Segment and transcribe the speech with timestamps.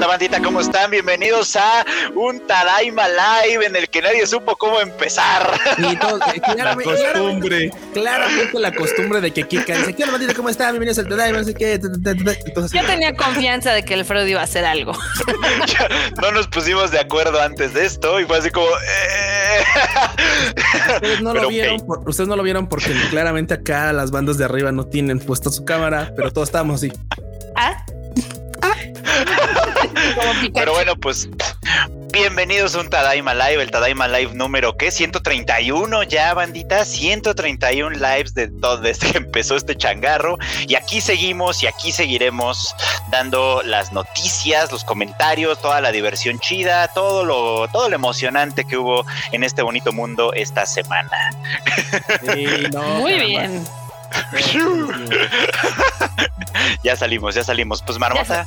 [0.00, 0.40] onda, bandita?
[0.40, 0.90] ¿Cómo están?
[0.90, 5.60] Bienvenidos a un Tadaima Live en el que nadie supo cómo empezar.
[5.76, 7.70] Y todo, eh, La costumbre.
[7.92, 10.32] Claramente la costumbre de que Kika dice, ¿qué onda, bandita?
[10.32, 10.70] ¿Cómo están?
[10.70, 11.74] Bienvenidos al Tadaima, no sé qué.
[11.74, 14.92] Entonces, Yo tenía confianza de que Alfredo iba a hacer algo.
[16.22, 18.68] no nos pusimos de acuerdo antes de esto y fue así como.
[18.68, 19.64] eh.
[20.94, 24.46] ustedes no, lo vieron por- ustedes no lo vieron porque claramente acá las bandas de
[24.46, 26.90] arriba no tienen puesta su cámara, pero todos estamos así.
[27.54, 27.84] ¿Ah?
[29.20, 29.69] Pikachu.
[30.54, 31.28] Pero bueno, pues.
[32.12, 34.90] Bienvenidos a un Tadaima Live, el Tadaima Live número ¿qué?
[34.90, 40.36] 131 ya, bandita, 131 lives de todo desde que empezó este changarro.
[40.66, 42.74] Y aquí seguimos y aquí seguiremos
[43.12, 48.76] dando las noticias, los comentarios, toda la diversión chida, todo lo, todo lo emocionante que
[48.76, 51.30] hubo en este bonito mundo esta semana.
[52.22, 53.64] Sí, no, Muy bien.
[56.82, 57.82] Ya salimos, ya salimos.
[57.82, 58.46] Pues Marmota,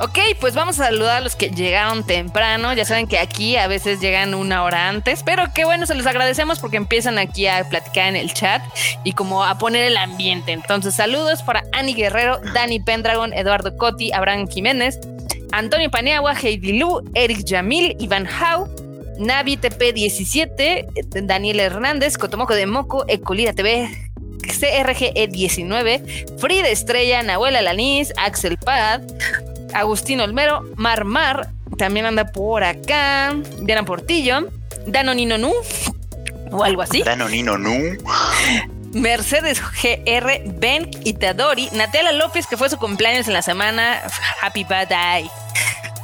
[0.00, 2.72] Ok, pues vamos a saludar a los que llegaron temprano.
[2.74, 6.06] Ya saben que aquí a veces llegan una hora antes, pero qué bueno, se los
[6.06, 8.62] agradecemos porque empiezan aquí a platicar en el chat
[9.04, 10.52] y como a poner el ambiente.
[10.52, 14.98] Entonces, saludos para Ani Guerrero, Dani Pendragon, Eduardo Cotti, Abraham Jiménez,
[15.52, 18.68] Antonio Paniagua, Heidi Lu, Eric Yamil, Iván Hau.
[19.16, 23.88] Navi TP17, Daniel Hernández, Cotomoco de Moco, Ecolida TV,
[24.46, 29.02] CRGE19, Frida Estrella, Nahuela Lanís, Axel Pad,
[29.72, 34.48] Agustín Olmero, Mar Mar, también anda por acá, Diana Portillo,
[34.86, 35.52] Danonino Nu,
[36.50, 37.98] o algo así, Dano Nino Nu.
[38.92, 44.00] Mercedes GR, Ben Itadori, Natalia López, que fue su cumpleaños en la semana,
[44.40, 45.28] Happy Birthday.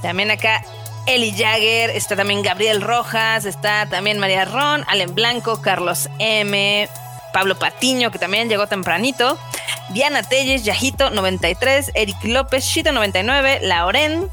[0.02, 0.64] También acá
[1.06, 6.88] Eli Jagger, está también Gabriel Rojas, está también María Ron, Allen Blanco, Carlos M,
[7.32, 9.38] Pablo Patiño, que también llegó tempranito,
[9.90, 14.28] Diana Telles, Yajito 93, Eric López, Shito 99, Lauren,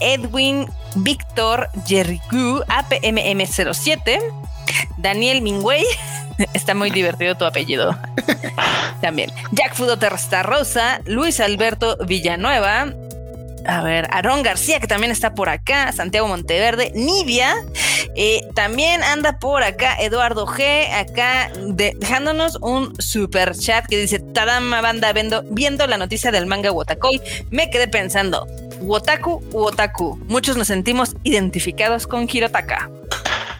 [0.00, 4.20] Edwin, Víctor, Jerry Gu, APMM07,
[4.98, 5.84] Daniel Mingway,
[6.54, 7.96] está muy divertido tu apellido.
[9.00, 9.30] También.
[9.52, 12.92] Jack Fudo Terrasta Rosa, Luis Alberto Villanueva.
[13.68, 17.54] A ver, Aarón García, que también está por acá, Santiago Monteverde, Nivia,
[18.14, 24.20] eh, también anda por acá Eduardo G, acá de- dejándonos un super chat que dice,
[24.20, 28.46] Tadama banda viendo, viendo la noticia del manga Wotakoi, me quedé pensando,
[28.80, 32.90] Wotaku u Otaku, muchos nos sentimos identificados con Hirotaka.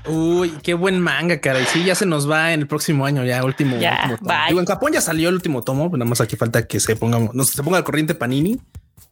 [0.08, 1.60] Uy, qué buen manga, cara.
[1.60, 3.76] Y sí, ya se nos va en el próximo año, ya último.
[3.78, 4.38] Ya, último tomo.
[4.48, 6.94] Digo, en Japón ya salió el último tomo, pero nada más aquí falta que se
[6.94, 8.60] ponga, no se ponga al corriente Panini.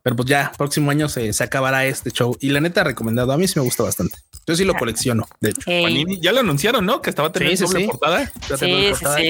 [0.05, 2.37] Pero pues ya, próximo año se, se acabará este show.
[2.39, 3.33] Y la neta, recomendado.
[3.33, 4.19] A mí sí me gusta bastante.
[4.47, 5.63] Yo sí lo colecciono, de hecho.
[5.65, 7.01] Panini, ya lo anunciaron, ¿no?
[7.01, 7.91] Que estaba teniendo Sí, sí, doble sí.
[7.91, 8.33] portada.
[8.51, 9.17] Ya sí, portada.
[9.17, 9.23] sí.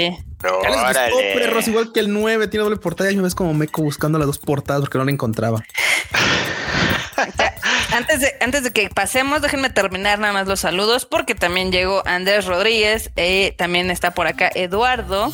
[0.43, 0.81] Ya les
[1.13, 3.13] gustó, perros, igual que el 9 tiene doble portada.
[3.13, 5.63] Y me ves como meco buscando las dos portadas porque no la encontraba.
[7.93, 12.03] Antes de, antes de que pasemos, déjenme terminar nada más los saludos, porque también llegó
[12.07, 15.33] Andrés Rodríguez, eh, también está por acá Eduardo,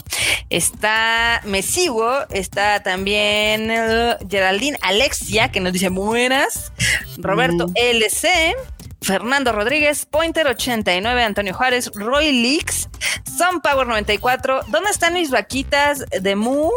[0.51, 6.73] está Mesigo, está también eh, Geraldine Alexia, que nos dice buenas,
[7.19, 8.57] Roberto LC.
[9.03, 12.87] Fernando Rodríguez, Pointer 89, Antonio Juárez, Roy Leaks,
[13.25, 14.61] Sun Power 94.
[14.69, 16.71] ¿Dónde están mis vaquitas de Mu?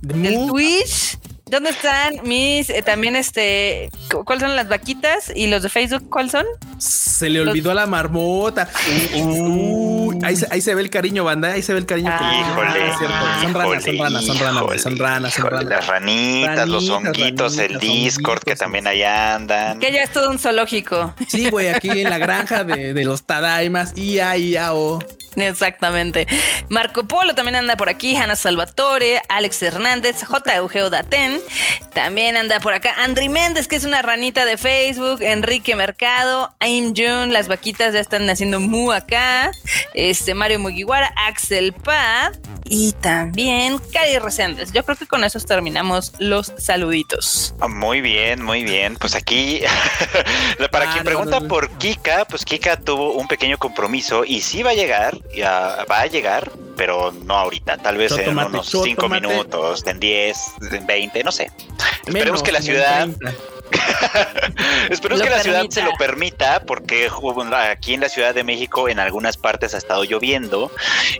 [0.00, 1.19] De Twitch.
[1.50, 6.08] ¿Dónde están mis eh, también este cu- cuáles son las vaquitas y los de Facebook
[6.08, 6.46] cuáles son?
[6.78, 8.68] Se le olvidó a la marmota.
[9.24, 11.52] Uy, ahí, se, ahí se ve el cariño, banda.
[11.52, 12.10] Ahí se ve el cariño.
[12.12, 12.92] Ah, Híjole.
[13.42, 15.64] Son ranas, son ranas, son ranas, güey, son ranas, son ranas.
[15.66, 19.78] Las ranitas, los Ranitas, honguitos, el Discord que también ahí andan.
[19.80, 21.14] Que ya es todo un zoológico.
[21.28, 23.96] Sí, güey, aquí en la granja de, de los Tadaimas.
[23.96, 25.00] Ia, ia, o.
[25.36, 26.26] Exactamente.
[26.68, 30.56] Marco Polo también anda por aquí, Hanna Salvatore, Alex Hernández, J.
[30.56, 31.39] Eugeo Daten,
[31.92, 36.94] también anda por acá Andri Méndez, que es una ranita de Facebook, Enrique Mercado, Aim
[36.96, 39.50] June, las vaquitas ya están haciendo mu acá,
[39.94, 42.34] este Mario Mugiwara, Axel Pad
[42.64, 44.72] y también Cari Reséndez.
[44.72, 47.54] Yo creo que con esos terminamos los saluditos.
[47.60, 48.96] Ah, Muy bien, muy bien.
[48.96, 49.60] Pues aquí,
[50.70, 51.48] para Ah, quien no, pregunta no, no.
[51.48, 56.00] por Kika, pues Kika tuvo un pequeño compromiso y sí va a llegar, ya va
[56.00, 59.26] a llegar, pero no ahorita, tal vez en unos 5 chotomate.
[59.26, 60.38] minutos, en 10,
[60.72, 61.50] en 20, no sé.
[62.06, 63.32] Esperemos Menos, que la ciudad, 30.
[64.90, 65.74] esperemos Lo que la ciudad permita.
[65.74, 67.08] se lo permita, porque
[67.70, 70.70] aquí en la Ciudad de México en algunas partes ha estado lloviendo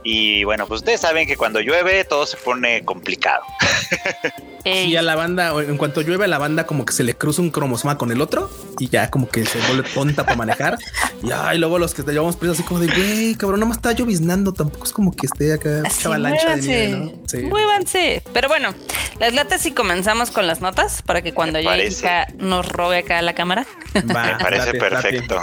[0.03, 3.43] y bueno, pues ustedes saben que cuando llueve todo se pone complicado.
[4.65, 7.41] Sí, a la banda, en cuanto llueve a la banda, como que se le cruza
[7.43, 10.79] un cromosoma con el otro y ya como que se vuelve tonta para manejar.
[11.23, 13.77] Y ay, luego los que te llevamos presos así como de güey, cabrón, no más
[13.77, 14.55] está lloviznando.
[14.55, 17.29] Tampoco es como que esté acá Así, avalancha de muévanse, nieve, ¿no?
[17.29, 17.37] Sí.
[17.43, 18.23] muévanse.
[18.33, 18.75] Pero bueno,
[19.19, 21.95] las latas y comenzamos con las notas para que cuando Me llegue
[22.39, 23.67] nos robe acá la cámara.
[23.95, 24.91] Va, Me parece date, date.
[24.91, 25.37] perfecto.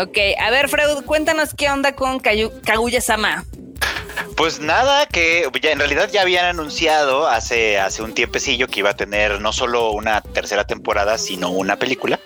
[0.00, 3.44] Ok, a ver, Freud, cuéntanos qué onda con Kaguya-sama.
[4.38, 8.90] Pues nada, que ya en realidad ya habían anunciado hace, hace un tiempecillo que iba
[8.90, 12.20] a tener no solo una tercera temporada, sino una película.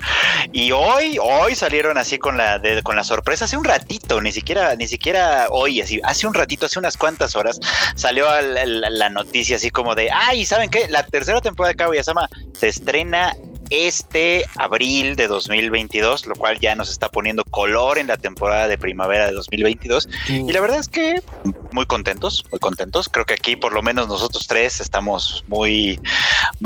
[0.52, 4.30] Y hoy, hoy salieron así con la de- con la sorpresa, hace un ratito, ni
[4.30, 7.58] siquiera, ni siquiera hoy, así, hace un ratito, hace unas cuantas horas,
[7.94, 10.88] salió al- al- la, noticia así como de ay, ¿saben qué?
[10.90, 13.34] La tercera temporada de Kaguya-sama se estrena
[13.72, 18.76] este abril de 2022, lo cual ya nos está poniendo color en la temporada de
[18.78, 20.08] primavera de 2022.
[20.28, 21.22] Y la verdad es que
[21.72, 23.08] muy contentos, muy contentos.
[23.08, 25.98] Creo que aquí por lo menos nosotros tres estamos muy...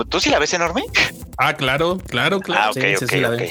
[0.08, 0.84] ¿Tú sí la ves enorme?
[1.38, 2.70] Ah, claro, claro, Ah, claro.
[2.72, 3.42] ok, sí, sí, ok, sí la ok.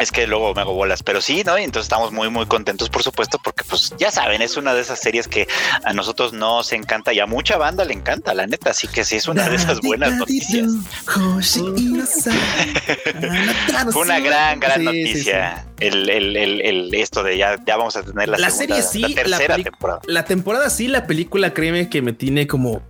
[0.00, 1.58] Es que luego me hago bolas, pero sí, ¿no?
[1.58, 4.80] Y entonces estamos muy, muy contentos, por supuesto, porque pues ya saben, es una de
[4.80, 5.46] esas series que
[5.84, 8.70] a nosotros nos encanta y a mucha banda le encanta, la neta.
[8.70, 10.70] Así que sí, es una de esas buenas noticias.
[13.92, 17.76] Fue una gran, gran Sí, sí, noticia El, el, el, el- esto de ya, ya
[17.76, 20.00] vamos a tener la, La segunda, serie sí, la tercera temporada.
[20.06, 22.82] La temporada sí, la película, créeme que me tiene como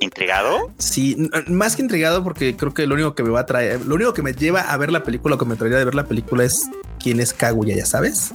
[0.00, 0.70] ¿Intrigado?
[0.78, 1.16] Sí,
[1.48, 4.14] más que intrigado porque creo que lo único que me va a traer, lo único
[4.14, 6.44] que me lleva a ver la película o que me traería de ver la película
[6.44, 6.68] es
[7.02, 8.34] quién es Kaguya, ya sabes.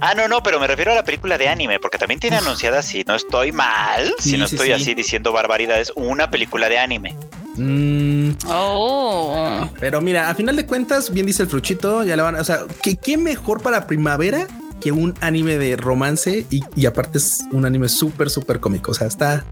[0.00, 2.82] Ah, no, no, pero me refiero a la película de anime, porque también tiene anunciada,
[2.82, 4.72] si no estoy mal, si no sí, estoy sí.
[4.72, 7.16] así diciendo barbaridades, una película de anime.
[7.56, 12.34] Mm, Oh, pero mira, a final de cuentas, bien dice el fruchito, ya le van,
[12.34, 14.46] o sea, ¿qué, qué mejor para primavera
[14.80, 18.90] que un anime de romance y, y aparte es un anime súper, súper cómico.
[18.90, 19.44] O sea, está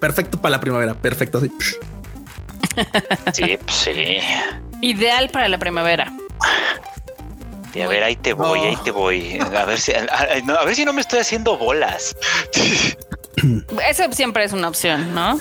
[0.00, 1.38] perfecto para la primavera, perfecto.
[1.38, 1.50] así.
[3.32, 4.18] Sí, pues sí.
[4.82, 6.12] ideal para la primavera.
[7.74, 8.64] Y a ver, ahí te voy, Oh.
[8.64, 9.38] ahí te voy.
[9.38, 12.16] A ver si, a, a- no, a ver si no me estoy haciendo bolas.
[13.88, 15.38] Esa siempre es una opción, ¿no?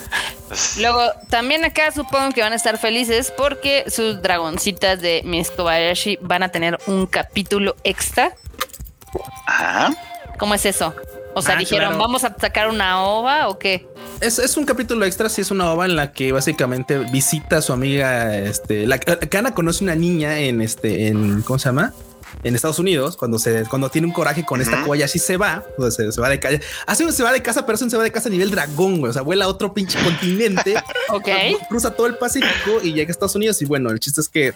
[0.79, 6.19] Luego, también acá supongo que van a estar felices porque sus dragoncitas de Miss Kobayashi
[6.21, 8.33] van a tener un capítulo extra.
[9.47, 9.89] Ajá.
[10.37, 10.93] ¿Cómo es eso?
[11.37, 11.99] O sea, Ah, dijeron, claro.
[12.03, 13.87] ¿vamos a sacar una ova o qué?
[14.21, 17.61] Es, es un capítulo extra, sí es una ova en la que básicamente visita a
[17.61, 21.93] su amiga, este, la Kana conoce una niña en este, en, ¿cómo se llama?
[22.43, 24.85] En Estados Unidos, cuando se, cuando tiene un coraje con esta Ujú.
[24.85, 27.41] Kobayashi se va, o sea, se, se va de calle, hace un se va de
[27.41, 29.73] casa, pero se va de casa a nivel dragón, güey, o sea, vuela a otro
[29.73, 30.75] pinche continente,
[31.09, 31.27] Ok.
[31.69, 34.53] cruza todo el Pacífico y llega a Estados Unidos y bueno, el chiste es que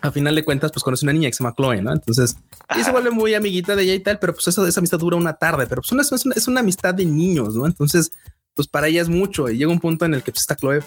[0.00, 1.92] a final de cuentas, pues conoce una niña que se llama Chloe, ¿no?
[1.92, 2.36] Entonces,
[2.78, 5.16] y se vuelve muy amiguita de ella y tal, pero pues esa, esa amistad dura
[5.16, 7.66] una tarde, pero pues una- es, una, es una amistad de niños, ¿no?
[7.66, 8.10] Entonces,
[8.54, 10.80] pues para ella es mucho y llega un punto en el que pues esta Chloe,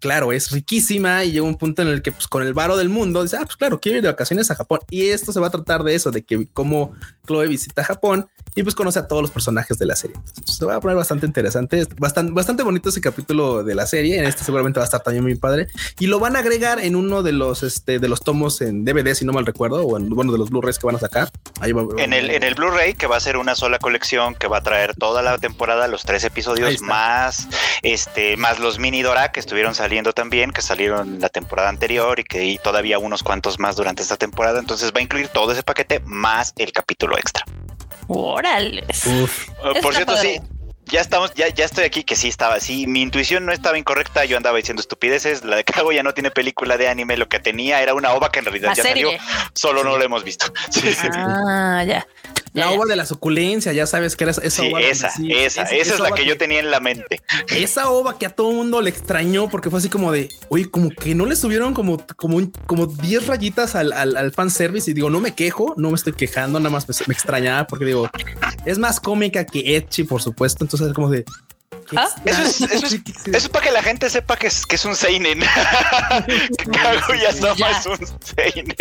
[0.00, 2.88] claro, es riquísima y llega un punto en el que pues con el varo del
[2.88, 5.48] mundo dice, ah, pues claro, quiero ir de vacaciones a Japón y esto se va
[5.48, 6.92] a tratar de eso, de que cómo
[7.26, 10.16] Chloe visita Japón y pues conoce a todos los personajes de la serie.
[10.16, 13.74] Entonces, pues, se va a poner bastante interesante, es bastante, bastante bonito ese capítulo de
[13.74, 15.68] la serie, en este seguramente va a estar también muy padre.
[15.98, 19.14] Y lo van a agregar en uno de los, este, de los tomos en DVD,
[19.14, 21.30] si no mal recuerdo, o en bueno, de los Blu-rays que van a sacar.
[21.60, 24.48] Ahí va- En el, en el Blu-ray, que va a ser una sola colección, que
[24.48, 27.48] va a traer toda la temporada, los tres episodios, más
[27.82, 32.24] este, más los mini Dora que estuvieron saliendo también, que salieron la temporada anterior y
[32.24, 34.58] que y todavía unos cuantos más durante esta temporada.
[34.58, 37.44] Entonces va a incluir todo ese paquete más el capítulo extra.
[38.06, 38.84] Órale.
[38.88, 40.40] Está Por cierto, padre.
[40.40, 40.54] sí.
[40.86, 44.24] Ya estamos, ya, ya estoy aquí que sí estaba, sí, mi intuición no estaba incorrecta,
[44.24, 47.38] yo andaba diciendo estupideces, la de Cago ya no tiene película de anime, lo que
[47.38, 49.20] tenía era una ova que en realidad La ya salió, serie.
[49.52, 50.46] solo no lo hemos visto.
[50.70, 51.08] Sí, sí, sí.
[51.12, 52.06] Ah, ya.
[52.52, 54.78] La ova de la suculencia, ya sabes que era esa, esa Sí, ova.
[54.80, 57.20] donde esa, esa, esa es la que yo tenía en la mente.
[57.54, 60.90] Esa ova que a todo mundo le extrañó porque fue así como de, oye, como
[60.90, 64.94] que no le subieron como, como, un- como 10 rayitas al, al, al fanservice y
[64.94, 68.08] digo, no me quejo, no me estoy quejando, nada más me, me extrañaba porque digo,
[68.64, 70.64] es más cómica que Etchi, por supuesto.
[70.64, 71.24] Entonces es como de...
[71.96, 72.08] ¿Ah?
[72.24, 74.76] Eso es, eso es, Sí, eso es para que la gente sepa que es, que
[74.76, 75.40] es un Seinen.
[76.58, 77.70] que Kaguya Sama Ya.
[77.70, 78.74] es un Seinen.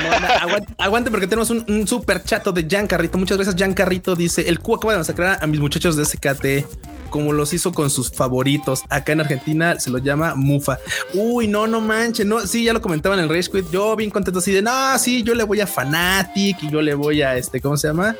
[0.00, 3.18] Bueno, anda, aguante, aguante porque tenemos un, un super chato de Jan Carrito.
[3.18, 4.14] Muchas gracias, Jan Carrito.
[4.14, 6.66] Dice: El Q acaba de masacrar a mis muchachos de SKT
[7.12, 8.82] como los hizo con sus favoritos.
[8.88, 10.78] Acá en Argentina se lo llama Mufa.
[11.14, 12.26] Uy, no, no manches.
[12.26, 13.70] No, sí, ya lo comentaba en el Rage Quit.
[13.70, 16.94] Yo bien contento así de no, sí, yo le voy a Fanatic y yo le
[16.94, 18.16] voy a este, ¿cómo se llama?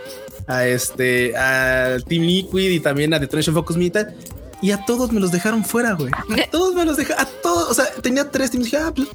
[0.47, 4.15] A este, al Team Liquid y también a Detonation Focus Militar.
[4.61, 6.13] Y a todos me los dejaron fuera, güey.
[6.13, 7.71] A todos me los dejaron, a todos.
[7.71, 8.67] O sea, tenía tres teams.
[8.67, 9.09] Dije, ah, pues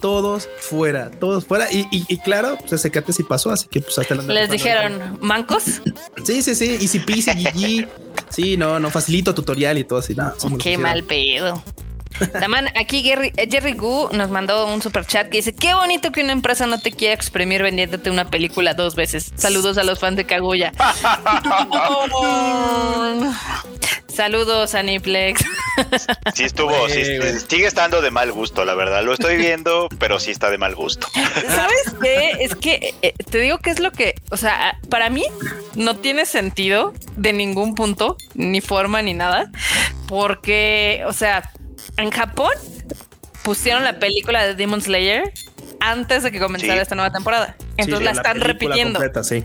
[0.00, 1.70] todos fuera, todos fuera.
[1.70, 5.18] Y, y, y claro, pues SKT sí pasó, así que pues hasta la Les dijeron
[5.20, 5.82] mancos.
[6.24, 6.78] Sí, sí, sí.
[6.80, 7.88] Easy peasy, GG.
[8.30, 10.14] Sí, no, no, facilito tutorial y todo así.
[10.14, 11.62] No, Qué mal pedo.
[12.26, 16.12] Tamán, aquí Jerry, eh, Jerry Gu nos mandó un super chat que dice: Qué bonito
[16.12, 19.32] que una empresa no te quiera exprimir vendiéndote una película dos veces.
[19.36, 20.72] Saludos a los fans de Kaguya.
[24.08, 25.44] Saludos, Aniplex.
[26.34, 27.02] Sí estuvo, sí,
[27.48, 29.02] sigue estando de mal gusto, la verdad.
[29.02, 31.06] Lo estoy viendo, pero sí está de mal gusto.
[31.14, 32.32] ¿Sabes qué?
[32.40, 35.24] Es que eh, te digo que es lo que, o sea, para mí
[35.74, 39.50] no tiene sentido de ningún punto, ni forma, ni nada,
[40.06, 41.50] porque, o sea,
[41.96, 42.52] en Japón
[43.42, 45.32] pusieron la película de Demon Slayer
[45.80, 46.78] antes de que comenzara Sí.
[46.80, 47.56] esta nueva temporada.
[47.76, 48.98] Entonces Sí, la están repitiendo.
[48.98, 49.44] completa, sí.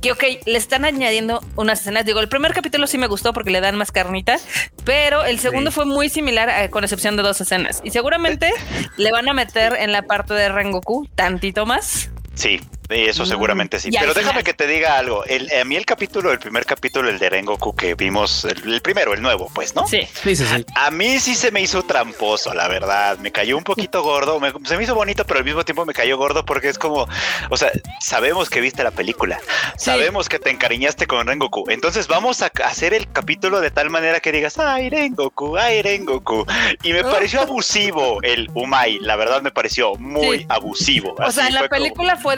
[0.00, 2.04] Que ok, le están añadiendo unas escenas.
[2.04, 4.36] Digo, el primer capítulo sí me gustó porque le dan más carnita,
[4.84, 7.80] pero el segundo fue muy similar, eh, con excepción de dos escenas.
[7.84, 8.50] Y seguramente
[8.96, 12.10] le van a meter en la parte de Rengoku tantito más.
[12.34, 12.60] Sí,
[12.90, 13.90] y eso Mm, seguramente sí.
[13.90, 14.44] Pero déjame final.
[14.44, 15.24] que te diga algo.
[15.24, 18.82] El, a mí el capítulo, el primer capítulo, el de Rengoku que vimos, el, el
[18.82, 19.86] primero, el nuevo, pues, ¿no?
[19.86, 20.00] Sí.
[20.22, 20.66] Sí, sí, sí.
[20.74, 23.18] A mí sí se me hizo tramposo, la verdad.
[23.18, 24.40] Me cayó un poquito gordo.
[24.40, 27.06] me- se me hizo bonito, pero al mismo tiempo me cayó gordo porque es como,
[27.50, 27.70] o sea,
[28.00, 29.38] sabemos que viste la película,
[29.76, 29.86] Sí.
[29.86, 31.64] sabemos que te encariñaste con Rengoku.
[31.70, 36.44] Entonces vamos a hacer el capítulo de tal manera que digas, ay, Rengoku, ay, Rengoku.
[36.82, 38.98] Y me pareció abusivo el Umai.
[39.00, 40.46] La verdad me pareció muy Sí.
[40.48, 41.14] abusivo.
[41.18, 42.36] O sea, la como- película fue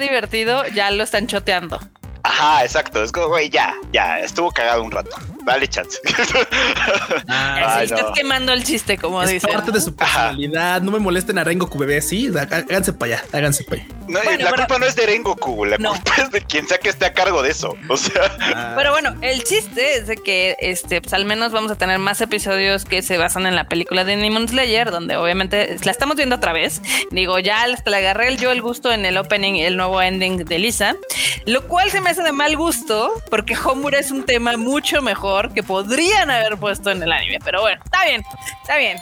[0.75, 1.79] ya lo están choteando.
[2.26, 3.02] Ajá, exacto.
[3.04, 5.11] Es como, güey, ya, ya, estuvo cagado un rato.
[5.45, 5.99] Dale chance.
[7.28, 8.12] Ah, Ay, Así estás no.
[8.12, 9.50] quemando el chiste, como es dicen.
[9.52, 10.83] parte de su personalidad.
[10.83, 12.00] No me molesten a Rengoku bebé.
[12.02, 13.95] Sí, há- háganse para allá, háganse para allá.
[14.09, 15.90] No, Bueno, la pero- culpa no es de Rengoku, la No.
[15.93, 17.76] culpa es de quien sea que esté a cargo de eso.
[17.88, 18.23] O sea,
[18.54, 21.99] Ah, Pero bueno, el chiste es de que este, pues al menos vamos a tener
[21.99, 26.16] más episodios que se basan en la película de Demon Slayer, donde obviamente la estamos
[26.16, 26.83] viendo otra vez.
[27.11, 30.45] Digo, ya hasta le agarré el- yo el gusto en el opening, el nuevo ending
[30.45, 30.97] de Lisa,
[31.47, 35.62] lo cual se me de mal gusto porque Homura es un tema mucho mejor que
[35.62, 37.38] podrían haber puesto en el anime.
[37.44, 38.23] Pero bueno, está bien,
[38.62, 38.99] está bien.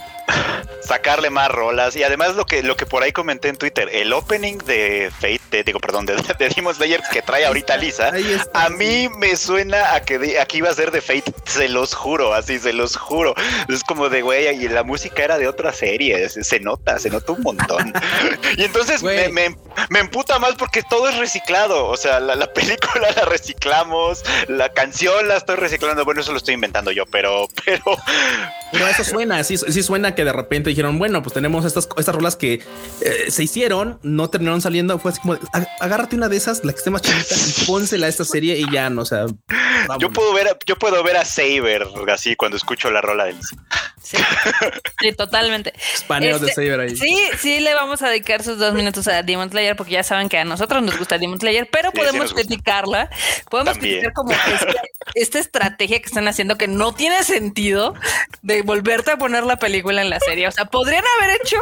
[0.85, 1.97] Sacarle más rolas.
[1.97, 5.41] Y además lo que, lo que por ahí comenté en Twitter, el opening de Fate,
[5.51, 8.13] de- digo, perdón, de, de Demon Slayer que trae ahorita Lisa,
[8.55, 12.35] a mí me suena a que aquí iba a ser de Fate, se los juro,
[12.35, 13.35] así se los juro.
[13.69, 17.11] Es como de güey, y la música era de otra serie, se, se nota, se
[17.11, 17.93] nota un montón.
[18.57, 19.57] y entonces me, me,
[19.91, 21.87] me emputa más porque todo es reciclado.
[21.87, 26.05] O sea, la, la película la reciclamos, la canción la estoy reciclando.
[26.05, 27.83] Bueno, eso lo estoy inventando yo, pero, pero
[28.73, 32.15] Pero eso suena, sí, sí suena que de repente dijeron, bueno, pues tenemos estas, estas
[32.15, 32.55] rolas que
[33.01, 34.99] eh, se hicieron, no terminaron saliendo.
[34.99, 38.07] Fue así como, "Ag- agárrate una de esas, la que esté más chiquita, y pónsela
[38.07, 39.27] a esta serie y ya, no, o sea,
[39.99, 43.33] yo puedo ver, a- yo puedo ver a Saber así cuando escucho la rola de
[43.35, 43.57] Lisa.
[44.03, 44.17] Sí,
[45.01, 45.73] sí, totalmente.
[45.73, 46.97] De Este, Saber ahí.
[46.97, 50.29] Sí, sí, le vamos a dedicar sus dos minutos a Demon Slayer porque ya saben
[50.29, 53.09] que a nosotros nos gusta Demon Slayer, pero Sí, podemos criticarla.
[53.49, 54.01] Podemos También.
[54.01, 54.67] criticar como esta,
[55.15, 57.95] esta estrategia que están haciendo que no tiene sentido
[58.43, 60.49] de volverte a poner la película en la serie.
[60.49, 61.57] O sea, podrían haber hecho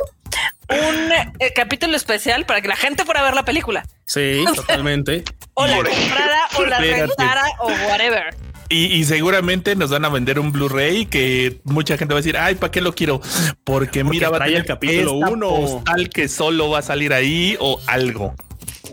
[0.68, 3.84] un eh, capítulo especial para que la gente fuera a ver la película.
[4.06, 5.24] Sí, totalmente.
[5.54, 8.34] O la comprara o la rentara o whatever.
[8.68, 12.36] Y, y seguramente nos van a vender un Blu-ray que mucha gente va a decir,
[12.38, 13.20] ay, ¿para qué lo quiero?
[13.64, 15.48] Porque, mira, va a trae tener el capítulo esta uno.
[15.50, 18.36] postal que solo va a salir ahí o algo.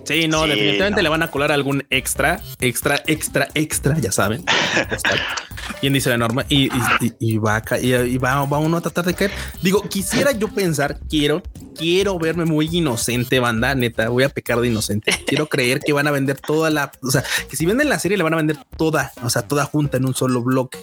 [0.07, 1.03] Sí, no, Sí, definitivamente no.
[1.03, 4.43] le van a colar algún extra, extra, extra, extra, ya saben.
[5.81, 6.71] Bien dice la norma y, y-
[7.01, 9.31] y- y va a y, y va, va uno a tratar de caer.
[9.61, 11.43] Digo, quisiera yo pensar, quiero,
[11.77, 15.11] quiero verme muy inocente, banda, neta, voy a pecar de inocente.
[15.27, 18.17] Quiero creer que van a vender toda la, o sea, que si venden la serie
[18.17, 20.79] le van a vender toda, o sea, toda junta en un solo bloque.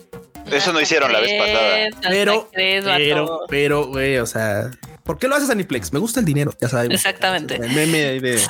[0.52, 2.10] Eso no hicieron la vez pasada.
[2.10, 4.70] Pero, pero, pero, güey, o sea,
[5.04, 5.92] ¿por qué lo haces Aniplex?
[5.92, 6.90] Me gusta el dinero, ya sabes.
[6.90, 7.54] Exactamente.
[7.56, 8.40] El meme ahí de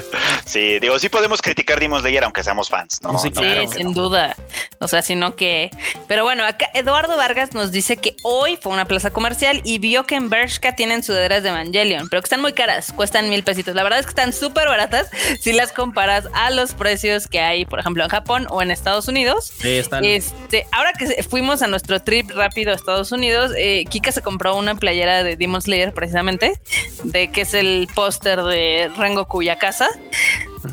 [0.44, 3.18] Sí, digo, sí podemos criticar Demon Slayer aunque seamos fans, ¿no?
[3.18, 3.70] Sí, No, Sí, Claro.
[3.72, 4.36] sin duda.
[4.80, 5.70] O sea, sino que.
[6.06, 9.78] Pero bueno, acá Eduardo Vargas nos dice que hoy fue a una plaza comercial y
[9.78, 13.42] vio que en Bershka tienen sudaderas de Evangelion, pero que están muy caras, cuestan mil
[13.42, 13.74] pesitos.
[13.74, 15.08] La verdad es que están súper baratas
[15.40, 19.08] si las comparas a los precios que hay, por ejemplo, en Japón o en Estados
[19.08, 19.52] Unidos.
[19.62, 24.22] Están Este, ahora que fuimos a nuestro trip rápido a Estados Unidos, eh, Kika se
[24.22, 26.60] compró una playera de Demon Slayer precisamente,
[27.02, 29.88] de que es el póster de Rengoku Yakasa.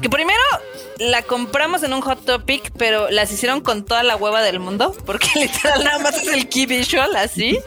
[0.02, 0.40] Que primero
[1.00, 4.96] la compramos en un Hot Topic, pero las hicieron con toda la hueva del mundo,
[5.06, 7.58] porque literal nada más es el key visual así.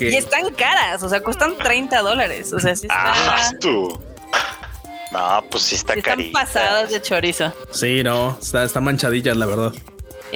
[0.00, 2.52] Y están caras, o sea, cuestan 30 dólares.
[2.54, 3.14] O sea, sí Ah,
[3.46, 4.00] está, tú.
[5.12, 6.38] No, pues sí está sí están carita.
[6.40, 7.52] pasadas de chorizo.
[7.70, 9.72] Sí, no, está, está manchadillas, la verdad.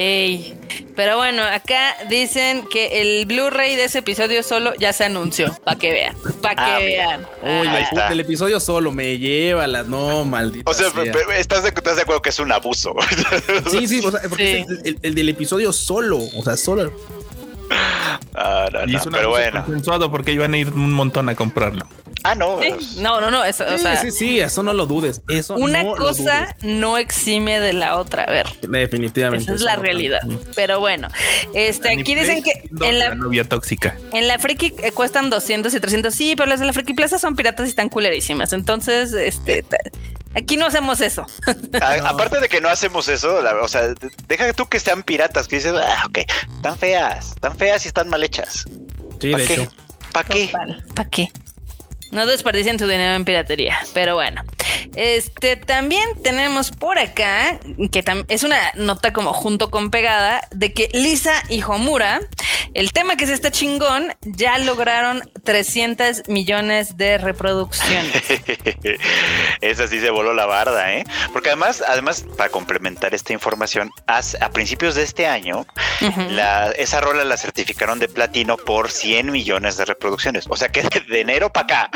[0.00, 0.54] Ey.
[0.94, 5.52] Pero bueno, acá dicen que el Blu-ray de ese episodio solo ya se anunció.
[5.64, 6.16] Para que vean.
[6.40, 7.26] Para que Ah, vean.
[7.42, 8.08] Uy, la- está.
[8.12, 10.70] el episodio solo me lleva las no, maldita.
[10.70, 11.02] O sea, sea.
[11.12, 12.94] pero ¿estás de, estás de acuerdo que es un abuso?
[13.70, 14.72] Sí, sí, o sea, porque Sí.
[14.72, 16.92] es el, el- el del episodio solo, o sea, solo.
[18.34, 19.64] Ah, no, Y no, es un pero bueno.
[19.64, 21.86] consensuado porque iban a ir un montón a comprarlo.
[22.24, 22.58] Ah, no.
[22.60, 25.22] Sí, No, no, no, eso, o Sí, sea, sí, sí, eso no lo dudes.
[25.28, 28.24] Eso una no lo cosa no exime de la otra.
[28.24, 28.46] A ver.
[28.62, 29.44] Definitivamente.
[29.44, 30.20] esa es la no- realidad.
[30.54, 31.08] Pero bueno,
[31.54, 33.96] este, aquí dicen que en la la, novia tóxica.
[34.12, 36.14] en la Friki eh, cuestan 200 y 300.
[36.14, 38.52] Sí, pero las de la Friki Plaza son piratas y están culerísimas.
[38.52, 39.64] Entonces, este,
[40.34, 41.26] aquí no hacemos eso.
[41.82, 45.02] A- Aparte de que no hacemos eso, la- o sea, de- deja tú que sean
[45.02, 46.18] piratas, que dices, ah, ok,
[46.56, 48.64] están feas, están feas y están mal hechas.
[49.20, 49.54] Sí, ¿Para de qué?
[49.54, 49.72] hecho.
[50.12, 50.52] ¿Para qué?
[50.94, 51.28] ¿Para qué?
[52.10, 54.42] No desperdicien tu dinero en piratería, pero bueno.
[54.94, 57.58] Este también tenemos por acá
[57.92, 62.20] que es una nota como junto con pegada de que Lisa y Homura,
[62.74, 68.22] el tema que es este chingón, ya lograron 300 millones de reproducciones.
[69.60, 71.04] Esa sí se voló la barda, ¿eh?
[71.32, 75.66] Porque además, además, para complementar esta información, a principios de este año,
[76.30, 80.46] la, esa rola la certificaron de platino por 100 millones de reproducciones.
[80.48, 81.90] O sea que de enero para acá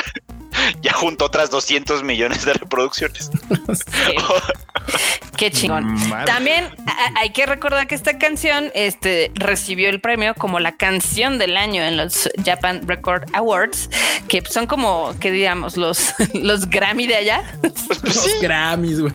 [0.83, 3.31] ya juntó otras 200 millones de reproducciones.
[3.75, 4.17] Sí.
[5.37, 5.95] Qué chingón.
[6.09, 6.27] Madre.
[6.27, 6.69] También
[7.17, 11.83] hay que recordar que esta canción este, recibió el premio como la canción del año
[11.83, 13.91] en los Japan Record Awards,
[14.29, 17.43] que son como, que digamos, los, los Grammy de allá.
[17.61, 19.13] Pues, pues Los sí, Grammys, güey.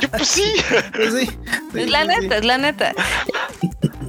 [0.00, 0.52] yo, pues sí.
[0.94, 2.94] Pues sí, sí, Es la neta, es la neta.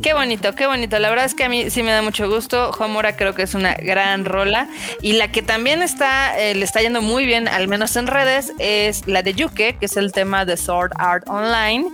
[0.01, 0.97] Qué bonito, qué bonito.
[0.97, 2.71] La verdad es que a mí sí me da mucho gusto.
[2.79, 4.69] Homura creo que es una gran rola.
[5.01, 8.53] Y la que también está, eh, le está yendo muy bien, al menos en redes,
[8.59, 11.85] es la de Yuke, que es el tema de Sword Art Online.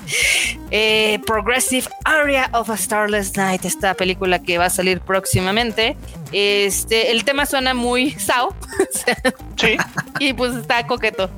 [0.70, 5.98] Eh, Progressive Aria of a Starless Night, esta película que va a salir próximamente.
[6.32, 8.56] Este, el tema suena muy sao.
[9.58, 9.78] Sí,
[10.20, 11.30] y pues está coqueto.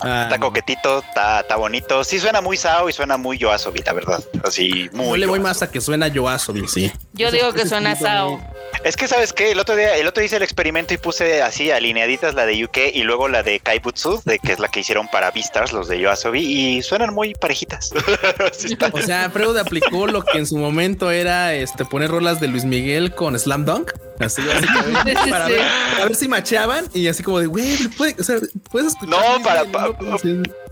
[0.00, 2.04] Ah, está coquetito, está, está bonito.
[2.04, 4.22] Sí suena muy Sao y suena muy Yoasobi, la verdad.
[4.44, 5.06] Así, muy.
[5.08, 6.92] Yo le voy más a que suena Yoasobi, sí.
[7.12, 8.32] Yo digo que suena sao.
[8.32, 8.40] muy-
[8.84, 11.42] Es que sabes qué, el otro día, el otro día hice el experimento y puse
[11.42, 14.80] así alineaditas la de UK y luego la de Kaibutsu, de que es la que
[14.80, 16.40] hicieron para Vistas, los de Yoasobi,
[16.76, 17.90] y suenan muy parejitas.
[18.52, 22.48] Sí O sea, Freud aplicó lo que en su momento era este poner rolas de
[22.48, 23.92] Luis Miguel con Slam Dunk.
[24.20, 25.60] Así básicamente, Sí, sí, para ver,
[26.00, 28.36] a ver si macheaban y así como de güey, puede, o sea,
[28.70, 29.08] puedes escuchar.
[29.10, 29.64] No, para-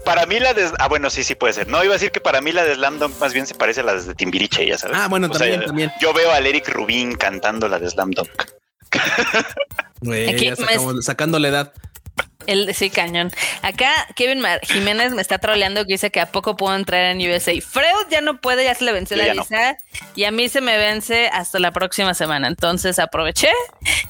[0.04, 0.68] para mí la de...
[0.78, 1.68] Ah, bueno, sí, sí puede ser.
[1.68, 3.80] No, iba a decir que para mí la de Slam Dunk más bien se parece
[3.80, 4.96] a la de Timbiriche, ya sabes.
[4.98, 5.92] Ah, bueno, O sea, también, también.
[6.00, 8.28] Yo veo al Eric Rubin cantando la de Slam Dunk.
[10.00, 11.72] Güey, Aquí ya me- sacamos- sacando la edad.
[12.46, 13.30] El, sí, cañón.
[13.62, 17.18] Acá Kevin Mar- Jiménez me está troleando que dice que a poco puedo entrar en
[17.18, 17.52] USA.
[17.60, 19.42] Freud ya no puede, ya se le venció Yo la no.
[19.42, 19.76] visa
[20.14, 22.48] y a mí se me vence hasta la próxima semana.
[22.48, 23.50] Entonces aproveché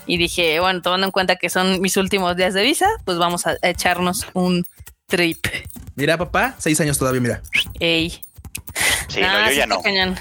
[0.06, 3.46] y dije, bueno, tomando en cuenta que son mis últimos días de visa, pues vamos
[3.46, 4.64] a echarnos un
[5.06, 5.46] trip.
[5.94, 7.42] Mira, papá, seis años todavía, mira.
[7.80, 8.22] Ey.
[9.08, 9.82] Sí, Ah, no, yo sí ya no.
[9.82, 10.18] cañón.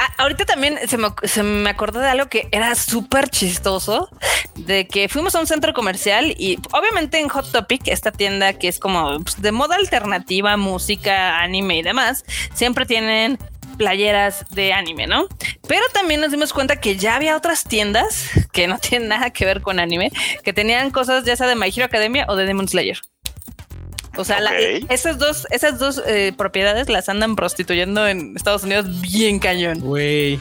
[0.00, 4.08] Ah, ahorita también se me, acordó de algo que era súper chistoso,
[4.54, 8.68] de que fuimos a un centro comercial y obviamente en Hot Topic, esta tienda que
[8.68, 13.38] es como pues, de moda alternativa, música, anime y demás, siempre tienen
[13.76, 15.26] playeras de anime, ¿no?
[15.66, 19.44] Pero también nos dimos cuenta que ya había otras tiendas que no tienen nada que
[19.44, 20.12] ver con anime,
[20.44, 23.00] que tenían cosas ya sea de My Hero Academia o de Demon Slayer.
[24.18, 29.00] O sea, la- esas dos, esas dos eh, propiedades las andan prostituyendo en Estados Unidos
[29.00, 29.80] bien cañón.
[29.80, 30.40] Güey.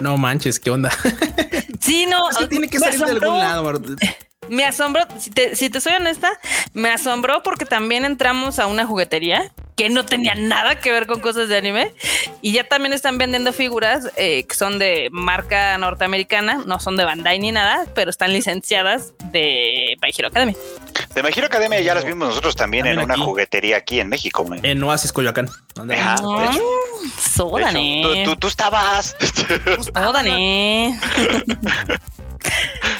[0.00, 0.90] No manches, ¿qué onda?
[1.80, 3.72] Sí, no, Eso tiene que salir de algún lado.
[4.48, 6.38] Me asombró, si te, si te soy honesta,
[6.72, 11.18] me asombró porque también entramos a una juguetería que no tenía nada que ver con
[11.20, 11.92] cosas de anime
[12.42, 17.04] y ya también están vendiendo figuras eh, que son de marca norteamericana, no son de
[17.04, 20.54] Bandai ni nada, pero están licenciadas de My Hero Academy.
[21.14, 23.22] De My Hero Academia ya las vimos nosotros también, en También una aquí.
[23.24, 24.44] juguetería aquí en México.
[24.44, 24.60] güey.
[24.62, 25.48] En Oasis Coyoacán.
[25.48, 25.84] Ajá.
[25.86, 26.30] De hecho.
[26.30, 28.00] Mm, De Sódane.
[28.00, 29.16] hecho, tú, tú, tú estabas.
[29.92, 30.98] Sódane.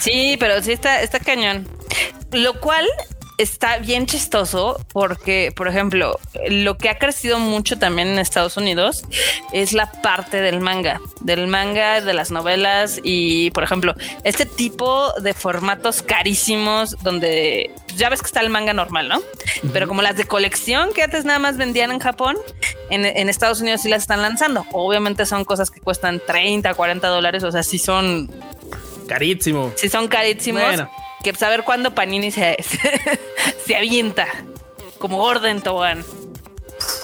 [0.01, 1.67] Sí, pero sí está, está cañón.
[2.33, 2.87] Lo cual
[3.39, 9.05] está bien chistoso porque, por ejemplo, lo que ha crecido mucho también en Estados Unidos
[9.53, 15.13] es la parte del manga, del manga, de las novelas y, por ejemplo, este tipo
[15.21, 19.21] de formatos carísimos donde ya ves que está el manga normal, ¿no?
[19.73, 22.37] Pero como las de colección que antes nada más vendían en Japón,
[22.91, 24.65] en, en Estados Unidos sí las están lanzando.
[24.73, 28.31] Obviamente son cosas que cuestan 30, 40 dólares, o sea, sí son,
[29.07, 29.73] Carísimo.
[29.77, 30.63] sí son carísimos.
[30.63, 30.91] Bueno.
[31.23, 32.79] Que saber cuándo Panini se, se,
[33.67, 34.27] se avienta
[34.99, 36.05] como orden tobogán.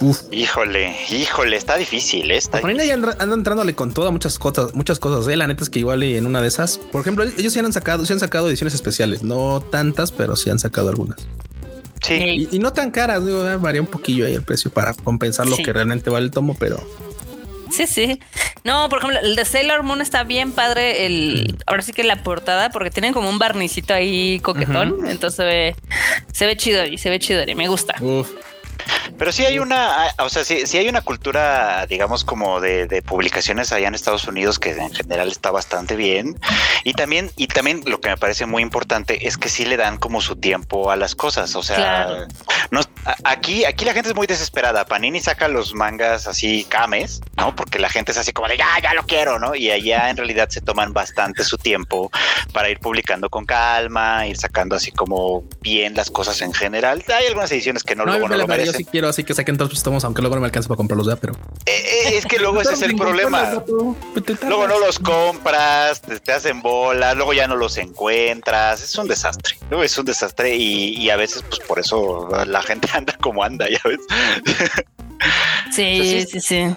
[0.00, 0.22] Uf.
[0.30, 2.30] híjole, híjole, está difícil.
[2.30, 2.36] ¿eh?
[2.36, 5.30] Está Por ahí ya anda anda entrándole con todas muchas cosas, muchas cosas.
[5.32, 5.36] ¿eh?
[5.36, 7.72] La neta es que igual y en una de esas, por ejemplo, ellos sí han
[7.72, 11.18] sacado, sí han sacado ediciones especiales, no tantas, pero sí han sacado algunas.
[12.02, 12.14] Sí.
[12.50, 15.56] Y, y no tan caras, digo, varía un poquillo ahí el precio para compensar lo
[15.56, 15.62] Sí.
[15.62, 16.82] que realmente vale el tomo, pero
[17.70, 18.20] Sí, sí.
[18.64, 21.06] No, por ejemplo, el de Sailor Moon está bien padre.
[21.06, 25.06] El, ahora sí que la portada, porque tienen como un barnicito ahí coquetón.
[25.06, 25.76] Entonces se ve,
[26.32, 27.94] se ve chido y se ve chido y me gusta.
[28.00, 28.30] Uf.
[29.18, 32.86] Pero sí hay una, ah, o sea, sí, sí hay una cultura, digamos, como de,
[32.86, 36.38] de, publicaciones allá en Estados Unidos que en general está bastante bien.
[36.84, 39.98] Y también, y también lo que me parece muy importante es que sí le dan
[39.98, 41.54] como su tiempo a las cosas.
[41.56, 42.28] O sea, Claro.
[42.70, 42.80] no,
[43.24, 44.84] aquí, aquí la gente es muy desesperada.
[44.84, 47.54] Panini saca los mangas así cames, ¿no?
[47.54, 49.54] Porque la gente es así como de ya, ya lo quiero, ¿no?
[49.54, 52.10] Y allá en realidad se toman bastante su tiempo
[52.52, 57.04] para ir publicando con calma, ir sacando así como bien las cosas en general.
[57.14, 59.34] Hay algunas ediciones que no, No, luego no lo verdad, yo sí quiero así que
[59.34, 61.34] saquen todos los tomos, aunque luego no me alcance para comprarlos ya, pero.
[61.66, 63.62] Eh, eh, es que luego ese es el problema.
[64.46, 68.82] Luego no los compras, te, te hacen bolas, luego ya no los encuentras.
[68.82, 69.56] Es un desastre.
[69.68, 73.42] Luego es un desastre y, y a veces, pues por eso la gente anda como
[73.42, 74.00] anda, ya ves.
[75.72, 76.76] Sí, Sí, sí, sí.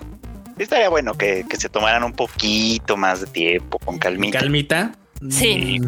[0.57, 4.39] Estaría bueno que, que se tomaran un poquito más de tiempo, con calmita.
[4.39, 4.91] Calmita.
[5.29, 5.81] Sí.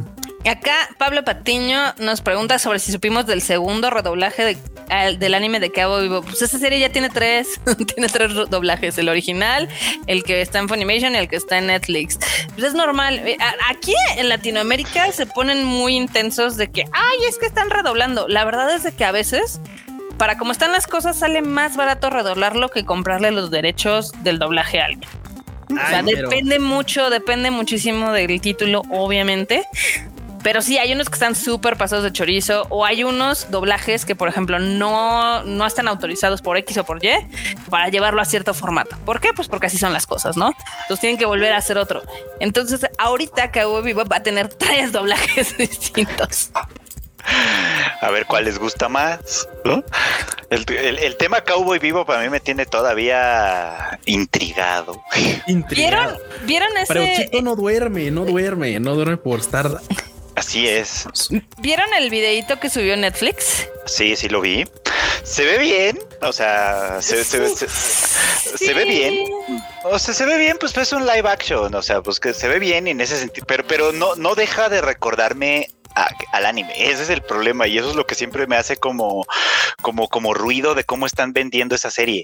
[0.50, 4.58] Acá Pablo Patiño nos pregunta sobre si supimos del segundo redoblaje de-
[4.90, 6.22] al- del anime de Cabo Vivo.
[6.22, 7.60] Pues esa serie ya tiene tres,
[7.96, 9.68] tiene tres doblajes, el original,
[10.08, 12.20] el que está en Funimation y el que está en Netflix.
[12.54, 13.20] Pues es normal.
[13.28, 13.38] Eh,
[13.70, 18.28] Aquí en Latinoamérica se ponen muy intensos de que, ay, es que están redoblando.
[18.28, 19.60] La verdad es de que a veces,
[20.18, 24.80] para como están las cosas, sale más barato redoblarlo que comprarle los derechos del doblaje
[24.80, 25.10] a alguien.
[25.72, 29.64] O sea, pero- depende mucho, depende muchísimo del título, obviamente.
[30.46, 34.16] Pero sí, hay unos que están súper pasados de chorizo o hay unos doblajes que,
[34.16, 37.10] por ejemplo, no, no están autorizados por X o por Y
[37.72, 38.96] para llevarlo a cierto formato.
[39.06, 39.34] ¿Por qué?
[39.36, 40.54] Pues porque así son las cosas, ¿no?
[40.84, 42.04] Entonces tienen que volver a hacer otro.
[42.40, 46.52] Entonces, ahorita Cowboy Vivo va a tener tres doblajes distintos.
[48.02, 49.50] A ver cuál les gusta más.
[49.64, 49.84] ¿no?
[50.52, 55.02] El, el- el tema Cowboy Vivo para mí me tiene todavía intrigado.
[55.48, 56.20] Intrigado.
[56.46, 57.24] ¿Vieron, ¿vieron Pero ese?
[57.26, 59.72] Chico no duerme, no duerme, no duerme por estar.
[60.36, 61.06] Así es.
[61.60, 63.68] ¿Vieron el videito que subió Netflix?
[63.86, 64.66] Sí, sí lo vi.
[65.24, 66.00] Se ve bien.
[66.22, 69.30] O sea, se, se ve- se- se ve bien.
[69.84, 71.74] O sea, se ve bien, pues es un live action.
[71.74, 73.46] O sea, pues que se ve bien en ese sentido.
[73.48, 76.74] Pero, pero no, no deja de recordarme al anime.
[76.78, 77.68] Ese es el problema.
[77.68, 79.26] Y eso es lo que siempre me hace como,
[79.82, 82.24] como, como ruido de cómo están vendiendo esa serie.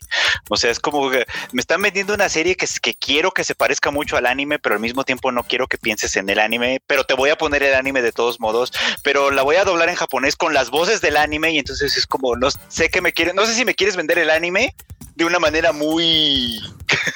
[0.49, 3.55] O sea, es como que me están vendiendo una serie que, que quiero que se
[3.55, 6.81] parezca mucho al anime, pero al mismo tiempo no quiero que pienses en el anime.
[6.87, 8.71] Pero te voy a poner el anime de todos modos.
[9.03, 11.51] Pero la voy a doblar en japonés con las voces del anime.
[11.51, 14.19] Y entonces es como, no sé que me quieren, no sé si me quieres vender
[14.19, 14.75] el anime
[15.21, 16.59] de una manera muy,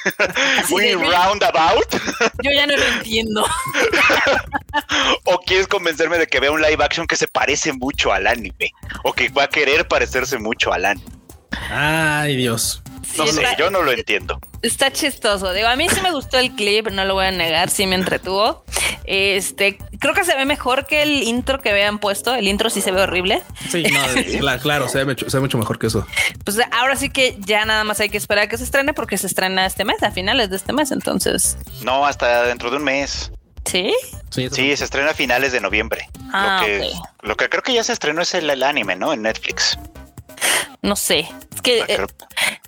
[0.70, 1.90] muy roundabout.
[2.42, 3.44] yo ya no lo entiendo.
[5.24, 8.72] o quieres convencerme de que vea un live action que se parece mucho al anime.
[9.02, 11.06] O que va a querer parecerse mucho al anime.
[11.70, 12.82] Ay, Dios.
[13.16, 14.38] No Sí, sé, está- yo no lo entiendo.
[14.62, 15.52] Está chistoso.
[15.52, 17.94] Digo, a mí sí me gustó el clip, no lo voy a negar, sí me
[17.94, 18.64] entretuvo.
[19.04, 22.34] Este, creo que se ve mejor que el intro que habían puesto.
[22.34, 23.42] El intro sí se ve horrible.
[23.70, 24.00] Sí, no,
[24.40, 26.06] cla- claro, se ve, mucho- se ve mucho mejor que eso.
[26.44, 29.16] Pues ahora sí que ya nada más hay que esperar a que se estrene porque
[29.18, 30.90] se estrena este mes, a finales de este mes.
[30.90, 33.30] Entonces, No, hasta dentro de un mes.
[33.64, 33.92] ¿sí?
[34.30, 36.08] Sí, se estrena a finales de noviembre.
[36.32, 37.06] Ah, lo, que, ok.
[37.22, 39.12] lo que creo que ya se estrenó es el, el anime, ¿no?
[39.12, 39.78] En Netflix.
[40.86, 41.28] No sé.
[41.54, 42.06] Es que eh,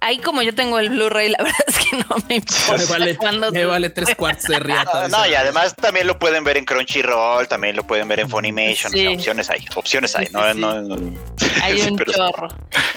[0.00, 2.76] ahí como yo tengo el Blu-ray, la verdad es que no me importa.
[2.76, 5.07] me vale, cuándo me se- vale tres cuartos de riata.
[5.09, 8.90] No, y además también lo pueden ver en Crunchyroll, también lo pueden ver en Funimation.
[8.90, 9.07] Sí.
[9.07, 10.26] o sea, opciones hay, opciones hay.
[10.26, 11.18] Sí, no, sí, no, no.
[11.62, 12.48] Hay un pero- chorro.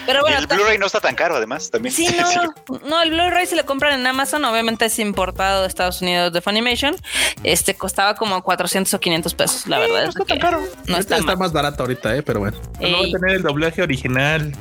[0.06, 1.70] Pero bueno, el Blu-ray no está tan caro, además.
[1.70, 1.94] También.
[1.94, 6.02] Sí, no, no, el Blu-ray si lo compran en Amazon, obviamente es importado de Estados
[6.02, 6.96] Unidos de Funimation.
[7.44, 10.02] Este costaba como 400 o 500 pesos, la verdad.
[10.02, 10.58] no es está que tan caro.
[10.86, 12.58] No Este está está más barato ahorita, eh, pero bueno.
[12.80, 14.52] No va a tener el doblaje original.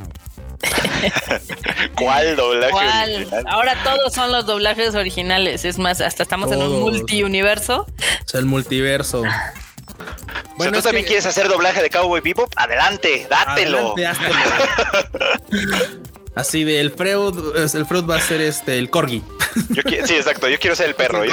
[1.98, 3.16] ¿Cuál doblaje ¿cuál?
[3.16, 3.46] original?
[3.48, 5.66] Ahora todos son los doblajes originales.
[5.66, 7.82] Es más, hasta estamos en un multiuniverso.
[7.82, 9.22] O sea, el multiverso.
[9.22, 12.52] O sea, ¿Tú es también que- quieres hacer doblaje de Cowboy Bebop?
[12.56, 13.94] Adelante, dátelo.
[13.94, 14.32] Adelante.
[16.36, 19.22] Así de el Freud, el Freud va a ser este el corgi.
[19.70, 20.48] Yo sí, exacto.
[20.48, 21.24] Yo quiero ser el perro.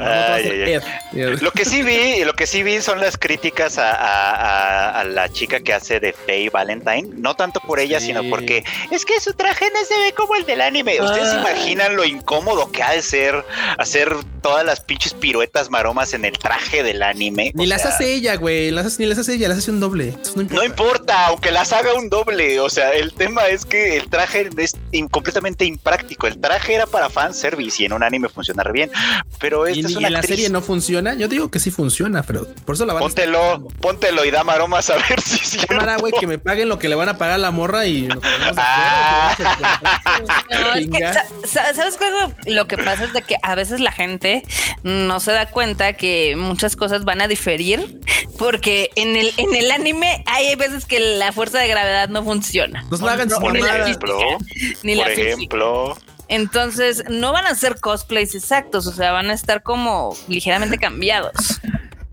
[0.00, 0.74] Ay,
[1.14, 1.36] ay.
[1.40, 5.04] Lo que sí vi, lo que sí vi son las críticas a, a- a- a
[5.04, 7.08] la chica que hace de Faye Valentine.
[7.16, 8.06] No tanto por ella, Sí.
[8.06, 11.00] sino porque es que su traje no se ve como el del anime.
[11.00, 11.40] ¿Ustedes se Ah.
[11.40, 13.44] imaginan lo incómodo que ha de ser
[13.78, 17.50] hacer todas las pinches piruetas maromas en el traje del anime.
[17.54, 18.70] Ni o las sea, hace ella, güey.
[18.70, 20.14] Las hace, ni las hace ella, las hace un doble.
[20.34, 20.54] No importa.
[20.54, 22.60] No importa, aunque las haga un doble.
[22.60, 24.76] O sea, el tema es que el traje es
[25.10, 26.26] completamente impráctico.
[26.26, 28.90] El traje era para fanservice y en un anime funciona re bien.
[29.38, 30.36] Pero Y, esta es y una la actriz.
[30.36, 31.14] serie no funciona.
[31.14, 33.68] Yo digo que sí funciona, pero por eso la van a Póntelo, pagando.
[33.80, 35.66] póntelo y da maromas a ver si es.
[35.66, 38.02] Cámara, güey, que me paguen lo que le van a pagar a la morra y
[38.02, 38.18] nos
[38.56, 39.36] Ah.
[40.50, 42.50] No, es que, ¿Sabes qué?
[42.52, 44.42] Lo que pasa es de que a veces la gente
[44.82, 48.00] no se da cuenta que muchas cosas van a diferir
[48.38, 52.84] porque en el, en el anime hay veces que la fuerza de gravedad no funciona.
[52.90, 53.88] Nos la hagan No, Por ni la mamadas.
[53.88, 54.18] ejemplo,
[54.48, 55.28] física, ni por la física.
[55.34, 60.78] ejemplo, Entonces no van a ser cosplays exactos, o sea, van a estar como ligeramente
[60.78, 61.60] cambiados.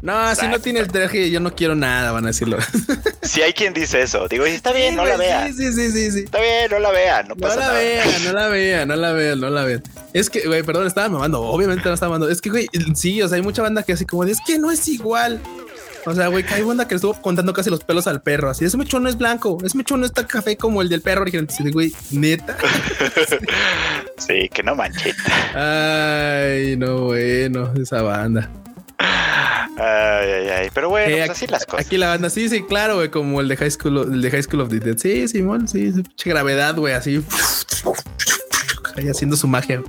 [0.02, 0.62] No, si no Exacto.
[0.62, 2.58] tiene el traje, yo no quiero nada, van a decirlo.
[3.22, 5.54] si hay quien dice eso, digo, está bien, Sí, no la vean.
[5.54, 6.12] Sí, sí, sí, sí.
[6.12, 6.20] sí.
[6.22, 7.74] Está bien, no la vean, no la nada.
[7.74, 9.84] vean, no la vean, no la vean, no la vean.
[10.14, 11.42] Es que, güey, perdón, estaba mamando.
[11.42, 12.32] Obviamente no estaba mamando.
[12.32, 14.58] Es que, güey, sí, o sea, hay mucha banda que así como de, es que
[14.58, 15.40] no es igual.
[16.06, 18.50] O sea, güey, hay banda que le estuvo contando casi los pelos al perro.
[18.50, 21.26] Así, ese mechón no es blanco, ese mechón no está café como el del perro.
[21.28, 22.58] Y de, güey, neta.
[24.18, 25.16] Sí, que no manchen.
[25.56, 28.50] Ay, no, bueno, esa banda.
[29.00, 30.70] Ay, ay, ay.
[30.74, 31.86] Pero bueno, Eh, pues aquí, así las cosas.
[31.88, 34.44] aquí la banda, sí, sí, claro, güey, como el de High School, el de High
[34.44, 34.98] School of the Dead.
[34.98, 37.24] Sí, Simón, sí, sí, pinche gravedad, güey, así.
[38.96, 39.82] Ahí haciendo su magia.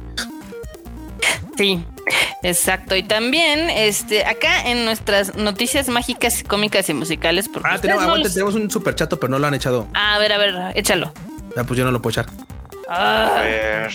[1.56, 1.84] Sí,
[2.42, 2.96] exacto.
[2.96, 8.08] Y también, este, acá en nuestras noticias mágicas, cómicas y musicales, porque Ah, tenemos, no
[8.08, 9.86] aguante, los- tenemos un super chato, pero no lo han echado.
[9.94, 11.12] Ah, a ver, a ver, échalo.
[11.56, 12.26] Ah, pues yo no lo puedo echar.
[12.88, 13.90] A Ah, ver,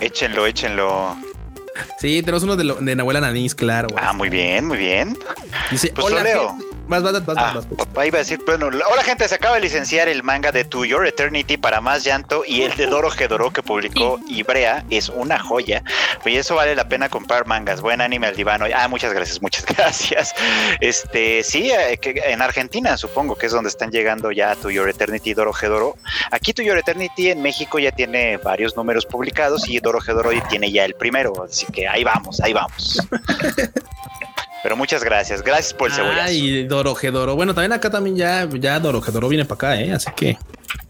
[0.00, 1.16] échenlo, échenlo.
[2.00, 3.88] Sí, tenemos uno de, lo, de Nahuela Nanís, claro.
[3.90, 4.02] güey.
[4.04, 5.16] Ah, muy bien, muy bien.
[5.70, 6.48] Dice, pues hola, lo leo.
[6.50, 6.64] gente".
[6.88, 7.66] Vas, vas, vas, Ah, vas.
[7.66, 10.64] papá iba a decir, bueno, la- hola gente, se acaba de licenciar el manga de
[10.64, 15.10] To Your Eternity para más llanto y el de Doro Gedoro que publicó Ibrea es
[15.10, 15.82] una joya.
[16.24, 17.82] Y eso vale la pena comprar mangas.
[17.82, 18.64] Buen anime al divano.
[18.74, 20.34] Ah, muchas gracias, muchas gracias.
[20.80, 24.88] Este, sí, eh, que en Argentina supongo que es donde están llegando ya To Your
[24.88, 25.96] Eternity y Doro Gedoro.
[26.30, 30.48] Aquí To Your Eternity en México ya tiene varios números publicados y Doro Gedoro ya
[30.48, 31.34] tiene ya el primero.
[31.44, 32.98] Así que ahí vamos, ahí vamos.
[34.68, 36.20] Pero muchas gracias, gracias por el cebollazo.
[36.24, 37.34] Ay, Dorojedoro.
[37.34, 39.92] Bueno, también acá también ya, ya Dorojedoro viene para acá, ¿eh?
[39.94, 40.36] Así que.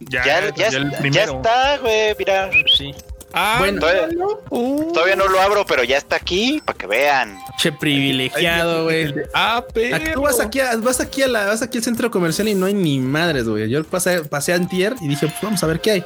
[0.00, 0.68] Ya, Ya, ya,
[1.08, 2.50] ya está, güey, mira.
[2.76, 2.92] Sí.
[3.32, 3.80] Ah, Bueno.
[3.80, 4.08] Todavía,
[4.50, 7.38] uh, todavía no lo abro, pero ya está aquí para que vean.
[7.58, 9.14] Che privilegiado, güey.
[9.34, 10.12] Ah, pero.
[10.14, 12.66] Tú vas aquí, a- vas aquí a la, vas aquí al centro comercial y no
[12.66, 13.68] hay ni madres, güey.
[13.68, 16.04] Yo pasé, pasé antier y dije, pues vamos a ver qué hay.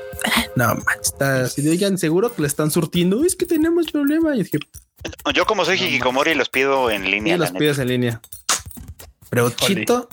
[0.57, 3.25] No, man, está así de, oigan, seguro que le están surtiendo.
[3.25, 4.35] Es que tenemos problema.
[4.35, 4.59] Y dije,
[5.35, 7.37] Yo como soy Hikikomori los pido en línea.
[7.37, 7.59] la los neta.
[7.61, 8.21] pides en línea.
[9.31, 10.09] Pero Chito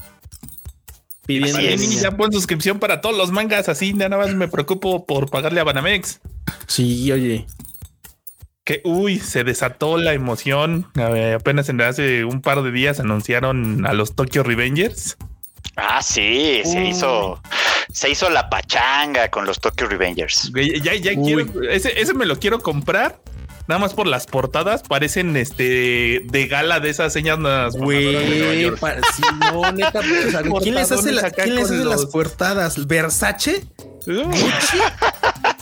[1.25, 1.81] pidiendo Así en es.
[1.81, 2.03] Y línea.
[2.03, 5.63] ya pon suscripción para todos los mangas, así nada más me preocupo por pagarle a
[5.63, 6.19] Banamex.
[6.67, 7.45] Sí, oye.
[8.63, 10.87] Que uy, se desató la emoción.
[10.93, 15.17] Ver, apenas en hace un par de días anunciaron a los Tokyo Revengers.
[15.75, 17.41] Ah, sí, se hizo.
[17.91, 20.51] Se hizo la pachanga con los Tokyo Revengers.
[20.83, 23.19] Ya, ya quiero, ese, ese me lo quiero comprar.
[23.67, 27.37] Nada más por las portadas, parecen este de gala de esas señas
[27.75, 28.79] Güey, York.
[28.79, 32.87] pa- sí, no, neta, o sea, ¿quién les hace, la- ¿quién les hace las portadas?
[32.87, 33.63] ¿Versace?
[34.07, 34.31] Uh,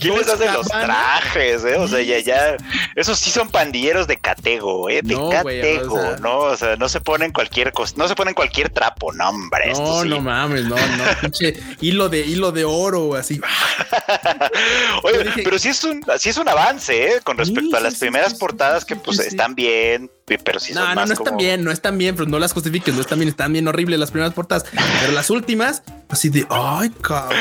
[0.00, 1.64] ¿Quién les Dolce hace los trajes?
[1.64, 1.76] Eh?
[1.76, 2.56] O sea, ya, ya.
[2.96, 5.00] Esos sí son pandilleros de catego, eh.
[5.02, 6.38] De No, catego, o sea- ¿no?
[6.38, 9.72] O sea, no se ponen cualquier cosa, no se ponen cualquier trapo, no, hombre.
[9.72, 10.08] No, sí.
[10.08, 13.40] no mames, no, no, pinche hilo de hilo de oro, así.
[15.02, 17.20] Oye, dije- pero sí es un, sí es un avance, ¿eh?
[17.22, 20.10] Con respecto Sí, a las sí, primeras portadas que pues están bien,
[20.44, 22.38] pero sí son No, no, más no están como- bien, no están bien, pero no
[22.38, 24.64] las justifiques, no están bien, están bien horribles las primeras portadas,
[25.00, 27.38] pero las últimas, así de, ay, cabrón.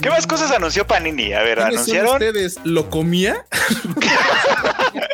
[0.00, 1.32] ¿Qué más cosas anunció Panini?
[1.32, 2.12] A ver, ¿Quiénes son anunciaron.
[2.14, 2.58] ustedes?
[2.64, 3.46] ¿Lo comía?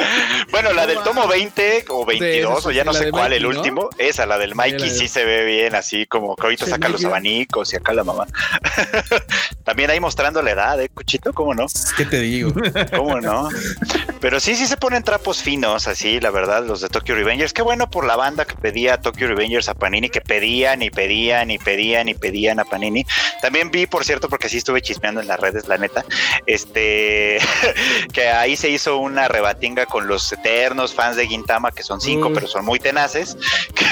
[0.54, 1.36] Bueno, la del tomo mames.
[1.54, 3.90] 20 o 22 Sí, o ya no sé cuál, el último.
[3.98, 6.70] Esa, la del Mikey, la de- sí se ve bien, así como que ahorita Sí,
[6.70, 8.26] saca los abanicos y acá la mamá.
[9.64, 11.32] También ahí mostrando la edad, ¿eh, Cuchito?
[11.32, 11.66] ¿Cómo no?
[11.96, 12.52] ¿Qué te digo?
[12.96, 13.48] ¿Cómo no?
[14.20, 17.52] Pero sí, sí se ponen trapos finos, así, la verdad, los de Tokyo Revengers.
[17.52, 20.90] Qué bueno por la banda que pedía a Tokyo Revengers a Panini, que pedían y
[20.90, 23.04] pedían y pedían y pedían a Panini.
[23.42, 26.04] También vi, por cierto, porque sí estuve chismeando en las redes, la neta,
[26.46, 27.38] este,
[28.12, 32.28] que ahí se hizo una rebatinga con los eternos fans de Gintama, que son cinco,
[32.28, 32.34] Uy.
[32.34, 33.36] pero son muy tenaces,
[33.74, 33.86] que,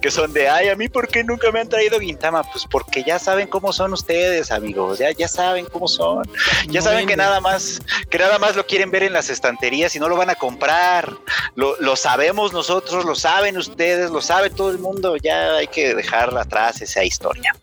[0.00, 2.44] que son de, ay, a mí, ¿por qué nunca me han traído Gintama?
[2.44, 6.22] Pues porque ya saben cómo son ustedes, amigos, ya, ya saben cómo son.
[6.68, 9.94] Ya No saben que nada más, que nada más lo quieren ver en las estanterías
[9.96, 11.12] y no lo van a comprar.
[11.56, 15.16] Lo, lo sabemos nosotros, lo saben ustedes, lo sabe todo el mundo.
[15.16, 17.56] Ya hay que dejar atrás esa historia.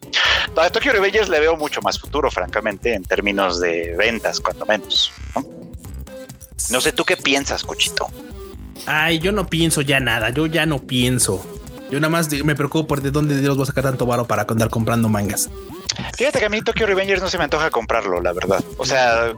[0.58, 5.12] A Tokyo Revengers le veo mucho más futuro, francamente, en términos de ventas, cuando menos.
[5.36, 5.69] ¿no?
[6.70, 8.08] No sé tú qué piensas, Cochito.
[8.86, 10.30] Ay, yo no pienso ya nada.
[10.30, 11.46] Yo ya no pienso.
[11.92, 14.46] Yo nada más me preocupo por de dónde Dios va a sacar tanto varo para
[14.48, 15.50] andar comprando mangas.
[16.16, 18.64] Fíjate que a mí Tokyo Revengers no se me antoja comprarlo, la verdad.
[18.78, 19.34] O sea,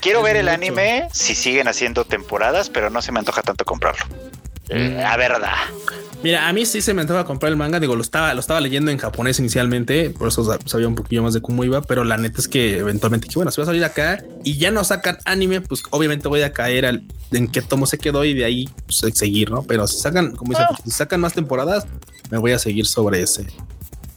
[0.00, 4.04] quiero ver el anime si siguen haciendo temporadas, pero no se me antoja tanto comprarlo.
[4.74, 5.52] Eh, la verdad.
[6.22, 7.80] Mira, a mí sí se me antoja comprar el manga.
[7.80, 11.34] Digo, lo estaba, lo estaba leyendo en japonés inicialmente, por eso sabía un poquillo más
[11.34, 13.84] de cómo iba, pero la neta es que eventualmente que bueno, si va a salir
[13.84, 17.86] acá y ya no sacan anime, pues obviamente voy a caer al, en qué tomo
[17.86, 19.64] se quedó y de ahí pues, seguir, ¿no?
[19.64, 21.86] Pero si sacan, como dice, si sacan más temporadas,
[22.30, 23.46] me voy a seguir sobre ese.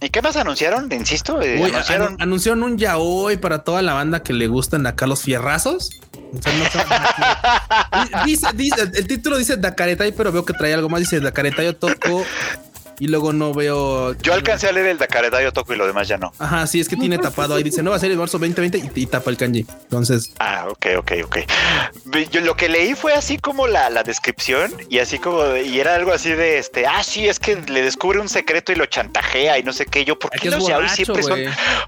[0.01, 0.91] ¿Y qué más anunciaron?
[0.91, 2.13] Insisto, eh, Uy, anunciaron.
[2.17, 5.89] anu- anunciaron un yaoi para toda la banda que le gustan acá los fierrazos.
[6.33, 10.89] O sea, no saben- dice, dice, el título dice Dakaretai, pero veo que trae algo
[10.89, 10.99] más.
[10.99, 12.23] Dice Dakaretai Otoko
[12.99, 14.13] y luego no veo.
[14.21, 16.31] Yo alcancé a leer el Dakaretai Otoko y lo demás ya no.
[16.39, 17.63] Ajá, sí, es que tiene tapado ahí.
[17.63, 19.65] Dice nueva serie de marzo 2020 y, y tapa el kanji.
[19.83, 21.37] Entonces, Ah, ok, ok, ok.
[22.31, 25.79] Yo lo que leí fue así como la, la descripción y así como, de- y
[25.79, 28.85] era algo así de este, ah, sí, es que le descubre un secreto y lo
[28.85, 30.05] chantajea y no sé qué.
[30.05, 31.39] Yo, ¿por qué los yaoi borracho, siempre son,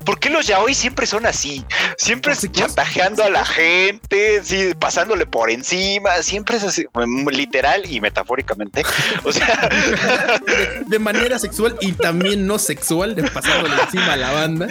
[0.05, 1.63] por qué los yaoi siempre son así?
[1.97, 7.83] Siempre es chantajeando a la gente, sí, pasándole por encima, siempre es así, mm, literal
[7.91, 8.83] y metafóricamente.
[9.23, 9.69] O sea,
[10.97, 14.67] De, manera sexual y también no sexual, de pasándole encima a la banda.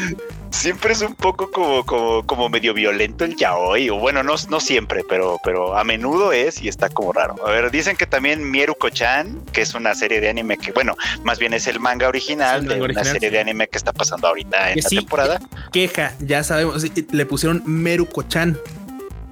[0.50, 4.60] siempre es un poco como, como, como medio violento el yaoi, o bueno, no, no
[4.60, 7.36] siempre, pero, pero a menudo es y está como raro.
[7.46, 11.38] A ver, dicen que también Mieruko-chan, que es una serie de anime que, bueno, más
[11.38, 13.34] bien es el manga original de manga una original, serie sí.
[13.34, 15.40] de anime que está pasando ahorita en Que la sí, temporada.
[15.72, 16.84] Queja, ya sabemos.
[17.10, 18.58] Le pusieron Meruko-chan.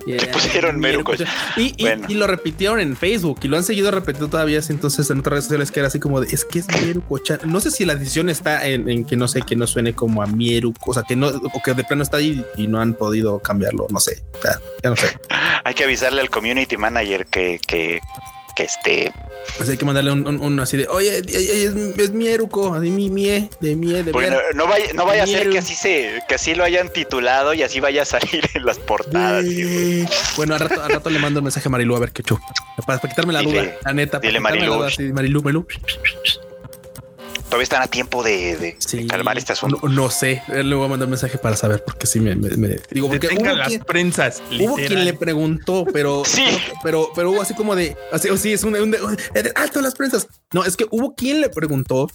[0.07, 1.27] Le pusieron Meruko-chan.
[1.57, 2.07] Y, y- Bueno.
[2.09, 4.59] y lo repitieron en Facebook y lo han seguido repitiendo todavía.
[4.59, 7.41] así, Entonces en otras redes sociales que era así como de es que es Meruko-chan.
[7.45, 10.23] No sé si la decisión está en, en que no sé, que no suene como
[10.23, 12.95] a Mieruko, o sea, que no, o que de plano está ahí y no han
[12.95, 13.87] podido cambiarlo.
[13.91, 15.07] No sé, sea, ya no sé.
[15.65, 18.01] Hay que avisarle al community manager que, que,
[18.57, 19.13] que este,
[19.57, 23.11] Pues hay que mandarle un, un- un así de oye, es, es Mieruko, así mi
[23.11, 24.39] mie, de mie, de porque ver.
[24.55, 27.53] no, no vaya, no vaya a ser que así se, que así lo hayan titulado
[27.55, 29.45] y así vaya a salir en las portadas.
[29.47, 32.23] Eh, Bueno, al rato, al rato le mando un mensaje a Marilu a ver qué
[32.23, 32.39] show.
[32.87, 34.19] Para, para quitarme la Dile- duda, la neta.
[34.19, 34.75] para dile Marilu.
[34.75, 35.67] duda, sí, Marilu, Marilu.
[37.55, 39.79] Todavía están a tiempo de, de- de Sí, calmar este asunto.
[39.85, 42.57] No, no sé, le voy a mandar un mensaje para saber porque sí me, me-
[42.57, 44.43] me- digo porque hubo las quien, prensas.
[44.49, 44.87] hubo literal.
[44.89, 46.43] quien le preguntó, pero Sí.
[46.83, 49.17] pero pero hubo así como de así o sí es un, un- un-
[49.55, 50.27] alto las prensas.
[50.53, 52.11] No, es que hubo quien le preguntó,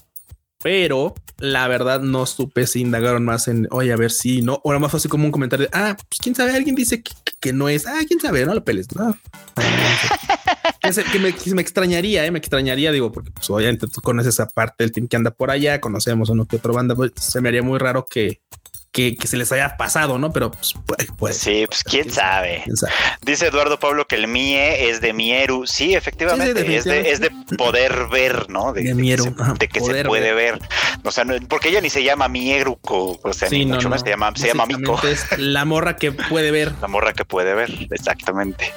[0.61, 4.71] pero la verdad no supe si indagaron más en oye, a ver si no, o
[4.71, 7.13] nada más fue así como un comentario de ah, pues quién sabe, alguien dice que,
[7.39, 9.17] que no es, ah, quién sabe, no lo peles, no.
[10.81, 14.83] Que, que me, extrañaría, eh, me extrañaría, digo, porque pues, obviamente tú conoces esa parte
[14.83, 17.63] del team que anda por allá, conocemos uno que otra banda, pues, se me haría
[17.63, 18.41] muy raro que,
[18.91, 20.31] que, que se les haya pasado, ¿no?
[20.33, 22.61] Pero pues, puede, puede Sí, pues quién sabe.
[22.63, 22.91] quién sabe.
[23.21, 25.67] Dice Eduardo Pablo que el Mie es de Mieru.
[25.67, 28.73] Sí, efectivamente, Sí, sí, es, de, es de poder ver, ¿no?
[28.73, 30.59] De Mieru, se- de que se puede ver.
[31.03, 33.89] O sea, no- porque ella ni se llama Mieruko, o sea, Sí, ni no, mucho
[33.89, 33.95] no.
[33.95, 34.65] más se llama, se llama.
[34.65, 36.73] Básicamente es la morra que puede ver.
[36.81, 38.73] La morra que puede ver, exactamente.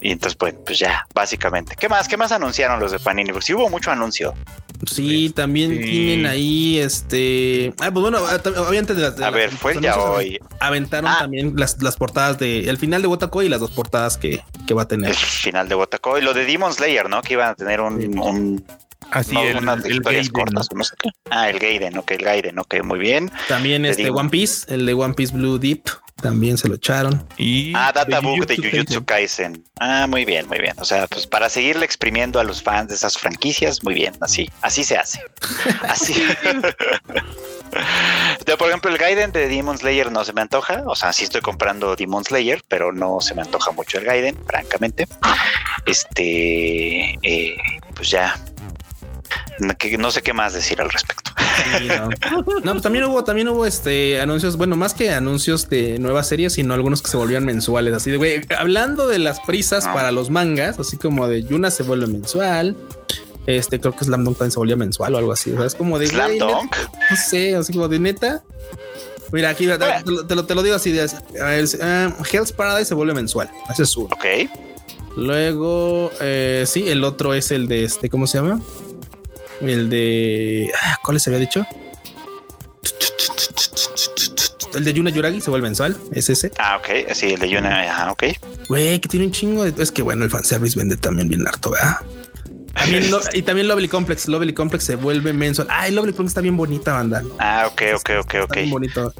[0.00, 1.74] Y entonces, pues, pues ya, básicamente.
[1.78, 2.06] ¿Qué más?
[2.06, 3.32] ¿Qué más anunciaron los de Panini?
[3.32, 4.34] Porque sí hubo mucho anuncio.
[4.86, 5.78] Sí, también Sí.
[5.84, 7.72] tienen ahí este.
[7.80, 9.16] Ah, pues bueno, ah, obviamente de las.
[9.16, 10.38] de A las- ver, fue ya hoy.
[10.60, 11.18] Aventaron Ah.
[11.20, 14.74] también las, las portadas de el final de Wotako y las dos portadas que, que
[14.74, 15.10] va a tener.
[15.10, 17.22] El final de Wotako y lo de Demon Slayer, ¿no?
[17.22, 18.06] Que iban a tener un, Sí.
[18.08, 18.64] un
[19.10, 21.10] Así no, el, unas el historias Gaiden, cortas, no sé qué.
[21.30, 23.30] Ah, el Gaiden, ok, el Gaiden, ok, muy bien.
[23.46, 24.10] También Te este.
[24.10, 25.82] One Piece, el de One Piece Blue Deep,
[26.22, 27.26] también se lo echaron.
[27.36, 29.62] Y Ah, Databook de Jujutsu Jujutsu Kaisen.
[29.80, 30.74] Ah, muy bien, muy bien.
[30.78, 34.50] O sea, pues para seguirle exprimiendo a los fans de esas franquicias, muy bien, así,
[34.62, 35.20] así se hace.
[35.88, 36.14] Así.
[38.46, 40.82] Yo, por ejemplo, el Gaiden de Demon Slayer no se me antoja.
[40.86, 44.36] O sea, sí estoy comprando Demon Slayer, pero no se me antoja mucho el Gaiden,
[44.46, 45.06] francamente.
[45.86, 47.56] Este, eh,
[47.94, 48.38] pues ya.
[49.58, 51.21] No sé qué más decir al respecto.
[51.78, 52.08] Sí, no.
[52.64, 56.52] No, pues también hubo, también hubo este anuncios, bueno, más que anuncios de nuevas series,
[56.54, 57.94] sino algunos que se volvían mensuales.
[57.94, 59.94] Así de güey, hablando de las prisas Ah.
[59.94, 62.76] para los mangas, así como de Yuna se vuelve mensual.
[63.46, 65.50] Este creo que Slam Dunk también se volvía mensual o algo así.
[65.52, 66.74] O sea, es como de Slam Dunk.
[67.10, 68.44] No sé, así como de neta.
[69.32, 72.12] Mira, aquí te, te lo- te lo, te lo digo así de a ver, ah,
[72.30, 73.50] Hell's Paradise se vuelve mensual.
[73.70, 74.10] Ese es uno.
[74.12, 74.24] Ok.
[75.16, 78.60] Luego, eh, sí, el otro es el de este, ¿cómo se llama?
[79.62, 80.70] El de.
[80.82, 81.64] ah, ¿Cuál les había dicho?
[84.74, 85.96] El de Yuna Yuragi se vuelve mensual.
[86.12, 86.50] Es ese.
[86.58, 87.12] Ah, ok.
[87.14, 87.82] Sí, el de Yuna.
[87.90, 88.24] Ajá, ok.
[88.68, 89.82] Güey, que tiene un chingo de.
[89.82, 91.96] Es que bueno, el fanservice vende también bien harto, ¿verdad?
[92.74, 94.26] También lo- y también Lovely Complex.
[94.28, 95.68] Lovely Complex se vuelve mensual.
[95.70, 97.22] Ay, Lovely Complex está bien bonita, banda.
[97.38, 98.54] Ah, ok, ok, ok, Está ok.
[98.56, 99.14] bien bonito.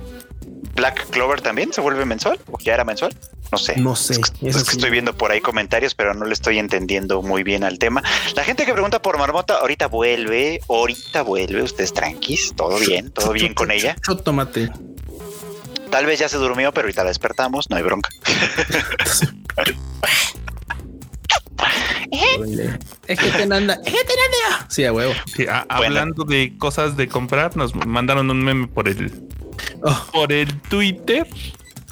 [0.75, 3.15] Black Clover también se vuelve mensual o ya era mensual.
[3.51, 3.77] No sé.
[3.77, 4.15] No sé.
[4.15, 7.43] Es que, es que estoy viendo por ahí comentarios, pero no le estoy entendiendo muy
[7.43, 8.03] bien al tema.
[8.35, 11.63] La gente que pregunta por Marmota, ahorita vuelve, ahorita vuelve.
[11.63, 13.95] Ustedes tranquis, todo bien, todo bien con ella.
[14.25, 14.71] Tomate.
[15.91, 18.09] Tal vez ya se durmió, pero ahorita la despertamos, no hay bronca.
[22.13, 23.75] Es que te anda.
[23.75, 24.67] Es que te anda.
[24.69, 25.13] Sí, a huevo.
[25.35, 29.29] Sí, a- Hablando de cosas de comprar, nos mandaron un meme por el
[29.83, 31.27] Oh, por el Twitter.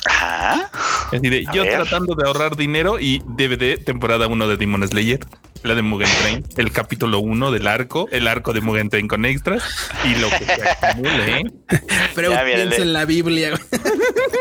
[0.06, 0.70] Ajá.
[1.12, 1.72] Así de A yo ver.
[1.74, 5.20] tratando de ahorrar dinero y DVD temporada 1 de Demon Slayer,
[5.62, 9.24] la de Mugen Train, el capítulo 1 del arco, el arco de Mugen Train con
[9.26, 9.62] extras
[10.04, 11.40] y lo que se acumule.
[11.40, 11.44] ¿eh?
[12.14, 12.64] pero Ya, mírale.
[12.66, 13.60] piensa en la Biblia.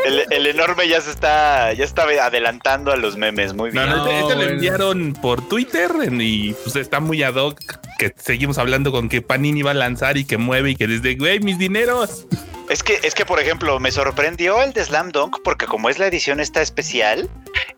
[0.06, 3.52] El, el enorme ya se está, ya está adelantando a los memes.
[3.52, 3.96] Muy No, bien.
[3.96, 4.52] no, este, este lo bueno.
[4.54, 7.60] enviaron por Twitter en- y pues está muy ad hoc
[7.98, 11.16] que seguimos hablando con que Panini va a lanzar y que mueve y que desde,
[11.16, 12.26] güey, mis dineros.
[12.70, 15.98] Es que, es que, por ejemplo, me sorprendió el de Slam Dunk porque como es
[15.98, 17.28] la edición esta especial,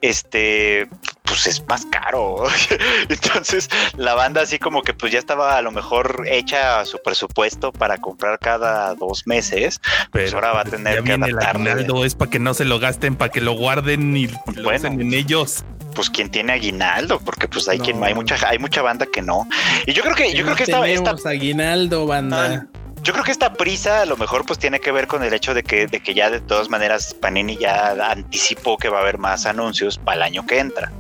[0.02, 0.86] este,
[1.24, 2.44] pues es más caro.
[3.08, 7.72] Entonces, la banda así como que pues ya estaba a lo mejor hecha su presupuesto
[7.72, 9.80] para comprar cada dos meses.
[10.10, 11.70] Pues ahora va a tener ya que el adaptarle.
[11.70, 14.76] aguinaldo, es para que no se lo gasten, para que lo guarden y lo Bueno.
[14.78, 15.64] usen en ellos.
[15.94, 17.84] Pues quien tiene aguinaldo, porque pues hay No.
[17.84, 19.46] quien hay mucha, hay mucha banda que no.
[19.86, 22.66] Y yo creo que, yo creo que esta, esta aguinaldo, banda.
[23.02, 25.52] Yo creo que esta prisa a lo mejor pues tiene que ver con el hecho
[25.54, 29.18] de que, de que ya de todas maneras Panini ya anticipó que va a haber
[29.18, 30.92] más anuncios para el año que entra,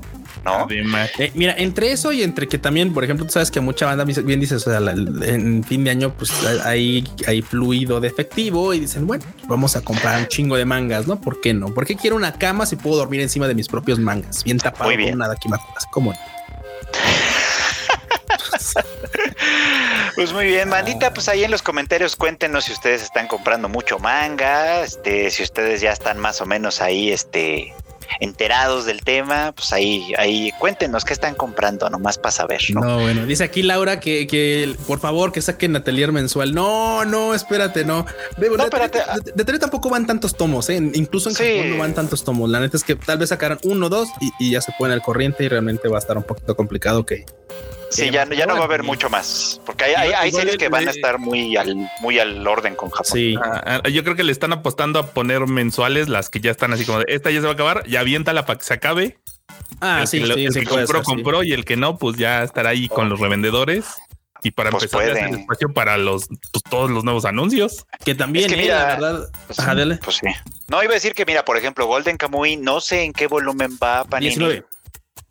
[0.44, 0.64] ¿no?
[0.64, 3.86] Además, Eh, mira, entre eso y entre que también, por ejemplo, tú sabes que mucha
[3.86, 6.32] banda bien dices, o sea, la- en fin de año, pues
[6.64, 11.06] hay, hay fluido de efectivo y dicen, bueno, vamos a comprar un chingo de mangas,
[11.06, 11.20] ¿no?
[11.20, 11.72] ¿Por qué no?
[11.72, 14.42] ¿Por qué quiero una cama si puedo dormir encima de mis propios mangas?
[14.42, 15.10] Bien tapado Muy bien.
[15.10, 15.60] con nada aquí más.
[15.92, 16.12] ¿Cómo?
[20.14, 23.98] Pues muy bien, bandita, pues ahí en los comentarios cuéntenos si ustedes están comprando mucho
[23.98, 27.72] manga, este, si ustedes ya están más o menos ahí, este,
[28.20, 32.80] enterados del tema, pues ahí, ahí cuéntenos qué están comprando, nomás para saber, ¿no?
[32.82, 36.52] No, bueno, dice aquí Laura que, que por favor que saquen Atelier mensual.
[36.54, 38.04] No, no, espérate, no.
[38.36, 39.00] De, No, de- espérate.
[39.34, 40.76] de- de tampoco van tantos tomos, ¿eh?
[40.92, 41.44] Incluso en Sí.
[41.56, 42.50] Japón no van tantos tomos.
[42.50, 44.92] La neta es que tal vez sacaran uno o dos y, y ya se ponen
[44.92, 47.24] al corriente y realmente va a estar un poquito complicado que
[47.92, 50.68] Sí, ya, ya no va a haber mucho más, porque hay, hay, hay series que
[50.68, 53.04] van a estar muy al, muy al orden con Japón.
[53.12, 53.34] sí.
[53.42, 56.72] ah, ah, yo creo que le están apostando a poner mensuales las que ya están
[56.72, 59.18] así como de esta ya se va a acabar, ya aviéntala para que se acabe.
[59.80, 61.12] Ah, el sí, que, lo- sí, el sí que compró, ser, sí.
[61.12, 63.84] compró y el que no, pues ya estará ahí con los revendedores.
[64.44, 65.22] Y para Pues empezar a puede.
[65.24, 67.86] hacer espacio para los pues, todos los nuevos anuncios.
[68.04, 69.30] Que también, Es que eh, mira, la verdad.
[69.46, 69.96] Pues, Ajá, dale.
[70.02, 70.26] pues sí.
[70.66, 73.78] No, iba a decir que, mira, por ejemplo, Golden Kamuy, no sé en qué volumen
[73.80, 74.30] va Panini.
[74.30, 74.64] 19.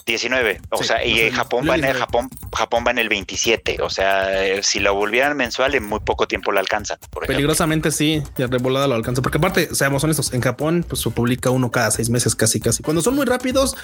[0.05, 0.61] 19.
[0.71, 1.99] O Sí, sea, y Japón va en el 19.
[1.99, 3.77] Japón, Japón va en el 27.
[3.81, 6.97] O sea, eh, si lo volvieran mensual, en muy poco tiempo lo alcanzan.
[7.09, 7.35] Por ejemplo.
[7.35, 9.21] Peligrosamente sí, ya revolada lo alcanza.
[9.21, 12.83] Porque aparte, seamos honestos, en Japón pues se publica uno cada seis meses casi casi.
[12.83, 13.75] Cuando son muy rápidos,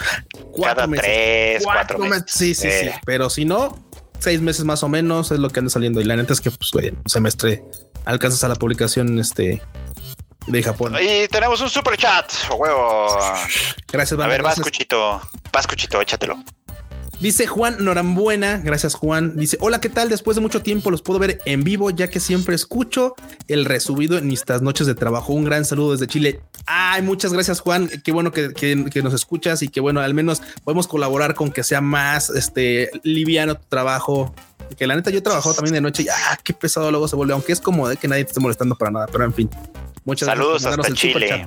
[0.51, 1.05] cuatro Cada meses.
[1.05, 2.23] tres, cuatro, meses.
[2.27, 2.85] Sí, sí, sí.
[2.87, 3.77] Eh, Pero si no,
[4.19, 6.01] seis meses más o menos es lo que anda saliendo.
[6.01, 7.63] Y la neta es que pues güey, un semestre
[8.05, 9.61] alcanzas a la publicación este
[10.47, 10.95] de Japón.
[11.01, 13.07] Y tenemos un super chat, huevo.
[13.91, 14.59] Gracias, A ver, vas.
[14.59, 15.21] Cuchito.
[15.51, 16.37] Vas, Cuchito, échatelo.
[17.19, 19.35] Dice Juan Norambuena, gracias Juan.
[19.37, 20.07] Dice, hola, ¿qué tal?
[20.07, 23.15] Después de mucho tiempo los puedo ver en vivo, ya que siempre escucho
[23.47, 25.33] el resubido en estas noches de trabajo.
[25.33, 26.41] Un gran saludo desde Chile.
[26.67, 27.89] Ay, muchas gracias Juan.
[28.03, 31.51] Qué bueno que, que- que nos escuchas y que bueno, al menos podemos colaborar con
[31.51, 34.35] que sea más este liviano tu trabajo.
[34.77, 37.15] Que la neta yo he trabajado también de noche y ah, qué pesado luego se
[37.15, 39.49] vuelve, aunque es como de que nadie te esté molestando para nada, pero en fin.
[40.07, 41.45] Muchas Saludos gracias hasta Chile.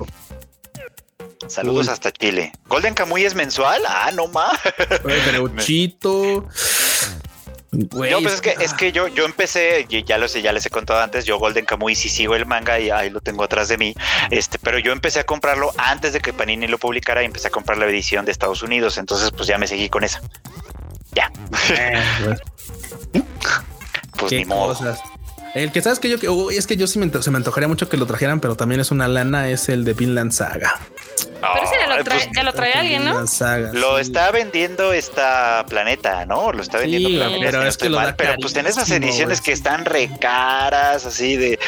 [1.47, 2.51] Saludos hasta Chile.
[2.67, 3.81] ¿Golden Kamuy es mensual?
[3.87, 4.57] Ah, no más.
[5.03, 6.47] Pero Chito.
[7.71, 8.77] Güey, No, pues es que, es ah.
[8.77, 11.95] que yo, yo empecé, ya lo sé, ya les he contado antes, yo Golden Kamuy
[11.95, 13.95] sí sigo el manga y ahí lo tengo atrás de mí.
[14.29, 17.51] Este, pero yo empecé a comprarlo antes de que Panini lo publicara y empecé a
[17.51, 18.97] comprar la edición de Estados Unidos.
[18.99, 20.21] Entonces, pues ya me seguí con esa.
[21.13, 21.31] Ya,
[21.71, 21.99] Eh,
[24.17, 24.67] pues Qué ni modo.
[24.75, 24.99] cosas.
[25.53, 27.97] El que sabes que yo es que yo sí me, se me antojaría mucho que
[27.97, 30.79] lo trajeran, pero también es una lana, es el de Vinland Saga.
[31.25, 33.25] Pero ese ya lo trae, pues, ya lo trae alguien, ¿no?
[33.27, 34.01] Saga, Lo sí.
[34.03, 36.51] está vendiendo esta planeta, ¿no?
[36.51, 37.39] Lo está vendiendo Sí, planeta.
[37.45, 41.05] pero si no es que lo mal, pero pues en esas ediciones que están recaras,
[41.05, 41.59] así de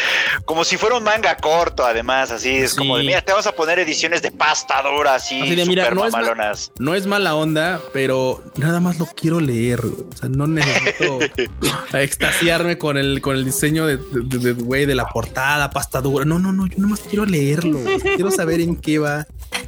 [0.46, 3.52] como si fuera un manga corto, además, así es como de mira, te vas a
[3.54, 6.72] poner ediciones de pasta dura, así, Así de, mira, super no es.
[6.80, 9.80] No es mala onda, pero nada más lo quiero leer.
[9.86, 11.20] O sea, no necesito
[11.94, 16.26] extasiarme con el, con el diseño de, de, de- güey, de la portada, pasta dura.
[16.26, 17.80] No, no, no, yo nada más quiero leerlo.
[18.16, 19.26] Quiero saber en qué va.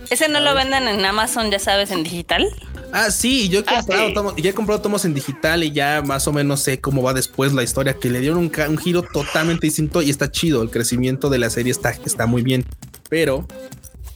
[0.10, 2.46] Ese no lo venden en Amazon, ya sabes, en digital.
[2.94, 4.14] Ah, sí, yo he Ah, comprado sí.
[4.14, 7.14] tomos, ya he comprado tomos en digital y ya más o menos sé cómo va
[7.14, 10.62] después la historia, que le dieron un, giro totalmente distinto y está chido.
[10.62, 12.66] El crecimiento de la serie está, está muy bien,
[13.10, 13.48] pero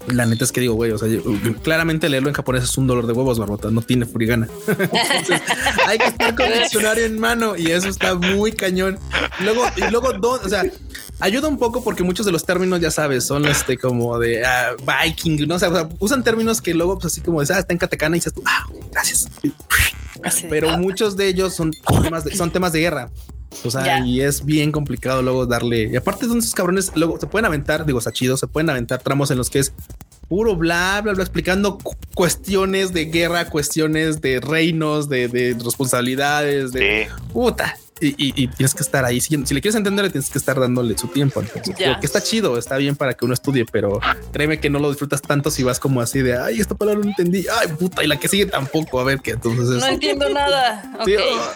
[0.07, 1.21] La neta es que digo, güey, o sea, yo-
[1.61, 4.47] claramente leerlo en japonés es un dolor de huevos, barbota, no tiene furigana.
[4.67, 5.41] Entonces,
[5.85, 8.97] hay que estar con diccionario en mano y eso está muy cañón.
[9.41, 10.63] Luego, y luego, do- o sea,
[11.19, 14.71] ayuda un poco porque muchos de los términos, ya sabes, son este como de ah,
[15.05, 17.59] Viking, no O sea, o sea, usan términos que luego, pues así como de, ah,
[17.59, 19.27] está en katakana y dices tú, ah, gracias.
[20.49, 21.71] Pero muchos de ellos son
[22.03, 23.09] temas de, son temas de guerra.
[23.65, 25.89] O sea, y es bien complicado luego darle.
[25.91, 29.01] Y aparte de esos cabrones, luego se pueden aventar, digo, está chido, se pueden aventar
[29.01, 29.73] tramos en los que es
[30.27, 36.71] puro bla, bla, bla, explicando cu- cuestiones de guerra, cuestiones de reinos, de, de responsabilidades,
[36.71, 37.23] de Sí.
[37.33, 37.75] puta.
[38.01, 39.19] Y, y- y tienes que estar ahí.
[39.21, 41.41] Si, si le quieres entender, le tienes que estar dándole su tiempo.
[41.41, 43.99] Entonces, que está chido, está bien para que uno estudie, pero
[44.31, 47.09] créeme que no lo disfrutas tanto si vas como así de ay, esta palabra no
[47.09, 47.45] entendí.
[47.59, 48.99] Ay, puta, y la que sigue tampoco.
[48.99, 50.83] A ver qué entonces No entiendo nada.
[51.05, 51.21] Sí, Ok.
[51.31, 51.51] oh,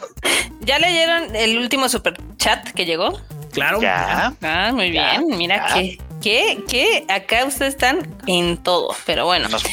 [0.65, 3.19] ¿Ya leyeron el último super chat que llegó?
[3.51, 3.81] claro.
[3.81, 4.33] Ya.
[4.41, 5.37] Ah, muy Ya, bien.
[5.37, 5.73] Mira ya.
[5.75, 8.95] que, que, que acá ustedes están en todo.
[9.05, 9.63] Pero bueno, Nos-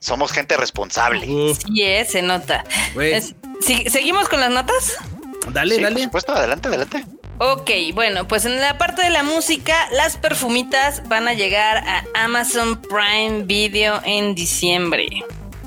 [0.00, 1.28] somos gente responsable.
[1.28, 2.64] Uf, sí es, se nota.
[3.00, 4.94] Es- ¿sí- ¿Seguimos con las notas?
[5.52, 6.04] Dale, Sí, por dale.
[6.04, 7.04] supuesto, adelante, adelante.
[7.38, 12.02] Ok, bueno, pues en la parte de la música, las perfumitas van a llegar a
[12.24, 15.06] Amazon Prime Video en diciembre.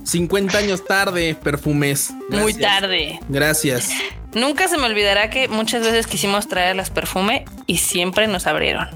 [0.10, 2.12] 50 años tarde, perfumes.
[2.30, 3.20] Muy tarde.
[3.30, 3.90] Gracias.
[4.34, 8.88] Nunca se me olvidará que muchas veces quisimos traerlas perfume y siempre nos abrieron.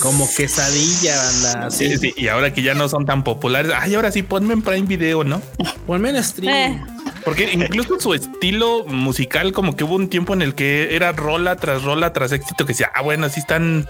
[0.00, 1.70] Como quesadilla, banda.
[1.70, 4.54] Sí, Sí, sí, y ahora que ya no son tan populares, ay, ahora sí ponme
[4.54, 5.42] en Prime Video, ¿no?
[5.86, 6.54] Ponme en stream.
[6.54, 6.84] Eh,
[7.24, 11.56] Porque incluso su estilo musical, como que hubo un tiempo en el que era rola
[11.56, 13.86] tras rola tras éxito que decía, ah, bueno, así están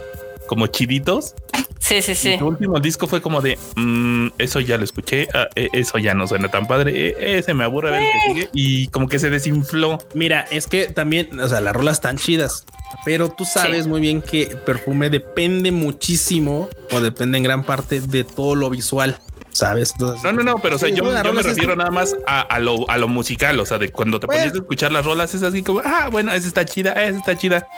[0.51, 1.37] como chiditos.
[1.79, 2.37] sí, sí, sí.
[2.37, 6.13] Su último disco fue como de "Mm, eso ya lo escuché, ah, eh, eso ya
[6.13, 9.21] no suena tan padre, eh, ese me aburre a ver que sigue y como que
[9.21, 9.99] se desinfló.
[10.13, 12.65] Mira, es que también, o sea, las rolas están chidas,
[13.05, 13.89] pero tú sabes Sí.
[13.89, 19.19] muy bien que perfume depende muchísimo o depende en gran parte de todo lo visual,
[19.53, 19.93] ¿sabes?
[19.93, 22.59] Entonces, No, no, no, pero o sea, Sí, yo, me refiero nada más a, a
[22.59, 25.33] lo, a lo musical, o sea, de cuando te Pues- ponías a escuchar las rolas,
[25.35, 27.69] es así como, ah, bueno, esa está chida, esa está chida.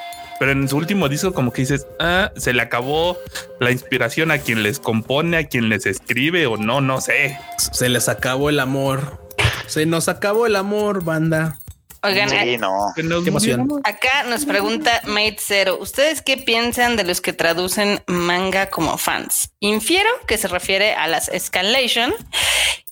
[0.43, 3.17] Pero en su último disco, como que dices, ah, se le acabó
[3.61, 7.39] la inspiración a quien les compone, a quien les escribe o no, no sé.
[7.59, 9.25] Se les acabó el amor.
[9.69, 11.61] Se nos acabó el amor, banda.
[12.03, 12.87] Oigan, Sí, no.
[12.97, 13.61] Que nos Qué emoción.
[13.61, 13.83] muriéramos.
[13.85, 19.53] acá nos pregunta Mate Zero, ¿ustedes qué piensan de los que traducen manga como fans?
[19.61, 22.13] Infiero que se refiere a las escalation.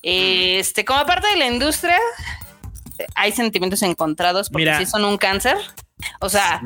[0.02, 1.98] Este, como parte de la industria,
[3.16, 4.78] hay sentimientos encontrados porque Mira.
[4.78, 5.56] sí son un cáncer.
[6.20, 6.62] O sea,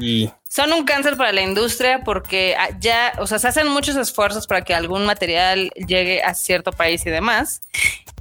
[0.49, 4.47] son un cáncer para la industria porque ah, ya, o sea, se hacen muchos esfuerzos
[4.47, 7.61] para que algún material llegue a cierto país y demás.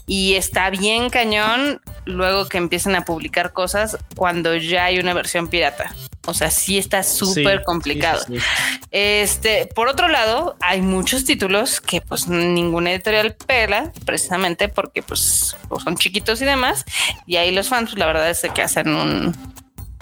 [0.05, 5.47] Y está bien cañón luego que empiecen a publicar cosas cuando ya hay una versión
[5.47, 5.95] pirata.
[6.26, 8.24] O sea, sí está súper sí, complicado.
[8.26, 8.80] sí, sí, sí.
[8.91, 15.57] Este, por otro lado, hay muchos títulos que pues ninguna editorial pela, precisamente porque pues,
[15.68, 16.86] pues, son chiquitos y demás.
[17.26, 19.36] Y ahí los fans, pues, la verdad es que hacen un,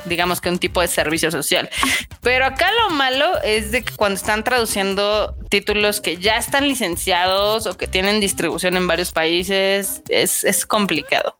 [0.05, 1.69] digamos que un tipo de servicio social.
[2.21, 7.65] Pero acá lo malo es de que cuando están traduciendo títulos que ya están licenciados
[7.67, 11.35] o que tienen distribución en varios países, es, es complicado.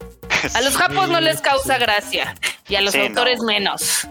[0.56, 2.36] A los japos no les causa gracia
[2.68, 3.46] y a los Sí, autores no.
[3.46, 4.08] menos.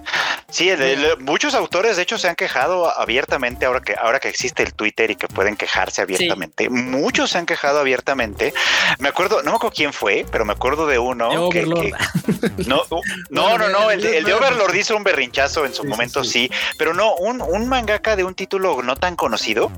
[0.48, 4.28] Sí, el- el- muchos autores de hecho se han quejado abiertamente ahora que ahora que
[4.28, 6.68] existe el Twitter y que pueden quejarse abiertamente.
[6.68, 8.52] Muchos se han quejado abiertamente.
[8.98, 11.62] Me acuerdo, no me acuerdo quién fue, pero me acuerdo de uno De que,
[12.66, 12.82] no,
[13.30, 15.88] no, no, no, el, de- el de Overlord hizo un berrinchazo en su Sí, sí,
[15.88, 16.30] momento, sí.
[16.30, 19.70] sí, pero no, un, un mangaka de un título no tan conocido.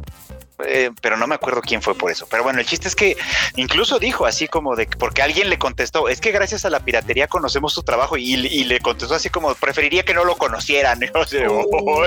[0.65, 2.27] Eh, pero no me acuerdo quién fue por eso.
[2.31, 3.17] Pero bueno, el chiste es que
[3.57, 6.81] incluso dijo así como de que- porque alguien le contestó, es que gracias a la
[6.81, 11.01] piratería conocemos su trabajo y, y le contestó así como preferiría que no lo conocieran.
[11.15, 12.05] Así de, "Oh, "Oh,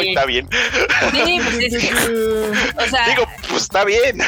[0.00, 0.48] está bien.
[1.12, 4.18] Sí, pues es que- o sea, Digo, pues está bien.
[4.18, 4.24] ¿no?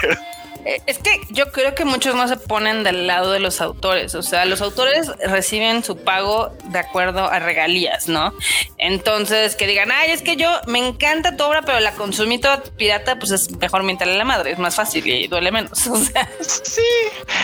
[0.00, 0.16] Pero-
[0.64, 4.14] Es que yo creo que muchos no se ponen del lado de los autores.
[4.14, 8.32] O sea, los autores reciben su pago de acuerdo a regalías, ¿no?
[8.78, 12.62] Entonces, que digan, ay, es que yo me encanta tu obra, pero la consumí toda
[12.76, 15.86] pirata, pues es mejor mentarle a la madre, es más fácil y duele menos.
[15.92, 16.80] O sea, Sí,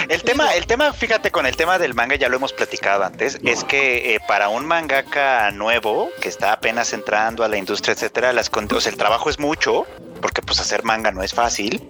[0.09, 3.39] el tema, el tema, fíjate, con el tema del manga ya lo hemos platicado antes,
[3.45, 8.33] es que eh, para un mangaka nuevo que está apenas entrando a la industria, etcétera,
[8.33, 9.87] las o sea, el trabajo es mucho,
[10.19, 11.83] porque pues hacer manga no es fácil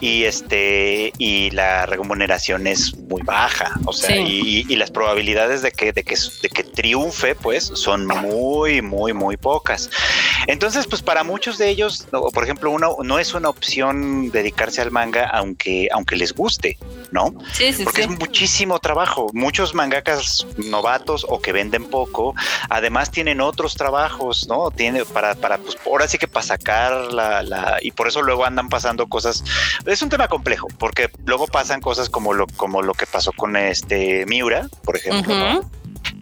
[0.00, 4.64] y este y la remuneración es muy baja, o sea, Sí.
[4.68, 9.36] y, las probabilidades de que de que de que triunfe, pues, son muy muy muy
[9.36, 9.90] pocas.
[10.46, 14.82] Entonces, pues para muchos de ellos, no, por ejemplo, uno no es una opción dedicarse
[14.82, 16.78] al manga aunque aunque les guste,
[17.10, 17.34] ¿no?
[17.52, 19.28] Sí, sí, Porque es muchísimo trabajo.
[19.32, 22.34] Muchos mangakas novatos o que venden poco,
[22.68, 24.70] además tienen otros trabajos, ¿no?
[24.70, 28.44] Tiene para, para pues ahora sí que para sacar la, la, y por eso luego
[28.44, 29.44] andan pasando cosas.
[29.84, 33.56] Es un tema complejo, porque luego pasan cosas como lo, como lo que pasó con
[33.56, 35.58] este Miura, por ejemplo, ¿no?
[35.60, 35.70] Ujú.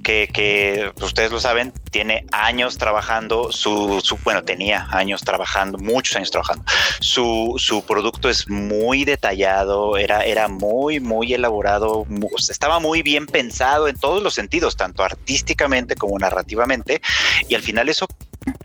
[0.02, 5.78] que, que pues, ustedes lo saben, tiene años trabajando, su, su, bueno, tenía años trabajando,
[5.78, 6.64] muchos años trabajando.
[7.00, 13.26] Su, su producto es muy detallado, era, era muy, muy elaborado, mu- estaba muy bien
[13.26, 17.00] pensado en todos los sentidos, tanto artísticamente como narrativamente,
[17.48, 18.06] y al final eso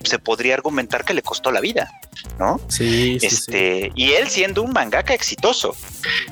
[0.03, 1.91] se podría argumentar que le costó la vida,
[2.38, 2.59] ¿no?
[2.67, 3.36] Sí, sí, sí.
[3.36, 5.75] este, y él siendo un mangaka exitoso.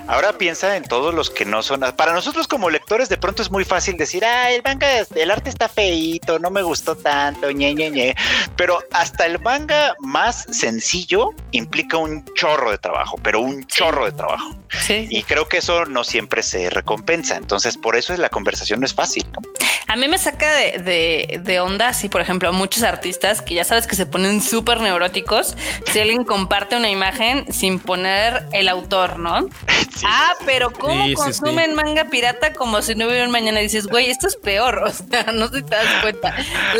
[0.07, 1.81] Ahora piensa en todos los que no son.
[1.95, 5.49] Para nosotros como lectores de pronto es muy fácil decir, ah, el manga, el arte
[5.49, 8.15] está feíto, no me gustó tanto, ñe, ñe, ñe.
[8.55, 14.11] Pero hasta el manga más sencillo implica un chorro de trabajo, pero un chorro de
[14.13, 14.55] trabajo.
[14.79, 15.07] Sí.
[15.09, 17.35] Y creo que eso no siempre se recompensa.
[17.35, 19.25] Entonces, por eso es la conversación no es fácil.
[19.33, 19.41] ¿no?
[19.87, 23.63] A mí me saca de, de, de onda, si por ejemplo, muchos artistas que ya
[23.63, 25.55] sabes que se ponen súper neuróticos,
[25.91, 29.47] si alguien comparte una imagen sin poner el autor, ¿no?
[29.95, 30.05] Sí.
[30.05, 33.59] Ah, pero ¿cómo Sí, sí, consumen manga pirata como si no hubiera un mañana?
[33.61, 34.83] Y dices, güey, esto es peor.
[34.87, 36.35] O sea, no sé si te das cuenta.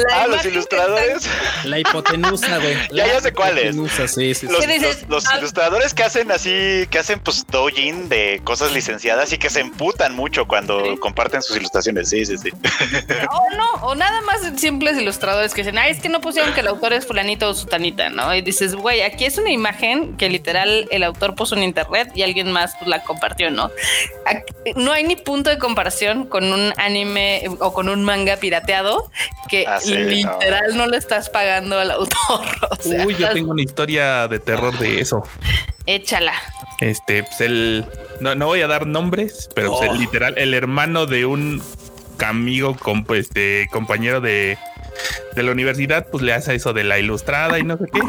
[0.10, 1.28] La Ah, los ilustradores.
[1.66, 2.76] La hipotenusa, güey.
[2.94, 3.76] Ya, ya sé cuál es.
[3.76, 4.54] hipotenusa, sí, sí, sí.
[4.54, 5.02] Los, ¿Qué dices?
[5.04, 5.38] los- los Ah.
[5.40, 10.16] ilustradores que hacen así, que hacen pues doujin de cosas licenciadas y que se emputan
[10.16, 10.98] mucho cuando Sí.
[10.98, 12.10] comparten sus ilustraciones.
[12.10, 12.50] Sí, sí, sí.
[13.32, 16.62] O no, o nada más simples ilustradores que dicen, ay, es que no pusieron que
[16.62, 18.34] el autor es fulanito o sutanita, ¿no?
[18.36, 22.24] Y dices, güey, aquí es una imagen que literal el autor puso en internet y
[22.24, 23.70] alguien más pues, la compartió, ¿no?
[24.26, 29.10] Aquí- no hay ni punto de comparación con un anime o con un manga pirateado
[29.50, 30.88] que Ah, sí, literal no.
[30.88, 32.18] le estás pagando al autor.
[32.72, 35.24] O sea, Uy, yo estás- tengo una historia de terror de eso.
[35.86, 36.34] échala.
[36.80, 37.86] Este, pues el.
[38.20, 39.94] No, no voy a dar nombres, pero pues, Oh.
[39.94, 41.62] el literal, el hermano de un
[42.24, 42.76] amigo,
[43.06, 44.58] pues, este, compañero de,
[45.36, 48.00] de la universidad, pues le hace eso de la ilustrada y no sé qué.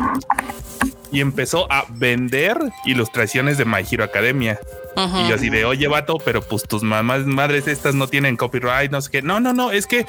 [1.10, 4.58] Y empezó a vender ilustraciones de My Hero Academia.
[4.96, 8.90] Y yo así de, oye, vato, pero pues tus mamás, madres estas no tienen copyright,
[8.90, 9.22] no sé qué.
[9.22, 10.06] No, no, no, es que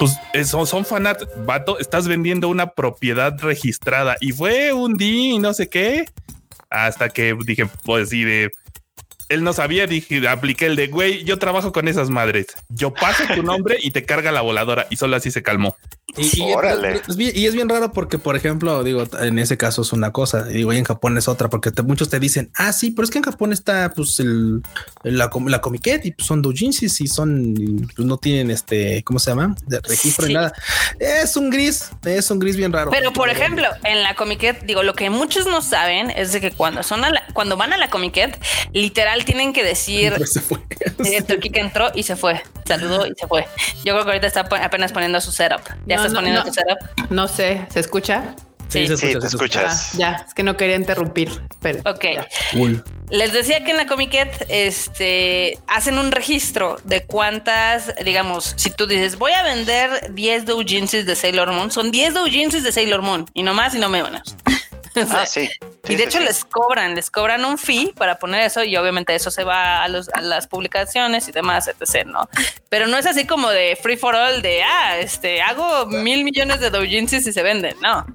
[0.00, 4.16] pues son, son fanart, vato, estás vendiendo una propiedad registrada.
[4.20, 6.06] Y fue un día y no sé qué.
[6.70, 8.50] Hasta que dije, pues sí, de...
[9.32, 12.46] Él no sabía, dije, apliqué el de, güey, yo trabajo con esas madres.
[12.68, 14.86] Yo paso tu nombre y te carga la voladora.
[14.90, 15.76] Y solo así se calmó.
[16.16, 17.00] Y, y- Órale.
[17.08, 20.12] es bien- y es bien raro porque, por ejemplo, digo, en ese caso es una
[20.12, 22.90] cosa, y digo, y en Japón es otra, porque te- muchos te dicen, ah, sí,
[22.90, 24.60] pero es que en Japón está pues el,
[25.04, 29.02] la, com- la comiquet y pues, son doujinsis y son, y, pues, no tienen este,
[29.04, 29.56] ¿cómo se llama?
[29.66, 30.28] De registro Sí.
[30.28, 30.52] ni nada.
[31.00, 32.90] Es un gris, es un gris bien raro.
[32.90, 36.50] Pero por ejemplo, en la Comiquet, digo, lo que muchos no saben es de que
[36.50, 38.38] cuando son a la- cuando van a la Comiquet,
[38.74, 40.58] literal tienen que decir se fue.
[41.04, 43.46] eh, Turquía entró y se fue, saludó y se fue.
[43.84, 45.62] Yo creo que ahorita está apenas poniendo su setup.
[45.86, 46.46] Ya No, estás no, poniendo no.
[46.46, 46.78] tu setup.
[47.10, 48.34] No sé, ¿se escucha?
[48.68, 48.86] Sí, Sí.
[48.88, 49.60] se Sí, escucha, te se escucha.
[49.66, 49.90] escuchas.
[49.94, 51.30] Ah, ya, es que no quería interrumpir.
[51.60, 52.04] Pero Ok.
[52.52, 52.82] Cool.
[53.10, 58.86] Les decía que en la Comiquet este, hacen un registro de cuántas, digamos, si tú
[58.86, 63.26] dices, voy a vender 10 doujinsis de Sailor Moon, son 10 doujinsis de Sailor Moon
[63.34, 64.34] y no más y no menos.
[64.94, 65.48] O sea, Ah, sí.
[65.88, 66.24] Y de hecho sí.
[66.24, 69.88] les cobran, les cobran un fee para poner eso y obviamente eso se va a,
[69.88, 72.06] los, a las publicaciones y demás, etc.
[72.06, 72.28] ¿no?
[72.68, 76.60] Pero no es así como de free for all de, ah, este, hago mil millones
[76.60, 78.06] de doujinsis y se venden, no.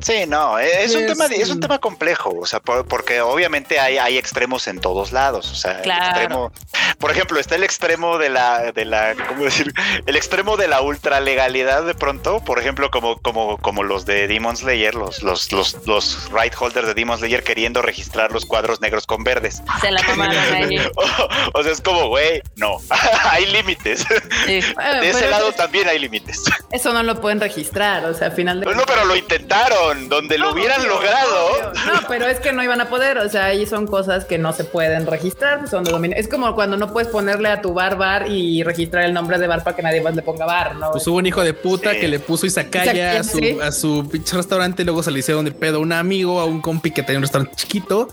[0.00, 3.78] Sí, no, es un Es tema, es un tema complejo, o sea, por- porque obviamente
[3.78, 6.02] hay, hay extremos en todos lados, o sea, Claro.
[6.02, 6.52] el extremo,
[6.98, 9.72] por ejemplo, está el extremo de la, de la, ¿cómo decir?
[10.06, 14.56] El extremo de la ultralegalidad de pronto, por ejemplo, como, como, como los de Demon
[14.56, 19.06] Slayer, los, los, los, los right holders de Demon Slayer queriendo registrar los cuadros negros
[19.06, 19.62] con verdes.
[19.80, 20.78] Se la mamaron ahí.
[20.96, 22.78] O, o sea, es como, güey, no,
[23.30, 24.04] hay límites.
[24.46, 24.60] Sí.
[24.74, 26.42] Bueno, De ese pero lado eso- también hay límites.
[26.72, 30.38] eso no lo pueden registrar, o sea, al final de No, pero lo intentaron, donde
[30.38, 31.46] lo No, hubieran obvio, logrado.
[31.52, 31.72] obvio.
[31.92, 34.52] No, pero es que no iban a poder, o sea, ahí son cosas que no
[34.52, 36.16] se pueden registrar, son de dominio.
[36.16, 39.46] Es como cuando no puedes ponerle a tu bar bar y registrar el nombre de
[39.46, 40.90] bar para que nadie más le ponga bar, ¿no?
[40.92, 42.00] Pues hubo un hijo de puta Sí.
[42.00, 43.58] que le puso Izakaya a su, Sí.
[43.62, 46.60] a su pinche restaurante, luego se le hicieron de pedo a un amigo, a un
[46.90, 48.08] que tenía un restaurante chiquito.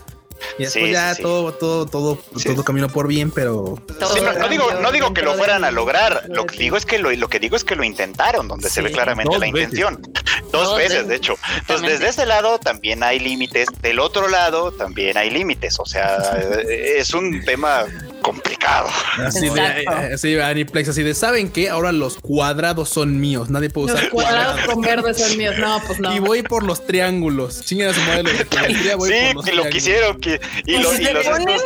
[0.58, 1.22] Y después Sí, ya sí, sí.
[1.22, 2.48] todo, todo, todo, Sí.
[2.50, 6.24] todo caminó por bien, pero no, no digo, no digo que lo fueran a lograr.
[6.28, 8.82] Lo que digo es que lo, lo que digo es que lo intentaron, donde se
[8.82, 9.54] ve claramente la veces.
[9.78, 10.02] intención.
[10.52, 11.08] Dos, Dos veces, veces.
[11.08, 11.36] de hecho.
[11.60, 13.68] Entonces, desde ese lado también hay límites.
[13.80, 15.78] Del otro lado también hay límites.
[15.80, 16.18] O sea,
[16.68, 17.84] eh, es un tema
[18.24, 18.88] complicado.
[19.24, 19.92] Así de, Exacto.
[20.02, 21.68] eh, así, Aniplex, así de, ¿saben qué?
[21.70, 23.50] Ahora los cuadrados son míos.
[23.50, 24.74] Nadie puede Los usar cuadrados cuadrados.
[24.74, 25.54] con verdes son míos.
[25.58, 26.12] No, pues no.
[26.14, 27.60] Y voy por los triángulos.
[27.60, 30.18] A su madre los de geometría, voy Sí, por los que lo quisieron.
[30.20, 31.60] que- y, Y lo- si y se los, ponen-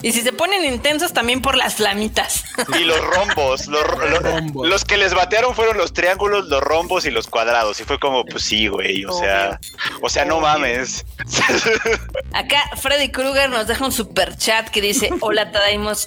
[0.00, 2.44] y si se ponen intensos también por las flamitas.
[2.80, 3.66] y los rombos.
[3.68, 4.68] Los, los- rombos.
[4.68, 7.78] los que les batearon fueron los triángulos, los rombos y los cuadrados.
[7.80, 9.04] Y fue como, pues sí, güey.
[9.04, 9.60] O sea,
[10.00, 11.04] o sea, no mames.
[12.32, 15.50] Acá Freddy Krueger nos deja un super chat que dice: Hola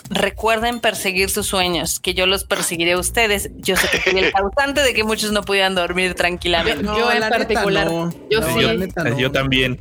[0.10, 3.50] Recuerden perseguir sus sueños, que yo los perseguiré a ustedes.
[3.58, 6.84] Yo sé que fui el causante de que muchos no pudieran dormir tranquilamente.
[6.84, 8.12] No, Yo en neta particular, no.
[8.30, 8.92] yo No, sí.
[8.96, 9.18] no.
[9.20, 9.80] Yo también.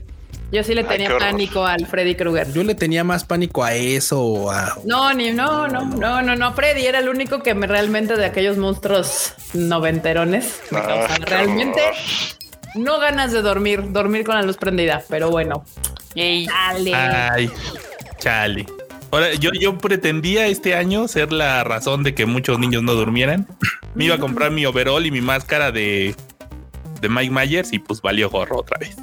[0.53, 2.53] Yo sí le tenía pánico al Freddy Krueger.
[2.53, 6.37] Yo le tenía más pánico a eso o a No, ni no, no, no, no,
[6.37, 6.53] no.
[6.55, 11.81] Freddy era el único que me realmente de aquellos monstruos noventerones me Ah, realmente
[12.77, 15.65] no ganas de dormir, dormir con la luz prendida, pero bueno.
[16.15, 16.47] Yay.
[16.47, 16.95] Dale.
[16.95, 17.51] Ay,
[18.19, 18.67] chale.
[19.15, 23.47] Ahora, yo, yo pretendía este año ser la razón de que muchos niños no durmieran.
[23.95, 26.17] Me iba a comprar mi overall y mi máscara de,
[27.01, 28.97] de Mike Myers y pues valió gorro otra vez.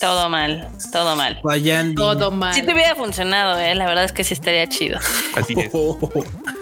[0.00, 1.38] Todo mal, todo mal.
[1.42, 1.94] Fallandi.
[1.94, 2.54] Todo mal.
[2.54, 4.98] Si te hubiera funcionado, eh, la verdad es que sí estaría chido.
[5.36, 5.70] Así es.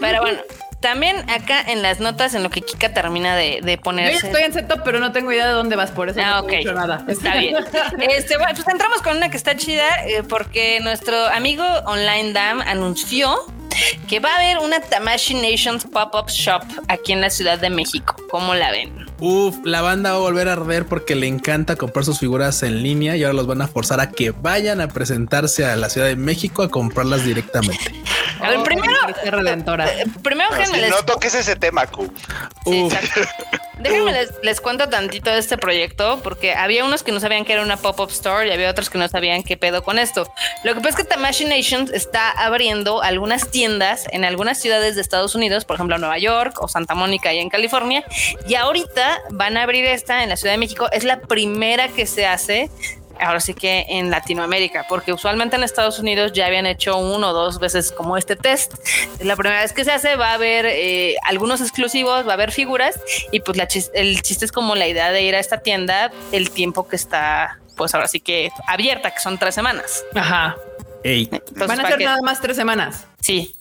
[0.00, 0.40] Pero bueno,
[0.82, 4.26] también acá en las notas, en lo que Kika termina de, de Yo ya ponerse.
[4.26, 6.48] estoy en setup, pero no tengo idea de dónde vas, por eso Ah, no ok.
[6.50, 7.02] te he nada.
[7.08, 7.56] Está bien.
[8.00, 12.60] Este, bueno, pues entramos con una que está chida eh, porque nuestro amigo Online Dam
[12.60, 13.34] anunció
[14.08, 18.16] que va a haber una Tamashi Nations Pop-Up Shop aquí en la Ciudad de México.
[18.30, 19.06] ¿Cómo la ven?
[19.20, 22.82] Uf, la banda va a volver a arder porque le encanta comprar sus figuras en
[22.82, 26.08] línea y ahora los van a forzar a que vayan a presentarse a la Ciudad
[26.08, 27.92] de México a comprarlas directamente.
[28.40, 29.86] A ver, Oh, primero, qué redentora.
[29.88, 32.12] eh, primero les, no toques ese tema, Q.
[32.64, 32.88] sí.
[33.78, 37.54] Déjenme les, les cuento tantito de este proyecto porque había unos que no sabían que
[37.54, 40.30] era una pop-up store y había otros que no sabían qué pedo con esto.
[40.64, 45.00] Lo que pasa es que Tamashi Nations está abriendo algunas tiendas en algunas ciudades de
[45.00, 48.04] Estados Unidos, por ejemplo Nueva York o Santa Mónica allá en California,
[48.46, 50.88] y ahorita van a abrir esta en la Ciudad de México.
[50.92, 52.70] Es la primera que se hace
[53.20, 57.32] ahora sí que en Latinoamérica, porque usualmente en Estados Unidos ya habían hecho uno o
[57.32, 58.74] dos veces como este test.
[59.18, 62.34] Es la primera vez que se hace, va a haber eh, algunos exclusivos, va a
[62.34, 62.98] haber figuras
[63.30, 66.10] y pues la chis- el chiste es como la idea de ir a esta tienda
[66.32, 70.04] el tiempo que está, pues ahora sí que abierta, que son tres semanas.
[70.14, 70.56] Ajá.
[71.04, 73.06] Ey, Entonces, Van a ser que- nada más tres semanas.
[73.20, 73.56] Sí,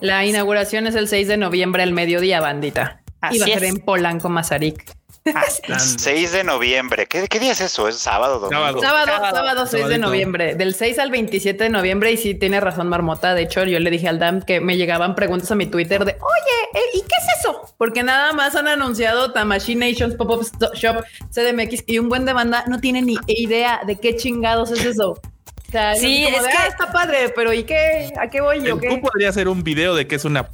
[0.00, 3.02] La inauguración es el 6 de noviembre al mediodía, bandita.
[3.20, 4.84] Así y va a ser en Polanco, Mazarik.
[5.34, 5.62] así.
[5.98, 7.06] 6 de noviembre.
[7.06, 7.88] ¿Qué, qué día es eso?
[7.88, 8.40] ¿Es sábado?
[8.40, 8.58] domingo?
[8.62, 8.80] Sábado.
[8.80, 9.36] Sábado, Sábado.
[9.36, 12.12] sábado, 6 de noviembre, del 6 al 27 de noviembre.
[12.12, 13.34] Y sí, tiene razón Marmota.
[13.34, 16.12] De hecho, yo le dije al DAM que me llegaban preguntas a mi Twitter de
[16.12, 17.74] oye, eh, ¿y qué es eso?
[17.76, 22.64] Porque nada más han anunciado Tamashi Nations Pop-Up Shop CDMX y un buen de banda
[22.66, 25.10] no tiene ni idea de qué chingados es eso.
[25.12, 28.12] O sea, Sí, como es de, que- "Ah, está padre, pero ¿y qué?
[28.20, 28.74] ¿A qué voy yo?
[28.74, 28.98] Tú ¿Qué?
[28.98, 30.48] podría hacer un video de que es una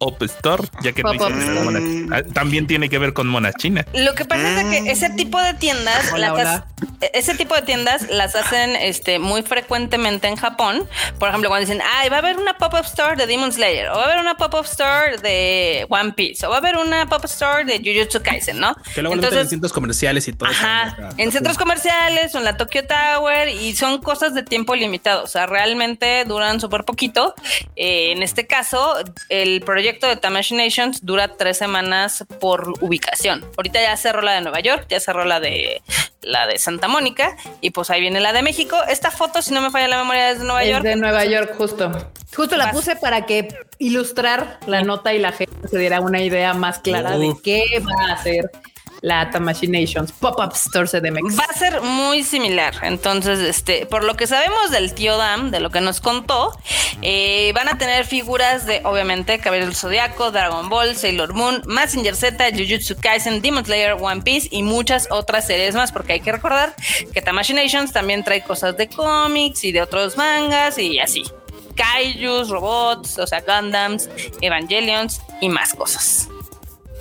[0.00, 3.84] pop-up store, ya que no monas- Ah, También tiene que ver con monas chinas.
[3.92, 6.66] Lo que pasa es que ese tipo de tiendas, Hola, las hola.
[7.02, 10.88] ha- ese tipo de tiendas las hacen este, muy frecuentemente en Japón.
[11.18, 13.96] Por ejemplo, cuando dicen, ay, va a haber una pop-up store de Demon Slayer, o
[13.96, 17.26] va a haber una pop-up store de One Piece, o va a haber una pop-up
[17.26, 18.74] store de Jujutsu Kaisen, ¿no?
[18.94, 20.48] que luego meten en centros comerciales y todo.
[20.50, 20.60] eso.
[20.64, 25.24] Ajá, en centros comerciales o en la Tokyo Tower y son cosas de tiempo limitado,
[25.24, 27.34] o sea, realmente duran súper poquito.
[27.76, 28.94] Eh, en este caso,
[29.28, 33.44] el proyecto de Tamashi Nations dura tres semanas por ubicación.
[33.56, 35.82] Ahorita ya cerró la de Nueva York, ya cerró la de
[36.22, 38.76] la de Santa Mónica y pues ahí viene la de México.
[38.88, 40.82] Esta foto, si no me falla la memoria, es de Nueva Es York.
[40.82, 41.90] de Nueva York, justo.
[42.36, 46.54] Justo la puse para que ilustrar la nota y la gente se diera una idea
[46.54, 48.50] más clara de qué va a hacer
[49.02, 51.38] la Tamashi Nations Pop-Up Store CDMX.
[51.38, 52.74] Va a ser muy similar.
[52.82, 56.56] Entonces, este, por lo que sabemos del tío Dam, de lo que nos contó,
[57.02, 62.14] eh, van a tener figuras de, obviamente, Caballero del Zodiaco, Dragon Ball, Sailor Moon, Mazinger
[62.14, 66.32] Z, Jujutsu Kaisen, Demon Slayer, One Piece y muchas otras series más, porque hay que
[66.32, 66.74] recordar
[67.12, 71.24] que Tamashi Nations también trae cosas de cómics y de otros mangas y así.
[71.74, 74.10] Kaijus, robots, o sea, Gundams,
[74.42, 76.28] Evangelions y más cosas.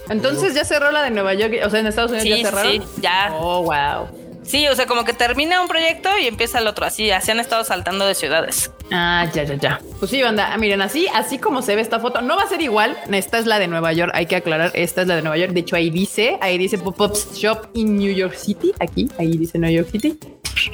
[0.10, 2.72] Entonces ya cerró la de Nueva York, o sea, en Estados Unidos Sí, ya cerraron.
[2.72, 3.34] sí, ya.
[3.38, 4.08] Oh, wow.
[4.44, 6.84] Sí, o sea, como que termina un proyecto y empieza el otro.
[6.84, 8.72] Así, así han estado saltando de ciudades.
[8.92, 9.80] Ah, ya, ya, ya.
[10.00, 10.58] Pues sí, banda.
[10.58, 12.98] Miren, así, así como se ve esta foto, no va a ser igual.
[13.12, 14.12] Esta es la de Nueva York.
[14.16, 14.72] Hay que aclarar.
[14.74, 15.52] Esta es la de Nueva York.
[15.52, 18.72] De hecho, ahí dice, ahí dice Pop-Up Shop in New York City.
[18.80, 20.18] Aquí, ahí dice New York City.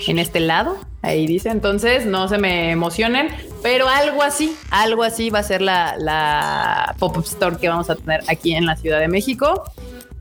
[0.07, 1.49] En este lado, ahí dice.
[1.49, 3.27] Entonces, no se me emocionen,
[3.61, 7.95] pero algo así, algo así va a ser la, la Pop-Up Store que vamos a
[7.95, 9.63] tener aquí en la Ciudad de México.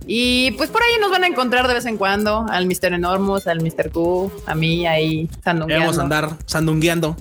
[0.06, 2.92] Y pues por ahí nos van a encontrar de vez en cuando al Mr.
[2.92, 3.90] Enormous, al Mr.
[3.90, 6.00] Q, a mí ahí Ya Vamos sandungueando.
[6.00, 7.16] a andar sandungueando.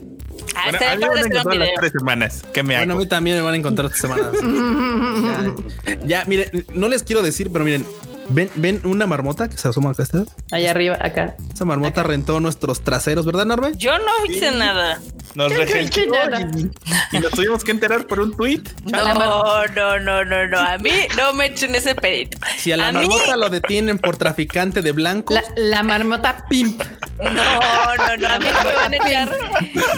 [0.55, 1.79] Ah, Bueno, a mí me padre van a hacer un encontrar las video.
[1.79, 2.43] tres semanas.
[2.53, 4.23] ¿Qué me Bueno, a mí también me van a encontrar esta semana.
[5.85, 7.85] ya, ya, miren, no les quiero decir, pero miren,
[8.30, 10.03] ven, ven una marmota que se asoma acá.
[10.03, 10.24] ¿está?
[10.51, 11.36] Allá arriba, acá.
[11.53, 13.71] Esa marmota rentó nuestros traseros, ¿verdad, Norbe?
[13.76, 14.99] Yo no hice nada.
[15.36, 16.41] Nos regentó nada.
[16.55, 18.61] y, y nos tuvimos que enterar por un tweet.
[18.86, 20.59] No, no, no, no, no.
[20.59, 22.38] A mí no me echen ese pedito.
[22.57, 26.45] Si a la A mí- marmota lo detienen por traficante de blancos, La, la marmota
[26.49, 26.82] pimp.
[27.19, 28.28] No, no, no.
[28.28, 29.30] A mí no me van a echar.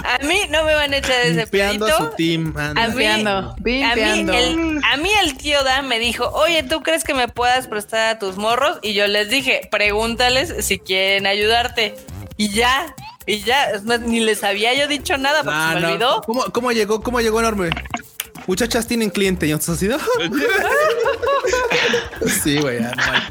[0.06, 2.10] A mí no me van a echar ese limpiando a pedito.
[2.12, 2.54] su team.
[2.58, 3.06] A mí,
[3.84, 7.68] a, el, a mí el tío Dan me dijo, oye, ¿tú crees que me puedas
[7.68, 8.80] prestar a tus morros?
[8.82, 11.96] Y yo les dije, pregúntales si quieren ayudarte.
[12.38, 12.94] Y ya,
[13.26, 15.88] y ya, es más, ni les había yo dicho nada porque Ah, se me no.
[15.90, 16.22] olvidó.
[16.26, 17.02] ¿Cómo, ¿Cómo llegó?
[17.02, 17.70] ¿Cómo llegó Enorme?
[18.48, 20.06] Muchachas tienen cliente y entonces así.
[22.44, 22.80] sí, güey.
[22.82, 23.22] ya, no hay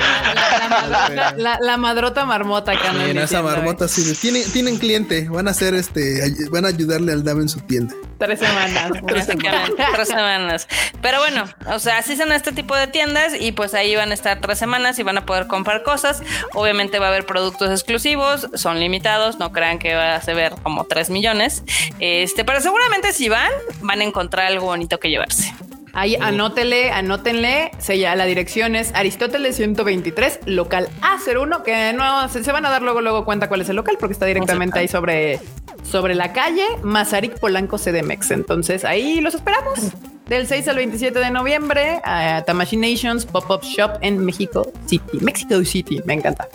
[0.91, 2.93] La, la- la- la madrota marmota acá.
[2.93, 4.03] Sí, en esa marmota sí.
[4.05, 5.29] de, Tienen, tienen cliente.
[5.29, 6.21] Van a hacer este.
[6.51, 7.95] Van a ayudarle al Dame en su tienda.
[8.19, 8.93] Tres semanas.
[9.07, 10.69] Tres semanas.
[11.03, 14.15] Pero bueno, o sea, así son este tipo de tiendas y pues ahí van a
[14.15, 16.23] estar tres semanas y van a poder comprar cosas.
[16.55, 20.85] Obviamente va a haber productos exclusivos, son limitados, no crean que va a ser como
[20.85, 21.63] 3 millones.
[21.99, 23.51] Este, pero seguramente si van,
[23.81, 25.53] van a encontrar algo bonito que llevarse.
[25.95, 27.71] Ahí anótele, anótenle.
[27.79, 32.71] Se ya, la dirección es Aristóteles 123, local A01, que no se, se van a
[32.71, 35.41] dar luego, luego cuenta cuál es el local, porque está directamente ahí sobre,
[35.89, 38.33] sobre la calle Mazarik Polanco CDMX.
[38.33, 39.79] Entonces ahí los esperamos.
[40.27, 45.63] Del 6 al 27 de noviembre a Tamashi Nations Pop-Up Shop en México City, Mexico
[45.65, 46.01] City.
[46.07, 46.49] Me encanta.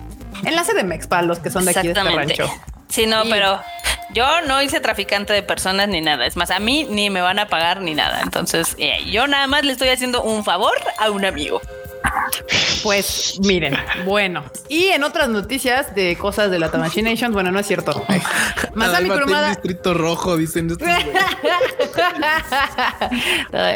[0.43, 2.49] En la CDMX para los que son de aquí de este rancho.
[2.87, 3.59] Sí, no, Y- pero
[4.13, 6.25] yo no hice traficante de personas ni nada.
[6.25, 8.21] Es más, a mí ni me van a pagar ni nada.
[8.21, 11.61] Entonces, eh, yo nada más le estoy haciendo un favor a un amigo.
[12.83, 13.75] Pues miren,
[14.05, 14.43] bueno.
[14.67, 18.05] Y en otras noticias de cosas de la Tamashi Nations, bueno, no es cierto.
[18.73, 19.49] Masami Kurumada.
[19.49, 20.69] Distrito Rojo, dicen.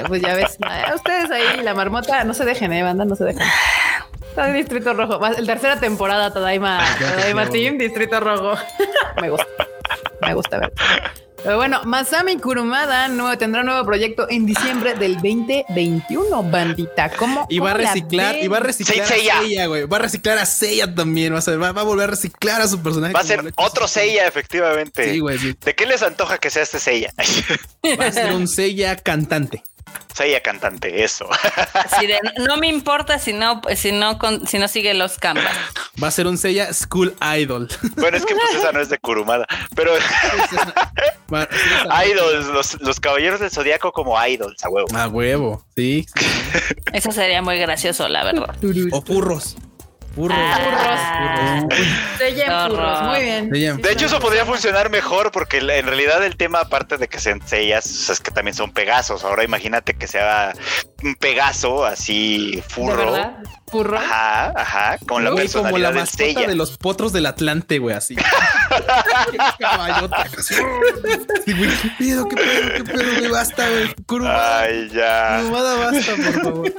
[0.08, 0.58] pues ya ves,
[0.96, 3.46] ustedes ahí, la marmota, no se dejen, eh, banda, no se dejen.
[4.30, 5.20] Está en Distrito Rojo.
[5.20, 8.58] La tercera temporada, Tadaima, Tadaima Team, Distrito Rojo.
[9.22, 9.46] Me gusta.
[10.22, 10.74] Me gusta ver.
[11.44, 17.10] Pero bueno, Masami Kurumada nuevo, tendrá un nuevo proyecto en diciembre del 2021, bandita.
[17.10, 17.46] ¿Cómo?
[17.50, 19.40] Y va a reciclar, y va a reciclar a Seiya.
[19.42, 19.84] Seiya, güey.
[19.86, 21.34] Va a reciclar a Seiya también.
[21.34, 23.14] Va a, ser- va, va a volver a reciclar a su personaje.
[23.14, 24.04] Va a ser otro Seiya.
[24.14, 25.12] Seiya, efectivamente.
[25.14, 25.56] Sí, güey, sí.
[25.64, 27.14] ¿De qué les antoja que sea este Seiya?
[28.00, 29.64] Va a ser un Seiya cantante.
[30.14, 31.28] Seiya cantante, eso.
[32.02, 35.54] De, no me importa si no, si no, con- si no sigue los canvas.
[36.02, 37.68] Va a ser un Seiya School Idol.
[37.96, 39.94] Bueno, es que pues esa no es de Kurumada, pero
[42.06, 44.88] idols, los, los caballeros del zodiaco como idols, a huevo.
[44.96, 46.06] A huevo, sí.
[46.92, 48.56] Eso sería muy gracioso, la verdad.
[48.92, 49.56] O furros.
[50.16, 50.38] Furros.
[50.40, 51.68] Ah.
[52.20, 52.70] En Horror.
[52.70, 53.82] furros, Muy bien.
[53.82, 57.46] De hecho, eso podría funcionar mejor porque en realidad el tema, aparte de que sean
[57.46, 59.24] sellas, es que también son pegasos.
[59.24, 60.54] Ahora imagínate que sea
[61.20, 62.98] pegaso así ¿De furro.
[63.12, 63.38] verdad?
[63.68, 63.98] Furro.
[63.98, 66.48] Ajá, ajá, con la Güey, como la personalidad del mascota Seiya.
[66.48, 68.16] de los potros del Atlante, güey, así.
[69.32, 70.28] Qué caballota.
[70.42, 70.56] Sí,
[71.54, 72.28] güey, ¿Qué pedo?
[72.28, 72.74] ¿Qué pedo?
[72.78, 73.20] ¿Qué pedo?
[73.20, 73.32] güey?
[73.32, 73.96] Basta, güey.
[74.06, 74.60] Kurumada.
[74.62, 75.40] Ay, ya.
[75.42, 76.74] Kurumada, basta, por favor.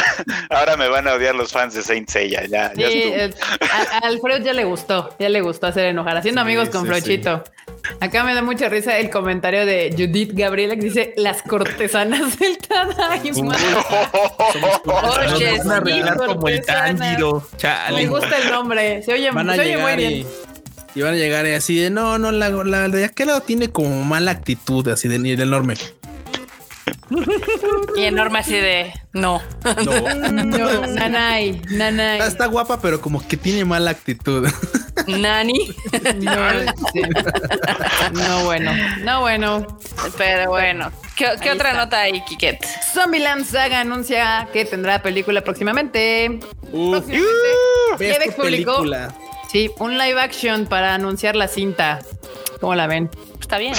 [0.50, 2.44] Ahora me van a odiar los fans de Saint Seiya.
[2.46, 3.34] Ya, Sí, ya eh,
[3.72, 6.82] a, a Alfred ya le gustó, ya le gustó hacer enojar, haciendo Sí, amigos con
[6.82, 7.42] sí, Frochito.
[8.00, 12.58] Acá me da mucha risa el comentario de Judith Gabriela que dice las cortesanas del
[12.58, 13.56] Tadaima.
[15.34, 16.64] Oye, Van a arreglar como el.
[16.64, 17.42] Tanjiro.
[17.52, 18.06] Me Chale.
[18.06, 20.12] gusta el nombre, se oye, Van a se oye muy bien.
[20.12, 20.26] y,
[20.98, 23.68] y van a llegar y así de no, no, la, la de aquel lado tiene
[23.70, 25.74] como mala actitud, así de nivel enorme.
[27.96, 29.40] Y enorme así de, no.
[29.84, 30.42] No.
[30.44, 32.18] No, nanay, nanay.
[32.18, 34.48] Está, está guapa, pero como que tiene mala actitud.
[35.06, 35.70] Nani.
[36.16, 36.32] No,
[36.92, 37.02] sí.
[38.12, 38.72] no bueno,
[39.02, 39.66] no bueno.
[40.16, 41.72] Pero bueno, ¿qué, otra está.
[41.74, 42.64] nota hay, Kiket?
[42.92, 46.40] Zombieland Saga anuncia que tendrá película próximamente.
[46.72, 46.90] Uf.
[47.04, 47.34] Próximamente.
[47.98, 49.14] Levex esta publicó, película.
[49.50, 52.00] sí, un live action para anunciar la cinta.
[52.60, 53.10] ¿Cómo la ven?
[53.46, 53.74] Está bien.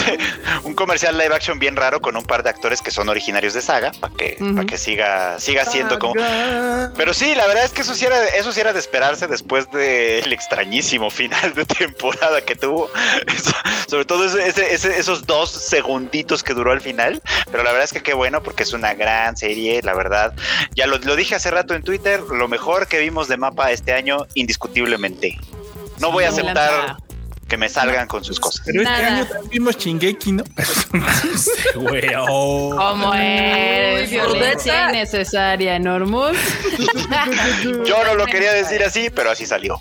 [0.63, 3.61] un comercial live action bien raro con un par de actores que son originarios de
[3.61, 6.13] saga para que, pa' que siga, siga siendo como.
[6.95, 9.69] Pero sí, la verdad es que eso sí era, eso sí era de esperarse después
[9.71, 12.89] del extrañísimo final de temporada que tuvo.
[13.27, 13.51] Eso-
[13.89, 17.21] sobre todo ese- ese- ese- esos dos segunditos que duró al final.
[17.51, 20.33] Pero la verdad es que qué bueno porque es una gran serie, la verdad.
[20.75, 23.91] Ya lo, lo dije hace rato en Twitter, lo mejor que vimos de mapa este
[23.91, 25.37] año, indiscutiblemente.
[25.99, 26.95] No voy a aceptar.
[27.47, 28.61] Que me salgan con sus cosas.
[28.65, 29.07] Pero este Nada.
[29.07, 30.43] año también vimos Chingeki, ¿no?
[31.75, 32.75] Güey, oh.
[32.75, 34.09] ¿Cómo es?
[34.09, 36.37] Violencia innecesaria, Normus.
[37.85, 39.79] Yo no lo quería decir así, pero así salió.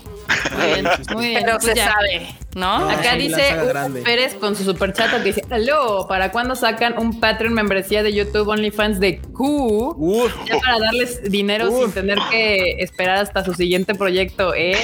[0.55, 1.43] Muy bien, muy bien.
[1.45, 1.91] Pero se ya.
[1.93, 2.79] sabe, ¿no?
[2.79, 2.89] No.
[2.89, 3.55] Acá dice.
[4.03, 8.47] Pérez con su superchato que dice, aló, ¿para cuándo sacan un Patreon membresía de YouTube
[8.47, 9.95] OnlyFans de Q?
[9.97, 11.83] Uf, Ya para darles dinero Uf.
[11.83, 14.77] sin tener que esperar hasta su siguiente proyecto, ¿eh?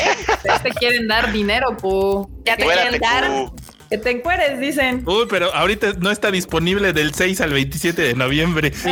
[0.44, 2.30] Ustedes te quieren dar dinero, Pu.
[2.46, 3.52] Ya te quieren dar.
[3.90, 5.04] Que te encueres, dicen.
[5.06, 8.72] Uy, pero ahorita no está disponible del 6 al 27 de noviembre.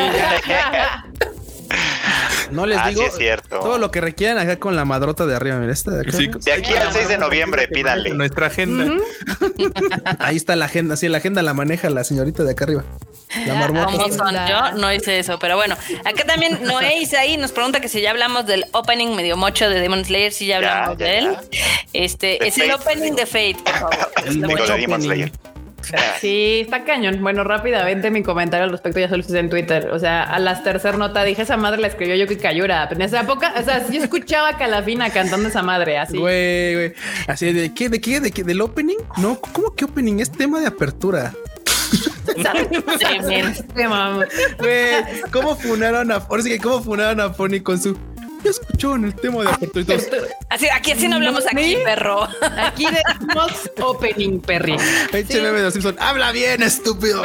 [2.51, 3.59] no les Ah, digo sí es cierto.
[3.59, 5.55] todo lo que requieran acá con la madrota de arriba.
[5.57, 6.11] Mira, esta de acá.
[6.11, 8.11] Sí, De aquí al 6 de noviembre, pídanle.
[8.11, 8.93] Nuestra agenda.
[10.19, 10.95] Ahí está la agenda.
[10.97, 12.83] Sí, la agenda la maneja la señorita de acá arriba.
[13.45, 14.47] La.
[14.47, 15.75] Yo no hice eso, pero bueno.
[16.05, 19.79] Acá también Noé Isaí nos pregunta que si ya hablamos del opening medio mocho de
[19.79, 21.37] Demon Slayer, si ya hablamos ya, de él.
[21.51, 21.59] ya.
[21.93, 23.97] Este De es el opening de Fate, por favor.
[24.25, 25.07] El Digo, mocho de Demon opening.
[25.07, 25.31] Slayer.
[26.19, 27.21] Sí, está cañón.
[27.21, 29.89] Bueno, rápidamente mi comentario al respecto ya se lo hice en Twitter.
[29.91, 32.85] O sea, a las tercer nota dije, esa madre la escribió yo que Cayura.
[32.87, 36.17] Pero en esa época, o sea, yo escuchaba a Calafina cantando esa madre así.
[36.17, 36.93] Güey, güey.
[37.27, 38.97] Así de qué, de qué, de qué, del opening.
[39.17, 40.19] No, ¿cómo que opening?
[40.19, 41.33] Es tema de apertura.
[44.59, 47.97] Güey, ¿cómo funaron a ahora sí que cómo funaron a Pony con su
[48.43, 50.07] ya escuchó en el tema de apertura y todos,
[50.49, 51.77] Así, aquí así no hablamos aquí, ¿Sí?
[51.83, 52.27] perro.
[52.57, 54.75] Aquí decimos opening, Perry.
[55.11, 57.23] Pinche meme de Simpson, habla bien, estúpido.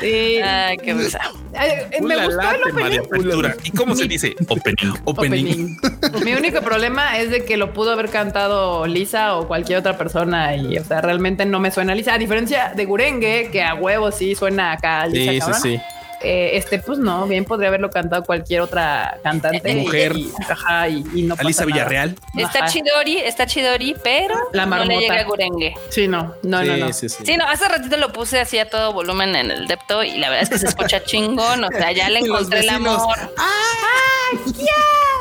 [0.00, 0.40] Sí.
[0.42, 3.50] Ay, qué eh, me gustó el opening.
[3.64, 4.34] ¿Y cómo se dice?
[4.48, 4.94] Opening.
[5.04, 5.76] Opening.
[5.82, 6.24] Opening.
[6.24, 10.54] Mi único problema es de que lo pudo haber cantado Lisa o cualquier otra persona
[10.56, 12.14] y, o sea, realmente no me suena Lisa.
[12.14, 15.30] A diferencia de Gurengue, que a huevo sí suena acá Lisa.
[15.30, 15.60] Sí, sí, cabrón.
[15.60, 15.80] sí.
[16.20, 19.70] Eh, este, pues no, bien podría haberlo cantado cualquier otra cantante.
[19.70, 20.16] y- Mujer.
[20.16, 21.64] Y, ajá, y, y no Alisa.
[21.64, 22.16] Villarreal.
[22.36, 22.68] Está Ajá.
[22.68, 25.74] Chidori, está Chidori, pero La no le llega a Gurengue.
[25.90, 26.86] Sí, no, no, no, no.
[26.92, 27.24] Sí, sí, sí.
[27.26, 30.28] Sí, no, hace ratito lo puse así a todo volumen en el depto y la
[30.28, 31.62] verdad es que se escucha chingón.
[31.64, 33.16] O sea, ya le encontré el amor.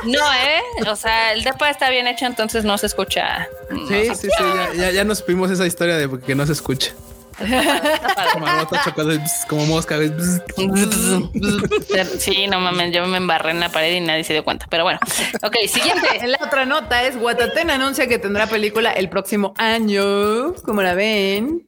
[0.05, 0.61] No, ¿eh?
[0.89, 3.47] O sea, el depa está bien hecho, entonces no se escucha.
[3.69, 6.53] no, Sí, sí, sí, ya, ya, ya nos supimos esa historia de que no se
[6.53, 6.91] escucha.
[7.39, 9.97] Bzz, como mosca.
[9.97, 10.41] bzz.
[12.19, 14.65] Sí, no mames, yo me embarré en la pared y nadie se dio cuenta.
[14.69, 14.99] Pero bueno,
[15.43, 16.07] ok, siguiente.
[16.27, 20.53] La otra nota es Guataten anuncia que tendrá película el próximo año.
[20.63, 21.66] ¿Cómo la ven?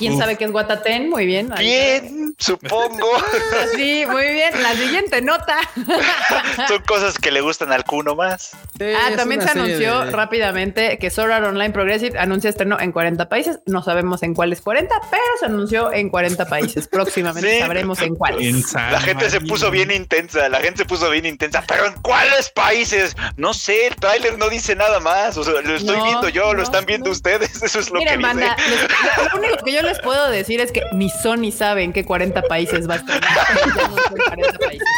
[0.00, 1.08] ¿Quién sabe qué es Guataten?
[1.10, 1.52] Muy bien.
[1.54, 3.06] ahí Bien, supongo.
[3.76, 4.60] Sí, muy bien.
[4.62, 5.58] La siguiente nota.
[6.68, 8.50] Son cosas que le gustan al Q nomás.
[8.80, 13.28] Ah, también se anunció de- rápidamente que Sword Art Online Progressive anuncia estreno en 40
[13.28, 13.60] países.
[13.66, 16.88] No sabemos en cuáles 40, pero se anunció en 40 países.
[16.92, 17.60] Próximamente Sí.
[17.60, 18.72] sabremos en cuáles.
[18.74, 21.62] La gente se puso bien intensa, la gente se puso bien intensa.
[21.66, 23.14] ¿Pero en cuáles países?
[23.36, 25.36] No sé, el tráiler no dice nada más.
[25.36, 27.12] O sea, lo estoy No, viendo yo, lo están viendo no.
[27.12, 27.62] ustedes.
[27.62, 28.70] Eso es lo Miren, que banda, dice.
[28.70, 28.82] les-
[29.16, 32.04] lo, lo único que yo les puedo decir es que ni Sony sabe en qué
[32.04, 33.20] 40 países va a estar.
[33.20, 34.88] Ya no son 40 países.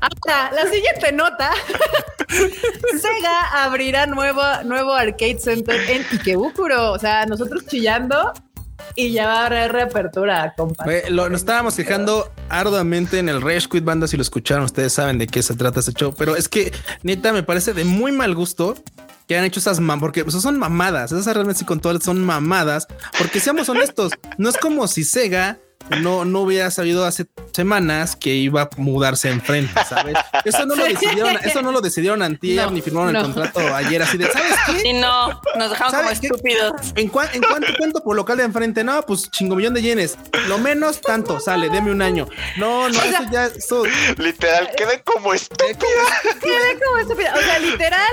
[0.00, 1.50] Ahora, la siguiente nota.
[3.00, 6.92] Sega abrirá nuevo, nuevo arcade center en Ikebukuro.
[6.92, 8.32] O sea, nosotros chillando
[8.96, 10.84] y ya va a haber reapertura, compa.
[11.10, 14.06] Lo- nos estábamos quejando arduamente en el Rage Quit Banda.
[14.06, 16.14] Si lo escucharon, ustedes saben de qué se trata este show.
[16.16, 16.72] Pero es que
[17.02, 18.76] neta me parece de muy mal gusto
[19.26, 21.10] que han hecho esas mam, porque son mamadas.
[21.10, 22.86] Esas realmente sí con todas son mamadas.
[23.18, 25.58] Porque seamos honestos, no es como si Sega
[26.00, 30.16] no, no hubiera sabido hace semanas que iba a mudarse enfrente, ¿sabes?
[30.44, 33.18] Eso no lo decidieron, eso no lo decidieron antier No, ni firmaron no.
[33.20, 34.88] el contrato ayer así de, ¿sabes qué?
[34.88, 36.72] Y no, nos dejaron como estúpidos.
[36.96, 38.82] ¿En, cua- en cuánto cuento por local de enfrente?
[38.82, 40.16] No, pues chingo millón de yenes.
[40.48, 42.26] Lo menos tanto sale, deme un año.
[42.56, 43.82] No, no, eso ya, eso.
[44.16, 45.78] Literal, queden como estúpidos.
[46.40, 47.34] Quedé como estúpida.
[47.36, 48.12] O sea, literal,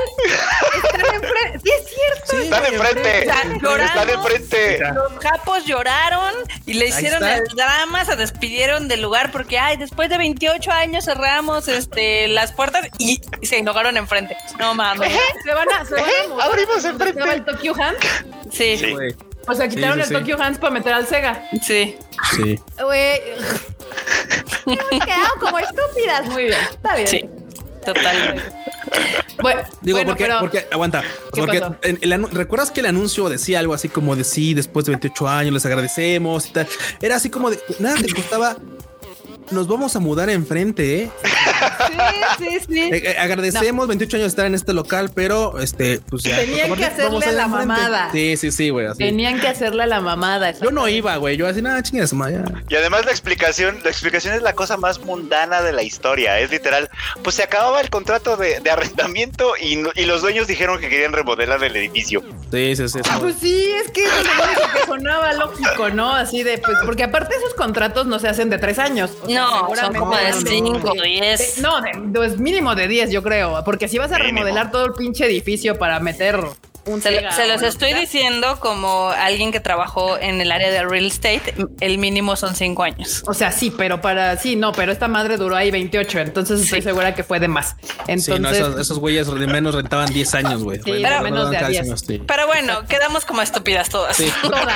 [0.83, 1.59] están enfrente.
[1.63, 2.31] Sí, es cierto.
[2.31, 3.19] Sí, Están enfrente.
[3.21, 4.01] Están llorando.
[4.01, 4.79] Están enfrente.
[4.93, 6.33] Los japos lloraron
[6.65, 7.21] y le hicieron.
[7.51, 12.51] El drama, se despidieron del lugar porque, ay, después de 28 años cerramos este, las
[12.53, 14.35] puertas y se enojaron enfrente.
[14.59, 15.11] No mames.
[15.43, 16.03] Se van a, se van
[16.39, 16.43] a.
[16.43, 17.33] Abrimos ¿Dónde enfrente.
[17.33, 17.99] el Tokyo Hands?
[18.51, 18.95] Sí,
[19.47, 20.13] O sea, quitaron Sí, el sí.
[20.13, 21.43] Tokyo Hands para meter al Sega.
[21.61, 21.97] sí.
[22.35, 22.59] Sí.
[22.81, 23.19] Güey.
[24.65, 26.25] Hemos quedado como estúpidas.
[26.27, 26.59] Muy bien.
[26.69, 27.07] Está bien.
[27.07, 27.29] Sí,
[27.85, 28.41] total.
[29.41, 31.01] Bueno, Digo, bueno, porque, pero- porque aguanta.
[31.33, 34.91] ¿Qué Porque en recuerdas que el anuncio decía algo así como de sí, después de
[34.91, 36.67] 28 años les agradecemos y tal.
[37.01, 38.57] Era así como de nada te costaba.
[39.49, 41.11] Nos vamos a mudar enfrente, ¿eh?
[42.37, 42.79] Sí, sí, sí.
[42.79, 46.37] Eh, eh, agradecemos 28 años de estar en este local, pero este, pues ya.
[46.37, 47.67] Tenían que hacerle a la enfrente.
[47.67, 48.09] mamada.
[48.11, 48.87] Sí, sí, sí, güey.
[48.97, 50.51] Tenían que hacerle a la mamada.
[50.51, 51.37] Yo no iba, güey.
[51.37, 52.43] Yo así, nada, chingas, ya.
[52.69, 56.39] Y además la explicación, la explicación es la cosa más mundana de la historia.
[56.39, 56.89] Es literal,
[57.23, 61.63] pues se acababa el contrato de, de arrendamiento y, los dueños dijeron que querían remodelar
[61.63, 62.21] el edificio.
[62.51, 62.99] Sí, sí, sí.
[63.03, 63.09] sí.
[63.09, 64.03] Ah, pues sí, es que
[64.73, 66.13] que sonaba lógico, ¿no?
[66.13, 69.11] Así de, pues, porque aparte esos contratos no se hacen de tres años.
[69.23, 69.59] O sea, No, son
[69.93, 71.55] seguramente como de cinco, diez.
[71.55, 73.63] de- No, de, pues mínimo de 10, yo creo.
[73.63, 74.39] Porque si vas a Mínimo.
[74.39, 76.39] remodelar todo el pinche edificio para meter
[76.85, 81.05] un Se, los lo estoy diciendo como alguien que trabajó en el área de real
[81.05, 81.53] estate.
[81.79, 83.23] El mínimo son cinco años.
[83.27, 86.81] O sea, sí, pero para sí, no, pero esta madre duró ahí 28, entonces estoy
[86.81, 87.75] segura que fue de más.
[88.07, 90.79] Entonces, sí, no, esos, esos güeyes de menos rentaban 10 años, güey.
[90.79, 91.83] Sí, pero no menos de a cada 10.
[91.83, 92.21] años, sí.
[92.25, 94.17] Pero bueno, quedamos como estúpidas todas.
[94.17, 94.31] Sí.
[94.41, 94.67] todas.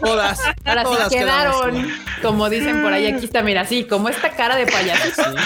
[0.00, 0.40] Todas.
[0.64, 1.92] Ahora todas quedaron, quedamos.
[2.22, 5.36] como dicen por ahí, aquí está, mira, así, como esta cara de payasito, así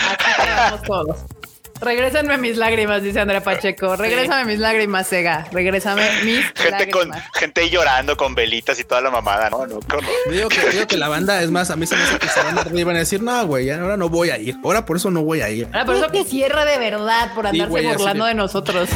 [0.43, 1.38] quedamos todos.
[1.81, 3.97] Regrésenme mis lágrimas, dice Andrea Pacheco.
[3.97, 5.47] Regrésame mis lágrimas, Sega.
[5.53, 7.31] Regrésame mis Gente con lágrimas.
[7.35, 10.03] gente ahí llorando con velitas y toda la mamada, no, no, horror.
[10.31, 12.41] Digo que, digo que la banda, es más, a mí se me hace que se
[12.43, 14.57] van a iban a decir, no, güey, ahora no voy a ir.
[14.65, 15.67] Ahora por eso no voy a ir.
[15.73, 18.35] Ahora, por eso que cierra de verdad, por Sí, andarse güey, así burlando de- de
[18.35, 18.89] nosotros.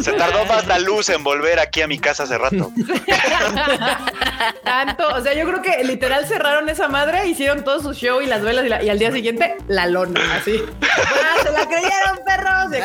[0.00, 2.70] Se tardó más la luz en volver aquí a mi casa hace rato.
[4.64, 8.26] Tanto, o sea, yo creo que literal cerraron esa madre, hicieron todo su show y
[8.26, 10.62] las velas y, la- y al día siguiente la lona, así.
[11.22, 12.70] Ah, se la creyeron, perros.
[12.70, 12.78] Se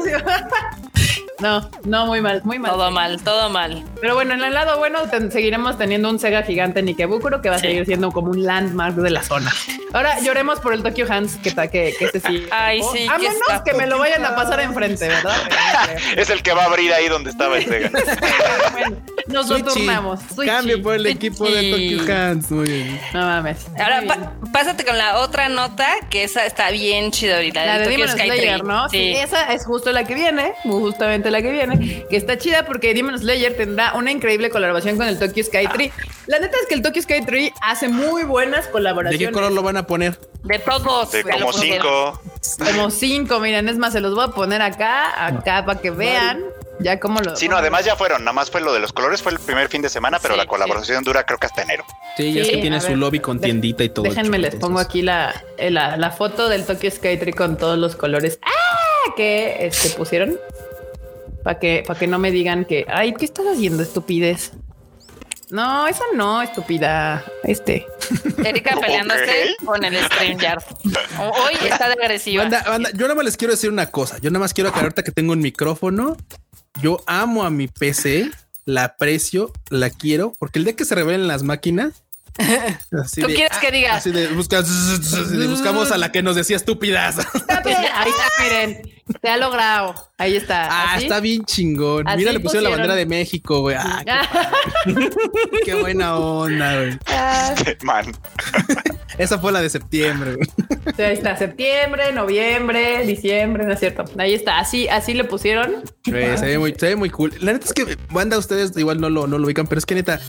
[0.00, 1.07] Sí, sí,
[1.40, 2.72] No, no, muy mal, muy mal.
[2.72, 3.84] Todo mal, todo mal.
[4.00, 7.48] Pero bueno, en el lado bueno ten- seguiremos teniendo un Sega gigante en Ikebukuro que
[7.48, 7.66] va a Sí.
[7.68, 9.52] seguir siendo como un landmark de la zona.
[9.92, 12.46] Ahora lloremos por el Tokyo Hands, que, ta- que, que este sí.
[12.50, 15.36] Ay, sí, A que menos está que me lo vayan a pasar enfrente, ¿verdad?
[16.16, 17.90] Es el que va a abrir ahí donde estaba el Sega.
[18.72, 18.96] Bueno,
[19.28, 19.74] nos lo Switchy.
[19.74, 20.20] turnamos.
[20.34, 20.46] Switchy.
[20.50, 21.26] Cambio por el Switchy.
[21.26, 22.50] equipo de Tokyo Hands.
[22.50, 23.00] Muy bien.
[23.12, 23.66] No mames.
[23.78, 27.64] Ahora pa- pásate con la otra nota que esa está bien chida ahorita.
[27.64, 28.64] La de Tokyo Demon Sky Slayer.
[28.64, 28.88] ¿no?
[28.88, 28.98] Sí.
[28.98, 29.12] Sí.
[29.16, 33.18] esa es justo la que viene, justamente la que viene, que está chida porque Demon
[33.18, 35.92] Slayer tendrá una increíble colaboración con el Tokyo Sky Tree.
[36.26, 39.28] La neta es que el Tokyo Sky Tree hace muy buenas ¿De colaboraciones.
[39.28, 40.18] qué color lo van a poner?
[40.44, 41.10] De todos.
[41.12, 42.20] De de como cinco.
[42.64, 46.42] Como cinco, miren, es más, se los voy a poner acá, acá para que vean
[46.80, 47.34] ya cómo lo.
[47.34, 49.68] Sí, no, además ya fueron, nada más fue lo de los colores, fue el primer
[49.68, 51.84] fin de semana, pero Sí, la colaboración dura creo que hasta enero.
[52.16, 54.04] Sí, ya es Sí, que tiene su ver, lobby con de- tiendita y todo.
[54.04, 57.76] Déjenme, les pongo aquí la, eh, la, la foto del Tokyo Sky Tree con todos
[57.78, 59.12] los colores ¡Ah!
[59.16, 60.38] que este, pusieron.
[61.48, 64.52] Para que, para que no me digan que, ay, ¿qué estás haciendo, estupidez?
[65.48, 67.24] No, esa no, estúpida.
[67.42, 67.86] Este.
[68.44, 70.62] Erika peleándose con el StreamYard.
[71.18, 72.42] Hoy está de agresiva.
[72.42, 74.18] Banda, banda, yo nada más les quiero decir una cosa.
[74.18, 76.18] Yo nada más quiero aclarar ahorita que tengo un micrófono.
[76.82, 78.30] Yo amo a mi PC,
[78.66, 82.04] la aprecio, la quiero, porque el día que se revelen las máquinas,
[83.02, 83.96] así ¿Tú de- quieres que diga?
[83.96, 84.28] así de
[85.48, 87.18] buscamos a la que nos decía estúpidas.
[87.18, 88.82] Ahí está, miren.
[89.22, 89.94] Se ha logrado.
[90.18, 90.66] Ahí está.
[90.70, 91.04] Ah, ¿Así?
[91.04, 92.06] está bien chingón.
[92.06, 93.74] Así Mira, le pusieron la bandera de México, güey.
[93.78, 94.02] Ah,
[94.84, 95.10] qué,
[95.64, 96.98] qué buena onda, güey.
[97.06, 98.12] Ah, Man,
[99.18, 100.48] Esa fue la de septiembre, güey.
[100.94, 101.36] sí, ahí está.
[101.36, 104.04] Septiembre, noviembre, diciembre, ¿no es cierto?
[104.18, 104.58] Ahí está.
[104.58, 105.82] Así, así le pusieron.
[106.04, 107.32] Se, ve muy, se ve muy cool.
[107.40, 109.94] La neta es que, banda, ustedes igual no lo, no lo ubican, pero es que
[109.94, 110.20] neta,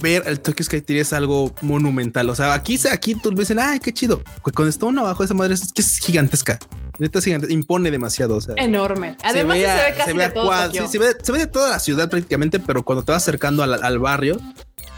[0.00, 2.28] ver el Tokyo Sky Tree es algo monumental.
[2.30, 4.22] O sea, aquí, aquí tú dicen, ay, qué chido.
[4.42, 6.58] Pues Cuando está uno abajo, esa madre es que es gigantesca.
[6.98, 8.36] Neta gigante, impone demasiado.
[8.36, 9.16] O sea, Enorme.
[9.22, 10.82] Además, se, ve casi ve de a todo cuad- Tokio.
[10.86, 13.62] sí, se, ve, se ve de toda la ciudad prácticamente, pero cuando te vas acercando
[13.62, 14.40] al, al barrio,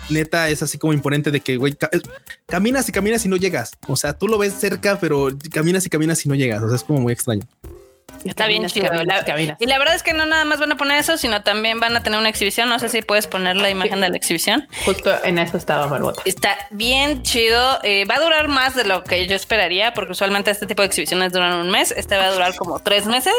[0.09, 2.01] neta es así como imponente de que, güey, eh,
[2.47, 3.73] caminas y caminas y no llegas.
[3.87, 6.63] O sea, tú lo ves cerca, pero caminas y caminas y no llegas.
[6.63, 7.43] O sea, es como muy extraño.
[8.25, 8.89] Está bien chido.
[8.91, 9.57] caminas, La- caminas.
[9.61, 11.97] y la verdad es que no nada más van a poner eso, sino también van
[11.97, 12.69] a tener una exhibición.
[12.69, 14.69] No sé si puedes poner la imagen de la exhibición.
[14.85, 16.21] Justo en eso estaba Marmota.
[16.25, 17.79] Está bien chido.
[17.83, 20.87] Eh, va a durar más de lo que yo esperaría, porque usualmente este tipo de
[20.89, 21.93] exhibiciones duran un mes.
[21.97, 23.33] Este va a durar como tres meses.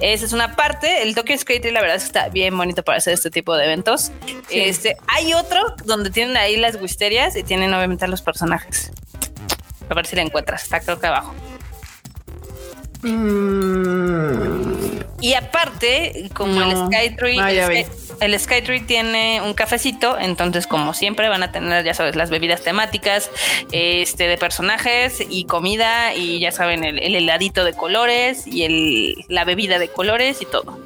[0.00, 1.02] Esa es una parte.
[1.02, 3.64] El Tokyo Skate la verdad es que está bien bonito para hacer este tipo de
[3.66, 4.10] eventos.
[4.50, 8.90] Este hay otro donde tienen ahí las wisterias y tienen obviamente a los personajes.
[9.88, 10.64] A ver si la encuentras.
[10.64, 11.34] Está creo que abajo.
[15.20, 16.70] Y aparte, como No.
[16.70, 17.84] el Skytree, Ah, el.
[17.84, 22.30] Sky- el Skytree tiene un cafecito, entonces como siempre van a tener, ya sabes, las
[22.30, 23.30] bebidas temáticas,
[23.70, 29.14] este de personajes y comida y ya saben el, el heladito de colores y el,
[29.28, 30.80] la bebida de colores y todo.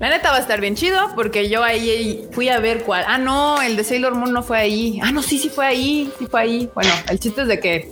[0.00, 3.04] La neta va a estar bien chido porque yo ahí, fui a ver cuál.
[3.08, 5.00] Ah, no, el de Sailor Moon no fue ahí.
[5.02, 6.68] Ah, no, sí, sí fue ahí, sí fue ahí.
[6.74, 7.90] Bueno, el chiste es de que,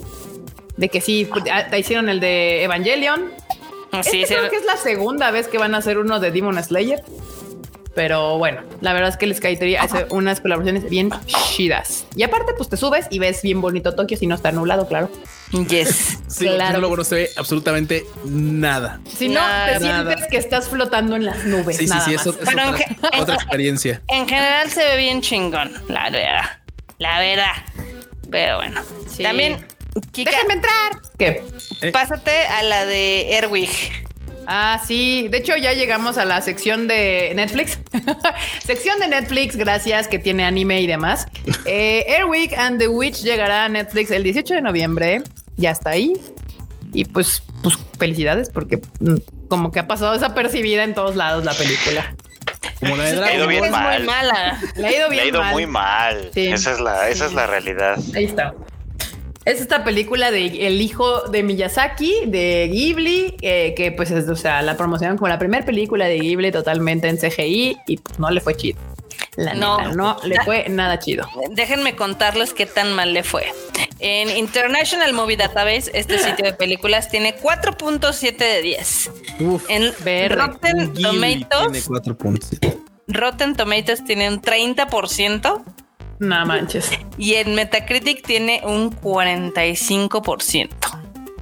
[0.77, 1.27] de que sí,
[1.71, 3.33] te hicieron el de Evangelion.
[4.03, 6.31] Sí, Este sí, creo que es la segunda vez que van a hacer uno de
[6.31, 7.03] Demon Slayer.
[7.95, 11.11] Pero bueno, la verdad es que el Skytree hace unas colaboraciones bien
[11.55, 12.07] chidas.
[12.17, 15.09] Y aparte, pues te subes y ves bien bonito Tokio si no está nublado, claro.
[15.69, 16.19] yes.
[16.27, 16.81] Sí, Claro.
[16.81, 18.99] luego no se ve absolutamente nada.
[19.17, 20.03] Si no, Nada, te nada.
[20.11, 21.77] sientes que estás flotando en las nubes.
[21.77, 22.49] Sí, sí, nada sí, eso es
[23.21, 24.03] otra, experiencia.
[24.09, 26.43] En general se ve bien chingón, la verdad.
[26.99, 27.53] La verdad.
[28.29, 28.81] Pero bueno.
[29.07, 29.23] Sí.
[29.23, 29.65] También,
[30.13, 31.01] Kika, Déjenme entrar.
[31.19, 31.43] ¿Qué?
[31.83, 31.91] Eh.
[31.93, 33.71] pásate a la de Erwig.
[34.47, 35.29] Ah, sí.
[35.31, 37.79] De hecho, ya llegamos a la sección de Netflix.
[38.65, 41.27] sección de Netflix, gracias, que tiene anime y demás.
[41.65, 45.23] Eh, Airwick and the Witch llegará a Netflix el 18 de noviembre.
[45.57, 46.13] Ya está ahí.
[46.93, 49.15] Y pues, pues felicidades, porque mm,
[49.49, 52.15] como que ha pasado desapercibida en todos lados la película.
[52.81, 54.05] Como la de Le ha ido bien es muy mal.
[54.05, 54.61] mala.
[54.77, 55.53] Le ha ido Le bien ha ido mal.
[55.53, 56.31] muy mal.
[56.35, 56.49] Sí.
[56.49, 57.99] Esa es la, esa es la realidad.
[58.15, 58.55] Ahí está.
[59.45, 64.37] Es esta película de El hijo de Miyazaki, de Ghibli, eh, que pues es, o
[64.37, 68.31] sea, la promocionaron como la primera película de Ghibli totalmente en CGI y pues, no
[68.31, 68.79] le fue chido.
[69.37, 69.79] La No.
[69.79, 71.29] neta, no le fue nada chido.
[71.51, 73.47] Déjenme contarles qué tan mal le fue.
[73.99, 79.11] En International Movie Database, este sitio de películas tiene 4.7 de 10.
[79.41, 80.37] Uf, En Verde.
[80.37, 81.89] Rotten Ghibli Tomatoes,
[82.61, 82.77] tiene.
[83.09, 85.63] Rotten Tomatoes tiene un 30%
[86.19, 86.91] No manches.
[87.19, 90.69] y en Metacritic tiene un 45%.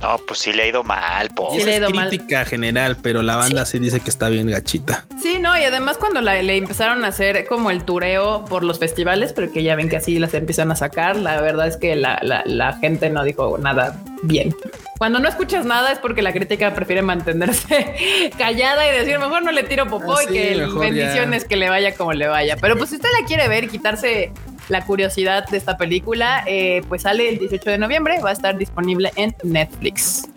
[0.01, 1.51] No, pues sí le ha ido mal, po.
[1.53, 2.09] Sí le ha es ido mal.
[2.09, 3.79] crítica general, pero la banda sí.
[3.79, 5.05] dice que está bien gachita.
[5.23, 8.81] Sí, no, y además cuando la- le empezaron a hacer como el tureo por los
[8.81, 12.19] festivales, porque ya ven que así las empiezan a sacar, la verdad es que la,
[12.23, 14.53] la- la gente no dijo nada bien.
[14.99, 19.53] Cuando no escuchas nada es porque la crítica prefiere mantenerse callada y decir mejor no
[19.53, 21.49] le tiro popó Ah, y sí, que bendiciones ya.
[21.49, 22.57] que le vaya como le vaya.
[22.61, 24.33] Pero pues si usted la quiere ver y quitarse
[24.69, 28.57] la curiosidad de esta película, eh, pues sale el 18 de noviembre, va a estar
[28.57, 30.29] disponible en Netflix.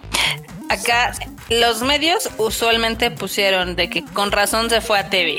[0.67, 1.13] Acá
[1.49, 5.37] los medios usualmente pusieron de que con razón se fue a TV.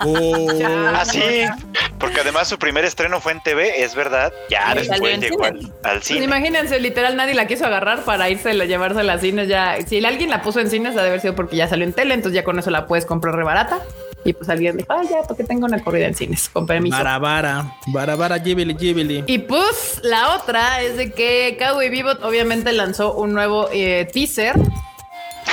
[0.00, 0.90] Oh, Ya.
[1.00, 1.20] Ah, sí,
[1.98, 4.30] porque además su primer estreno fue en TV, es verdad.
[4.50, 5.48] Ya Y después en llegó cine.
[5.48, 6.24] al, al Pues cine.
[6.24, 9.76] imagínense, literal, nadie la quiso agarrar para irse a llevarse a las cines ya.
[9.86, 12.12] Si alguien la puso en cines, ha de haber sido porque ya salió en tele,
[12.12, 13.78] entonces ya con eso la puedes comprar re barata.
[14.26, 16.96] Y pues alguien dijo, ah, ya, porque tengo una corrida en cines, con permiso.
[16.96, 19.22] Barabara, barabara, Ghibli, Ghibli.
[19.26, 24.54] Y pues la otra es de que Cowboy Bebop obviamente lanzó un nuevo eh, teaser.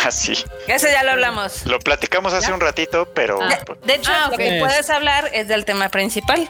[0.06, 0.34] Así.
[0.68, 1.66] Ese ya lo hablamos.
[1.68, 3.60] Lo platicamos hace un ratito, pero Ah.
[3.86, 6.50] De hecho, Ah, lo que puedes hablar es del tema principal.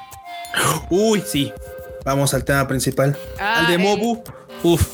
[0.90, 1.52] Uy, sí.
[2.06, 3.18] Vamos al tema principal.
[3.40, 3.78] Ah, al de eh.
[3.78, 4.24] Mobu.
[4.64, 4.88] Uf,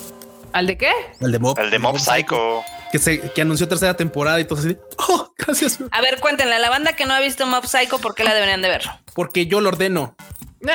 [0.52, 0.92] ¿Al de qué?
[1.22, 1.60] al de Mob.
[1.60, 2.64] el de Mob Psycho.
[2.92, 4.78] Que, se, que anunció tercera temporada y todo así.
[4.98, 5.80] Oh, gracias.
[5.92, 8.34] A ver, cuéntenle a la banda que no ha visto Mob Psycho por qué la
[8.34, 8.84] deberían de ver.
[9.14, 10.16] Porque yo lo ordeno.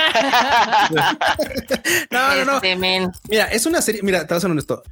[2.10, 2.62] No, no, no.
[2.62, 2.76] Este.
[3.28, 4.02] Mira, es una serie.
[4.02, 4.82] Mira, te voy a ser honesto.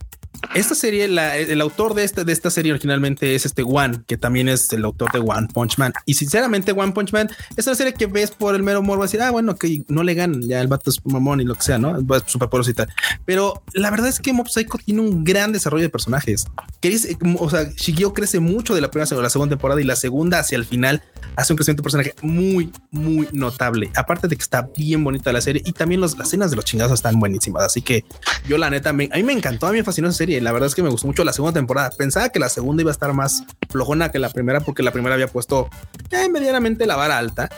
[0.55, 4.17] Esta serie, la- el autor de esta, de esta serie originalmente es este One, que
[4.17, 5.93] también es el autor de One Punch Man.
[6.05, 9.23] Y sinceramente, One Punch Man es una serie que ves por el mero morbo, decir,
[9.23, 11.79] ah, bueno, que no le ganan, ya el vato es mamón y lo que sea,
[11.79, 11.97] ¿no?
[11.99, 12.89] Es súper poderoso y tal.
[13.25, 16.45] Pero la verdad es que Mob Psycho tiene un gran desarrollo de personajes.
[16.81, 19.85] Que eh, o sea, Shigeo crece mucho de la primera a la segunda temporada y
[19.85, 21.03] la segunda hacia el final
[21.37, 23.91] hace un crecimiento de personaje muy, muy notable.
[23.97, 26.65] Aparte de que está bien bonita la serie y también los, las escenas de los
[26.65, 27.63] chingados están buenísimas.
[27.65, 28.05] Así que
[28.47, 30.42] yo, la neta, me- a mí me encantó, a mí me fascinó esa serie.
[30.43, 31.91] La verdad es que me gustó mucho la segunda temporada.
[31.97, 35.15] Pensaba que la segunda iba a estar más flojona que la primera, porque la primera
[35.15, 35.69] había puesto
[36.11, 37.49] eh, medianamente la vara alta.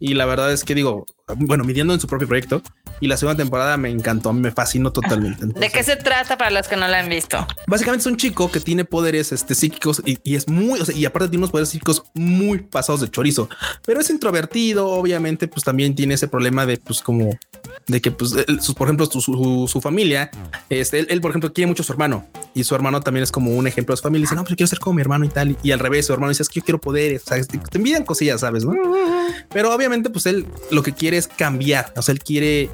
[0.00, 1.06] Y la verdad es que digo,
[1.36, 2.62] bueno, midiendo en su propio proyecto.
[3.00, 5.46] Y la segunda temporada me encantó, me fascinó totalmente.
[5.46, 7.44] ¿De qué Entonces, se trata para los que no la han visto?
[7.66, 10.94] Básicamente es un chico que tiene poderes este, psíquicos y, y es muy, o sea,
[10.94, 13.48] y aparte tiene unos poderes psíquicos muy pasados de chorizo,
[13.84, 17.30] pero es introvertido, obviamente, pues también tiene ese problema de, pues, como,
[17.88, 20.30] de que, pues, él- sus- por ejemplo, su, su- su familia,
[20.68, 22.21] este, él, él, por ejemplo, quiere mucho a su hermano
[22.54, 24.24] y su hermano también es como un ejemplo de su familia.
[24.24, 25.56] Dice, no, pues yo quiero ser como mi hermano y tal.
[25.62, 28.04] Y, al revés, su hermano dice, es que yo quiero poderes, o sea, te, envidian
[28.04, 28.74] cosillas, sabes, no?
[29.50, 32.70] Pero obviamente, pues él lo que quiere es cambiar, o sea, él quiere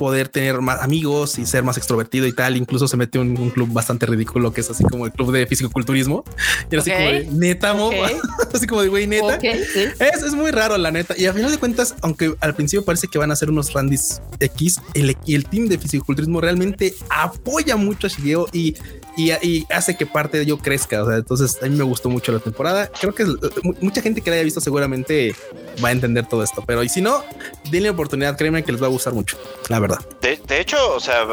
[0.00, 2.56] poder tener más amigos y ser más extrovertido y tal.
[2.56, 5.46] Incluso se mete en un club bastante ridículo que es así como el club de
[5.46, 6.24] fisicoculturismo.
[6.70, 6.96] Y era así Ok.
[6.96, 7.94] como de neta, mo, Ok.
[8.54, 9.34] así como de güey, neta.
[9.34, 9.84] Ok, sí.
[9.98, 11.14] Es, es muy raro, la neta.
[11.18, 14.22] Y al final de cuentas, aunque al principio parece que van a ser unos Randys
[14.38, 18.76] X, el, el team de fisicoculturismo realmente apoya mucho a Shigeo y,
[19.16, 21.02] y, y hace que parte de ello crezca.
[21.02, 22.90] O sea, entonces a mí me gustó mucho la temporada.
[23.00, 23.26] Creo que eh,
[23.62, 25.34] mu- mucha gente que la haya visto seguramente
[25.82, 26.62] va a entender todo esto.
[26.66, 27.24] Pero y si no,
[27.70, 28.36] denle oportunidad.
[28.36, 29.38] Créeme que les va a gustar mucho,
[29.68, 29.98] la verdad.
[30.20, 31.24] De, de hecho, o sea,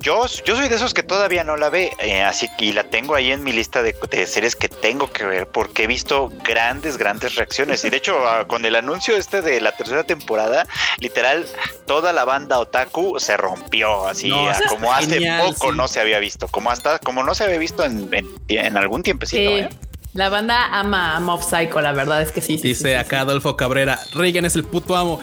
[0.00, 2.84] yo, yo soy de esos que todavía no la ve, eh, así que y la
[2.84, 6.30] tengo ahí en mi lista de, de series que tengo que ver porque he visto
[6.44, 7.84] grandes, grandes reacciones.
[7.84, 10.66] Y de hecho, ah, con el anuncio este de la tercera temporada,
[10.98, 11.46] literal,
[11.86, 15.76] toda la banda otaku se rompió, así No, como hace genial, poco sí.
[15.76, 19.02] no se había visto, como hasta, como no se había visto en, en, en algún
[19.02, 19.50] tiempecito.
[19.50, 19.56] Sí.
[19.58, 19.68] ¿eh?
[20.14, 22.58] La banda ama a Mob Psycho, la verdad es que sí.
[22.58, 25.20] sí, Dice sí, sí, acá Adolfo Cabrera, Reagan es el puto amo.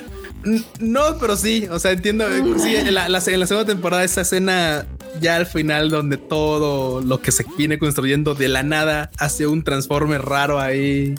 [0.80, 2.26] No, pero sí, o sea, entiendo.
[2.28, 4.86] eh, Sí, en la, la- en la segunda temporada, esa escena
[5.20, 9.64] ya al final, donde todo lo que se viene construyendo de la nada hace un
[9.64, 11.16] transforme raro ahí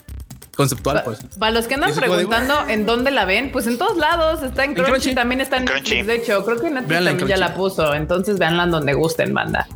[0.57, 1.21] conceptual, pues.
[1.39, 4.43] Para los que andan de- preguntando en dónde la ven, pues en todos lados.
[4.43, 5.15] Está en En Crunchy, Crunchy.
[5.15, 6.03] también está en Crunchy.
[6.03, 7.95] De hecho, creo que Netflix también ya la puso.
[7.95, 9.69] Entonces, véanla en donde gusten, banda.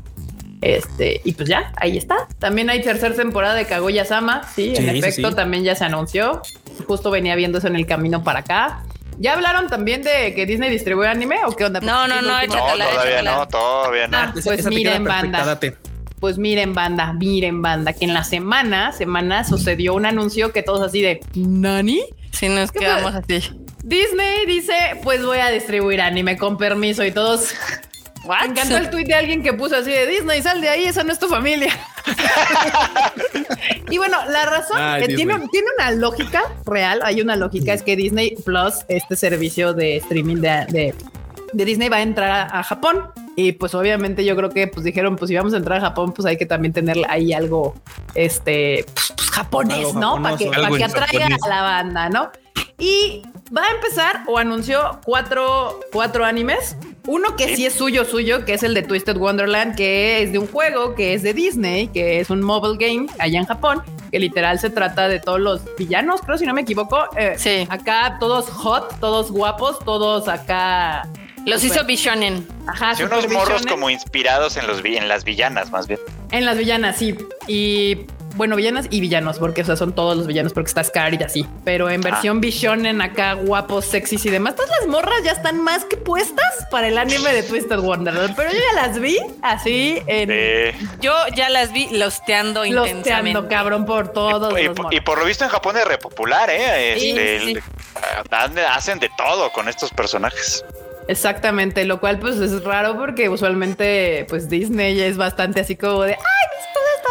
[0.64, 2.26] Este, y pues ya, ahí está.
[2.38, 4.48] También hay tercera temporada de Kaguya Sama.
[4.54, 5.34] Sí, en Sí, efecto, sí.
[5.36, 6.40] también ya se anunció.
[6.88, 8.82] Justo venía viendo eso en el camino para acá.
[9.18, 11.80] ¿Ya hablaron también de que Disney distribuye anime o qué onda?
[11.80, 13.34] No, no, no, sí, No, Échatela, todavía échatela.
[13.36, 14.16] no, todavía no.
[14.16, 15.44] Ah, Esa- pues miren, banda.
[15.44, 15.76] date.
[16.18, 20.80] Pues miren, banda, miren, banda, que en la semana, semana sucedió un anuncio que todos
[20.80, 22.02] así de ¿Nani?
[22.32, 23.50] Si nos ¿Qué quedamos así.
[23.84, 24.72] Disney dice,
[25.02, 27.50] pues voy a distribuir anime con permiso y todos.
[28.24, 28.40] What?
[28.40, 31.02] Me encantó el tweet de alguien que puso así de Disney, sal de ahí, esa
[31.04, 31.72] no es tu familia.
[33.90, 37.82] y bueno, la razón Ay, eh, tiene, tiene una lógica real, hay una lógica, es
[37.82, 40.94] que Disney Plus, este servicio de streaming de, de-
[41.52, 43.06] de Disney va a entrar a, a Japón.
[43.36, 46.12] Y pues obviamente yo creo que pues dijeron, pues si vamos a entrar a Japón,
[46.12, 47.74] pues hay que también tener ahí algo,
[48.16, 50.22] este, pues, pues, japonés, Algo ¿no?
[50.22, 51.38] Para que, que atraiga japonés.
[51.44, 52.30] a la banda, ¿no?
[52.78, 53.22] Y
[53.56, 56.76] va a empezar o anunció cuatro, cuatro animes.
[57.06, 60.38] Uno que sí es suyo, suyo, que es el de Twisted Wonderland, que es de
[60.38, 64.18] un juego que es de Disney, que es un mobile game allá en Japón, que
[64.18, 67.04] literal se trata de todos los villanos, creo si no me equivoco.
[67.16, 67.66] Eh, Sí.
[67.68, 71.06] Acá todos hot, todos guapos, todos acá.
[71.44, 72.48] Los super- hizo Bishonen.
[72.66, 76.00] Ajá, Sí, unos morros como inspirados en los vi- en las villanas, más bien.
[76.30, 77.14] En las villanas, sí.
[77.46, 78.06] Y
[78.36, 81.22] bueno, villanas y villanos, porque o sea, son todos los villanos, porque está Scar y
[81.22, 81.46] así.
[81.64, 84.54] Pero en versión Bishonen acá, guapos, sexys y demás.
[84.56, 88.34] Todas las morras ya están más que puestas para el anime de Twisted Wonderland.
[88.36, 92.94] Pero yo ya las vi así en Eh, Yo ya las vi losteando intensamente.
[93.34, 96.48] losteando, cabrón, por todos y, los y por lo visto en Japón es re popular,
[96.50, 96.96] ¿eh?
[96.98, 97.50] Sí, Este, sí.
[97.52, 97.62] el-
[98.30, 100.64] dan- hacen de todo con estos personajes.
[101.06, 106.14] Exactamente, lo cual pues es raro porque usualmente pues Disney es bastante así como de,
[106.14, 106.18] ay,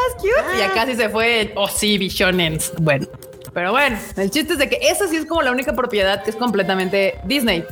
[0.07, 0.59] estás cute.
[0.59, 2.73] Y acá sí se fue, oh sí, Bishonens.
[2.79, 3.07] Bueno,
[3.53, 6.31] pero bueno, el chiste es de que esa sí es como la única propiedad que
[6.31, 7.63] es completamente Disney.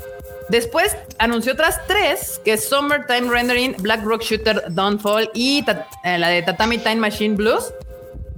[0.50, 5.64] Después anunció otras tres, que es Summertime Rendering, Black Rock Shooter Dawnfall y
[6.04, 7.74] eh, la de Tatami Time Machine Blues.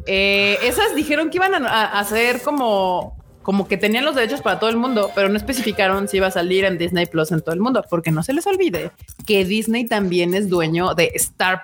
[0.06, 4.70] Eh, esas dijeron que iban a hacer como, como que tenían los derechos para todo
[4.70, 7.61] el mundo, pero no especificaron si iba a salir en Disney Plus en todo el
[7.61, 8.91] mundo, porque no se les olvide
[9.26, 11.64] que Disney también es dueño de Star,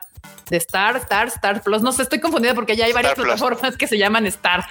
[0.50, 1.82] de Star, Star, Star Plus.
[1.82, 4.66] No sé, estoy confundida porque ya hay varias plataformas que se llaman Star,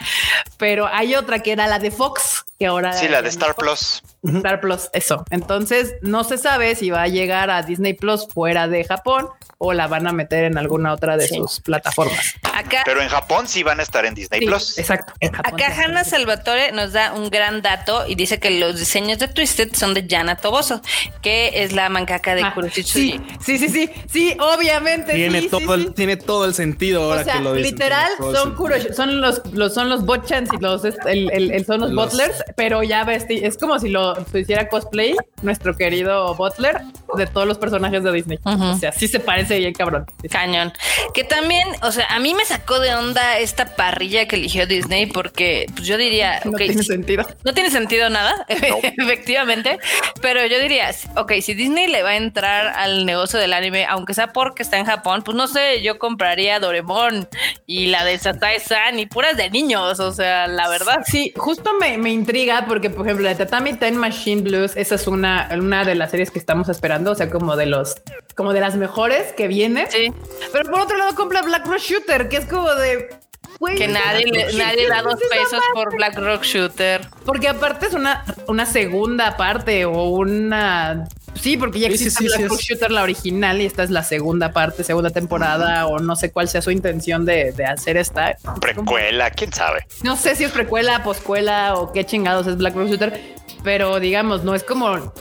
[0.57, 4.03] pero hay otra que era la de Fox, que ahora Sí, la de Star Fox.
[4.23, 4.35] Plus.
[4.39, 5.25] Star Plus, eso.
[5.31, 9.73] Entonces no se sabe si va a llegar a Disney Plus fuera de Japón o
[9.73, 11.37] la van a meter en alguna otra de Sí.
[11.37, 12.35] sus plataformas.
[12.55, 14.79] Acá, Pero en Japón sí van a estar en Disney Sí, Plus.
[14.79, 15.13] exacto.
[15.45, 15.81] Acá sí.
[15.83, 19.95] Hannah Salvatore nos da un gran dato y dice que los diseños de Twisted son
[19.95, 20.81] de Yana Toboso,
[21.23, 23.21] que es la mancaca de Ah, Kuroshitsuji.
[23.41, 25.15] sí, sí, sí, sí, obviamente.
[25.15, 25.83] Tiene, sí, sí, todo, sí.
[25.85, 27.73] El, tiene todo el sentido ahora O sea, que lo dicen.
[27.73, 28.57] literal son.
[28.57, 31.91] Kurosh- son los, los son los botchans y los est- el, el- el- son los,
[31.91, 36.81] Los- butlers, pero ya vesti es como si lo si hiciera cosplay nuestro querido butler
[37.17, 38.39] de todos los personajes de Disney.
[38.45, 40.07] O sea, sí se parece bien cabrón.
[40.31, 40.73] Cañón.
[41.15, 45.07] Que también, o sea, a mí me sacó de onda esta parrilla que eligió Disney
[45.07, 47.27] porque pues yo diría, No tiene sentido.
[47.45, 49.79] No tiene sentido nada, efectivamente,
[50.21, 54.15] pero yo diría, ok, si Disney le va a entrar al negocio del anime, aunque
[54.15, 57.29] sea porque está en Japón, pues no sé, yo compraría Doremon
[57.67, 61.03] y la de Satai-san y puras de niños, o sea, la verdad.
[61.05, 65.07] Sí, justo me, me intriga porque, por ejemplo, la Tatami Time Machine Blues, esa es
[65.07, 67.97] una, una de las series que estamos esperando, o sea, como de los,
[68.37, 69.87] como de las mejores que viene.
[69.91, 70.11] Sí,
[70.51, 73.11] Pero por otro lado, compra Black Rose Shooter, que es como de.
[73.59, 77.09] Güey, que nadie, le- ¿qué nadie da dos pesos por Black Rock Shooter.
[77.25, 81.07] Porque aparte es una, una segunda parte o una.
[81.35, 83.67] Sí, porque ya Sí, sí, existe sí, Black sí, Rock es- Shooter, la original, y
[83.67, 87.53] esta es la segunda parte, segunda temporada, o no sé cuál sea su intención de,
[87.53, 88.37] de hacer esta.
[88.61, 89.87] Precuela, quién sabe.
[90.03, 93.21] No sé si es precuela, poscuela o qué chingados es Black Rose Shooter,
[93.63, 95.13] pero digamos, no es como,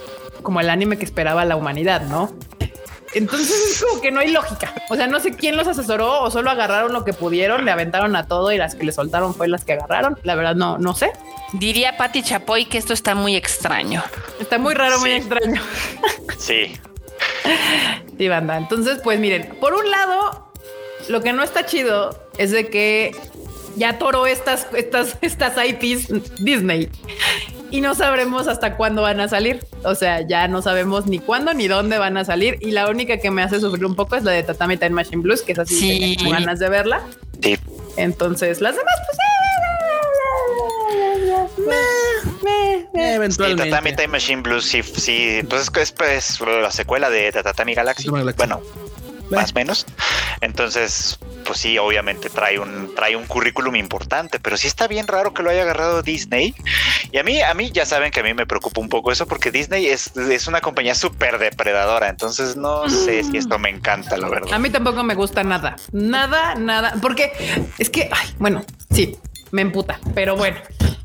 [0.41, 2.33] como el anime que esperaba la humanidad, ¿no?
[3.13, 4.73] Entonces es como que no hay lógica.
[4.89, 8.15] O sea, no sé quién los asesoró o solo agarraron lo que pudieron, le aventaron
[8.15, 10.19] a todo y las que le soltaron fue las que agarraron.
[10.23, 11.11] La verdad, no, no sé.
[11.53, 14.03] Diría Patty Chapoy que esto está muy extraño.
[14.39, 15.61] Está muy raro, muy extraño.
[16.37, 16.79] Sí.
[18.17, 18.57] Sí, banda.
[18.57, 20.51] Entonces, pues miren, por un lado,
[21.07, 23.15] lo que no está chido es de que
[23.75, 26.89] ya toró estas, estas, estas IPs Disney
[27.71, 29.59] y no sabremos hasta cuándo van a salir.
[29.83, 32.57] O sea, ya no sabemos ni cuándo ni dónde van a salir.
[32.61, 35.21] Y la única que me hace sufrir un poco es la de Tatami Time Machine
[35.21, 36.15] Blues, que es así, Sí.
[36.17, 37.01] tengo ganas de verla.
[37.41, 37.57] Sí.
[37.97, 39.17] Entonces, las demás, pues.
[39.19, 39.23] eh,
[42.47, 43.69] Eh, Sí, eventualmente.
[43.69, 47.73] Tatami Time Machine Blues, sí, sí, pues es, que es, pues, la secuela de Tatami
[47.73, 48.05] Galaxy.
[48.05, 48.37] Tatami Galaxy.
[48.37, 48.61] Bueno,
[49.29, 49.85] más o menos.
[50.41, 55.33] Entonces, pues sí, obviamente trae un, trae un currículum importante, pero sí está bien raro
[55.33, 56.53] que lo haya agarrado Disney
[57.11, 59.27] Y a mí, a mí ya saben que a mí me preocupa un poco eso
[59.27, 62.09] porque Disney es, es una compañía súper depredadora.
[62.09, 64.53] Entonces no sé si esto me encanta, la verdad.
[64.53, 67.31] A mí tampoco me gusta nada, nada, nada, porque
[67.77, 69.17] es que, ay, bueno, sí,
[69.51, 70.57] me emputa, pero bueno.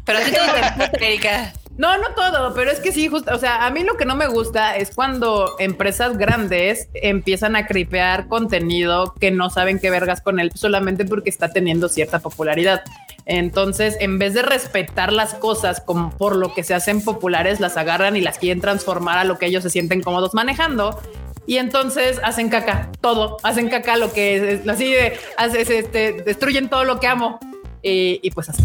[0.05, 1.53] Pero a ti todo te emputa, Erika.
[1.79, 4.15] No, no todo, pero es que sí, justo, o sea, a mí lo que no
[4.15, 10.21] me gusta es cuando empresas grandes empiezan a cripear contenido que no saben qué vergas
[10.21, 12.83] con él solamente porque está teniendo cierta popularidad.
[13.25, 17.79] Entonces, en vez de respetar las cosas como por lo que se hacen populares, las
[17.79, 21.01] agarran y las quieren transformar a lo que ellos se sienten cómodos manejando.
[21.47, 25.19] Y entonces hacen caca, todo, hacen caca lo que es así de,
[25.57, 27.41] este, destruyen todo lo que amo.
[27.83, 28.63] Y pues así.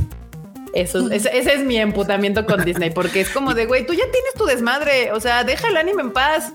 [0.73, 4.03] Eso, ese, ese es mi emputamiento con Disney, porque es como de, güey, tú ya
[4.11, 6.51] tienes tu desmadre, o sea, deja el anime en paz.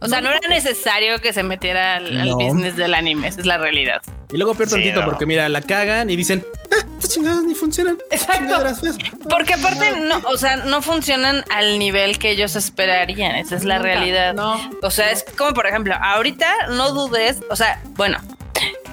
[0.00, 3.58] O sea, no era necesario que se metiera al, business del anime, esa es la
[3.58, 4.02] realidad.
[4.32, 5.06] Y luego peor Sí, tantito no.
[5.06, 7.98] porque mira, la cagan y dicen, ah, estas chingadas ni funcionan.
[8.10, 8.60] Exacto.
[8.80, 8.96] Feas".
[9.28, 13.36] Porque aparte, no, o sea, no funcionan al nivel que ellos esperarían.
[13.36, 14.34] Esa es la Nunca, realidad.
[14.34, 14.58] no.
[14.82, 18.18] O sea, es como, por ejemplo, ahorita no dudes, o sea, bueno,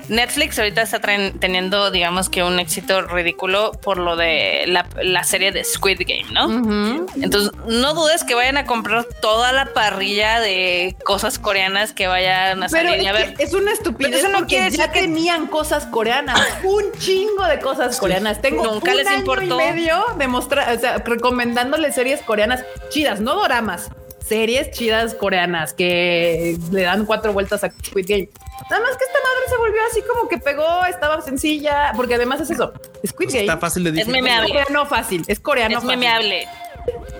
[0.09, 5.51] Netflix ahorita está teniendo, digamos que un éxito ridículo por lo de la, la serie
[5.51, 7.05] de Squid Game, ¿no?
[7.21, 12.63] Entonces, no dudes que vayan a comprar toda la parrilla de cosas coreanas que vayan
[12.63, 12.99] a Pero salir.
[12.99, 15.01] es, Y a ver, es una estupidez Pero eso no porque quiere ya decir que-
[15.01, 18.41] tenían cosas coreanas, un chingo de cosas coreanas.
[18.41, 19.43] Tengo Nunca un les año importó.
[19.55, 23.89] y medio de mostrar, o sea, recomendándoles series coreanas chidas, no doramas,
[24.29, 28.29] series chidas coreanas que le dan cuatro vueltas a Squid Game.
[28.69, 32.39] Nada más que esta madre se volvió así como que pegó, estaba sencilla, porque además
[32.41, 32.71] es eso,
[33.05, 33.41] Squid Game.
[33.41, 34.21] Está fácil de Es digerir.
[34.23, 34.45] memeable.
[34.47, 35.89] Es coreano fácil, es coreano es fácil.
[35.99, 36.47] memeable.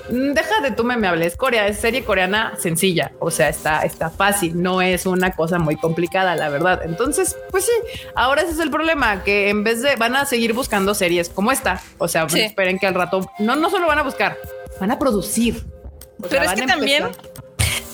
[0.09, 4.09] Mm, Deja de tú memeable, es Corea, es serie coreana sencilla, o sea, está, está
[4.09, 6.81] fácil, no es una cosa muy complicada, la verdad.
[6.83, 7.71] Entonces, pues sí,
[8.15, 11.51] ahora ese es el problema, que en vez de van a seguir buscando series como
[11.51, 12.39] esta, o sea, Sí.
[12.41, 14.37] esperen que al rato, no, no solo van a buscar,
[14.79, 15.63] van a producir.
[16.21, 17.09] O sea, Pero es que también,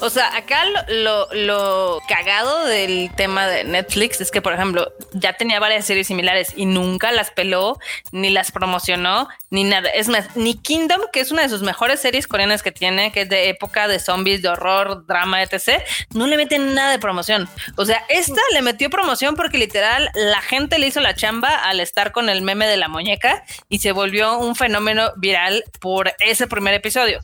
[0.01, 4.91] o sea, acá lo, lo, lo cagado del tema de Netflix es que, por ejemplo,
[5.13, 7.79] ya tenía varias series similares y nunca las peló,
[8.11, 9.89] ni las promocionó, ni nada.
[9.89, 13.21] Es más, ni Kingdom, que es una de sus mejores series coreanas que tiene, que
[13.21, 15.81] es de época de zombies, de horror, drama, etc.,
[16.13, 17.47] no le meten nada de promoción.
[17.77, 21.79] O sea, esta le metió promoción porque literal la gente le hizo la chamba al
[21.79, 26.47] estar con el meme de la muñeca y se volvió un fenómeno viral por ese
[26.47, 27.21] primer episodio.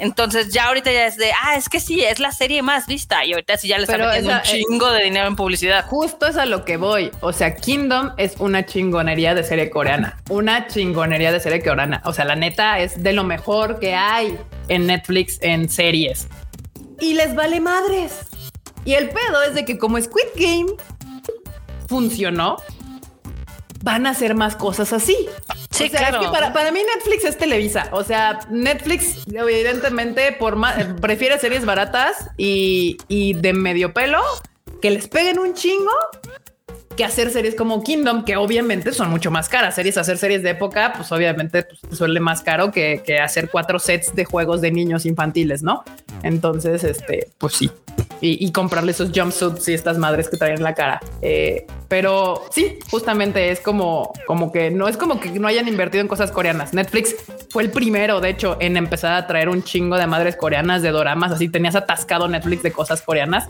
[0.00, 3.24] Entonces ya ahorita ya es de, ah, es que sí, es la serie más vista
[3.24, 5.86] y ahorita sí ya le están Pero metiendo esa- un chingo de dinero en publicidad.
[5.86, 7.12] Justo es a lo que voy.
[7.20, 10.18] O sea, Kingdom es una chingonería de serie coreana.
[10.30, 12.02] Una chingonería de serie coreana.
[12.04, 14.36] O sea, la neta es de lo mejor que hay
[14.68, 16.26] en Netflix en series.
[17.00, 18.20] Y les vale madres.
[18.84, 20.72] Y el pedo es de que como Squid Game
[21.88, 22.56] funcionó,
[23.84, 25.14] van a hacer más cosas así.
[25.70, 26.20] Sí, o sea, claro.
[26.20, 27.88] es que para, para mí Netflix es Televisa.
[27.92, 34.22] O sea, Netflix evidentemente por más, prefiere series baratas y, y de medio pelo
[34.80, 35.92] que les peguen un chingo
[36.96, 39.74] que hacer series como Kingdom, que obviamente son mucho más caras.
[39.74, 43.78] Series, hacer series de época, pues obviamente pues, suele más caro que, que hacer cuatro
[43.78, 45.82] sets de juegos de niños infantiles, ¿no?
[46.22, 47.70] Entonces, este, pues sí.
[48.20, 51.00] Y, y comprarle esos jumpsuits y estas madres que traen en la cara.
[51.20, 56.02] Eh, pero sí, justamente es como, como que no es como que no hayan invertido
[56.02, 56.74] en cosas coreanas.
[56.74, 57.14] Netflix
[57.50, 60.90] fue el primero, de hecho, en empezar a traer un chingo de madres coreanas, de
[60.90, 61.30] doramas.
[61.30, 63.46] Así tenías atascado Netflix de cosas coreanas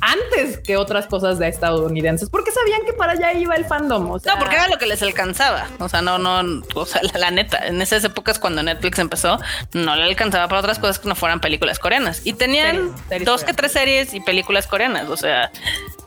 [0.00, 4.10] antes que otras cosas de estadounidenses, porque sabían que para allá iba el fandom.
[4.10, 5.68] O sea, No, porque era lo que les alcanzaba.
[5.78, 9.38] O sea, no, no, o sea, la, la neta, en esas épocas cuando Netflix empezó,
[9.74, 12.22] no le alcanzaba para otras cosas que no fueran películas coreanas.
[12.24, 15.10] Y tenían Series, series dos que tres series y películas coreanas.
[15.10, 15.52] O sea,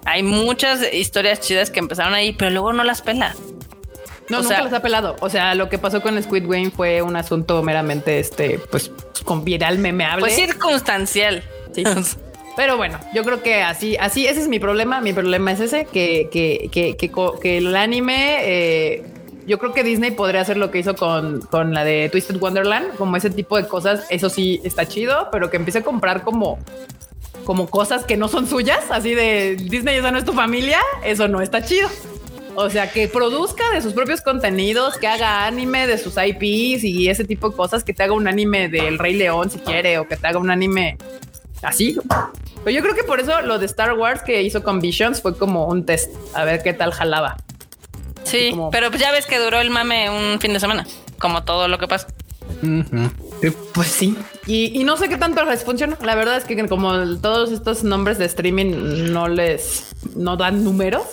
[0.06, 3.36] hay muchas historias chidas que empezaron ahí, pero luego no las pela.
[4.30, 5.16] No, O nunca sea- los ha pelado.
[5.20, 8.92] O sea, lo que pasó con Squid Game fue un asunto meramente, este, pues,
[9.24, 10.22] con viral memeable.
[10.22, 11.44] Pues circunstancial.
[11.74, 11.84] Sí.
[12.56, 15.02] Pero bueno, yo creo que así, así, ese es mi problema.
[15.02, 17.12] Mi problema es ese, que, que, que, que,
[17.42, 19.04] que el anime, eh,
[19.46, 22.96] yo creo que Disney podría hacer lo que hizo con, con la de Twisted Wonderland,
[22.96, 24.06] como ese tipo de cosas.
[24.10, 26.58] Eso sí está chido, pero que empiece a comprar como,
[27.46, 30.80] como cosas que no son suyas, así de Disney, esa no es tu familia.
[31.04, 31.88] Eso no está chido.
[32.56, 37.10] O sea, que produzca de sus propios contenidos, que haga anime de sus IPs y
[37.10, 40.08] ese tipo de cosas, que te haga un anime del Rey León si quiere, o
[40.08, 40.98] que te haga un anime
[41.62, 41.98] así.
[42.64, 45.38] Pero yo creo que por eso lo de Star Wars que hizo con Visions fue
[45.38, 47.36] como un test, a ver qué tal jalaba.
[48.24, 50.88] Sí, como- pero pues ya ves que duró el mame un fin de semana,
[51.20, 52.08] como todo lo que pasa.
[52.64, 53.10] Ujú.
[53.52, 54.18] Pues sí.
[54.48, 55.98] Y, y no sé qué tanto les funciona.
[56.02, 61.04] La verdad es que como todos estos nombres de streaming no les no dan números.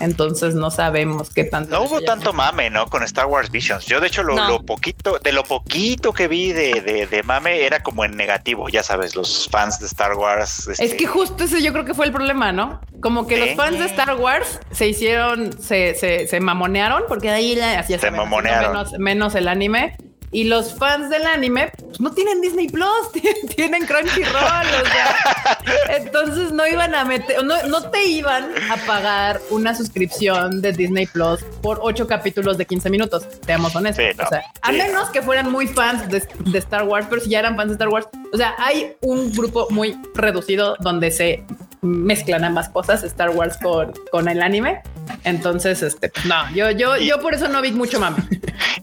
[0.00, 1.70] entonces no sabemos qué tanto.
[1.70, 2.86] No hubo tanto mame, ¿no?
[2.86, 3.86] Con Star Wars Visions.
[3.86, 4.48] Yo, de hecho, lo, No.
[4.48, 8.68] lo poquito, de lo poquito que vi de, de, de mame era como en negativo,
[8.68, 10.66] ya sabes, los fans de Star Wars.
[10.68, 12.80] Es este, que justo ese yo creo que fue el problema, ¿no?
[13.00, 17.54] Como que los fans de Star Wars se hicieron, se, se, se mamonearon, porque ahí
[17.54, 18.72] la, así ya Se saben, haciendo mamonearon.
[18.72, 19.96] Menos, menos el anime.
[20.34, 23.12] Y los fans del anime pues, no tienen Disney Plus,
[23.56, 25.58] tienen Crunchyroll, o sea,
[25.96, 31.06] entonces no iban a meter, no, no te iban a pagar una suscripción de Disney
[31.06, 34.04] Plus por ocho capítulos de 15 minutos, seamos honestos.
[34.10, 34.24] Sí, no.
[34.24, 34.78] O sea, a Sí.
[34.78, 37.74] menos que fueran muy fans de, de Star Wars, pero si ya eran fans de
[37.74, 41.44] Star Wars, o sea, hay un grupo muy reducido donde se
[41.82, 44.82] mezclan ambas cosas, Star Wars con, con el anime.
[45.24, 48.18] Entonces, este, pues, no, yo, yo, yo por eso no vi mucho mame.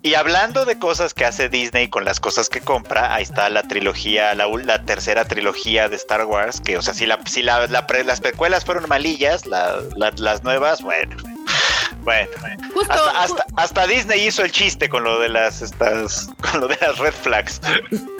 [0.01, 3.63] Y hablando de cosas que hace Disney con las cosas que compra, ahí está la
[3.63, 7.67] trilogía, la, la tercera trilogía de Star Wars, que, o sea, si, la, si la,
[7.67, 11.17] las precuelas fueron malillas, la- la- las nuevas, bueno.
[12.03, 12.29] Bueno,
[12.73, 16.67] Justo, hasta, hasta, hasta Disney hizo el chiste con lo de las estas, con lo
[16.67, 17.59] de las red flags.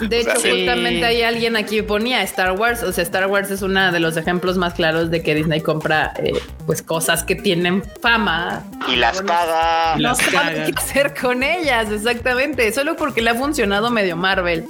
[0.00, 0.50] de hecho, Sí.
[0.50, 2.82] justamente hay alguien aquí ponía Star Wars.
[2.82, 6.12] O sea, Star Wars es uno de los ejemplos más claros de que Disney compra
[6.18, 6.32] eh,
[6.66, 9.96] pues cosas que tienen fama Y las caga.
[9.98, 10.66] No sabe cagan.
[10.66, 12.72] qué hacer con ellas, exactamente.
[12.72, 14.66] Solo porque le ha funcionado medio Marvel.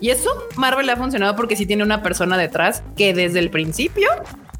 [0.00, 3.50] Y eso, Marvel le ha funcionado porque sí tiene una persona detrás que desde el
[3.50, 4.08] principio,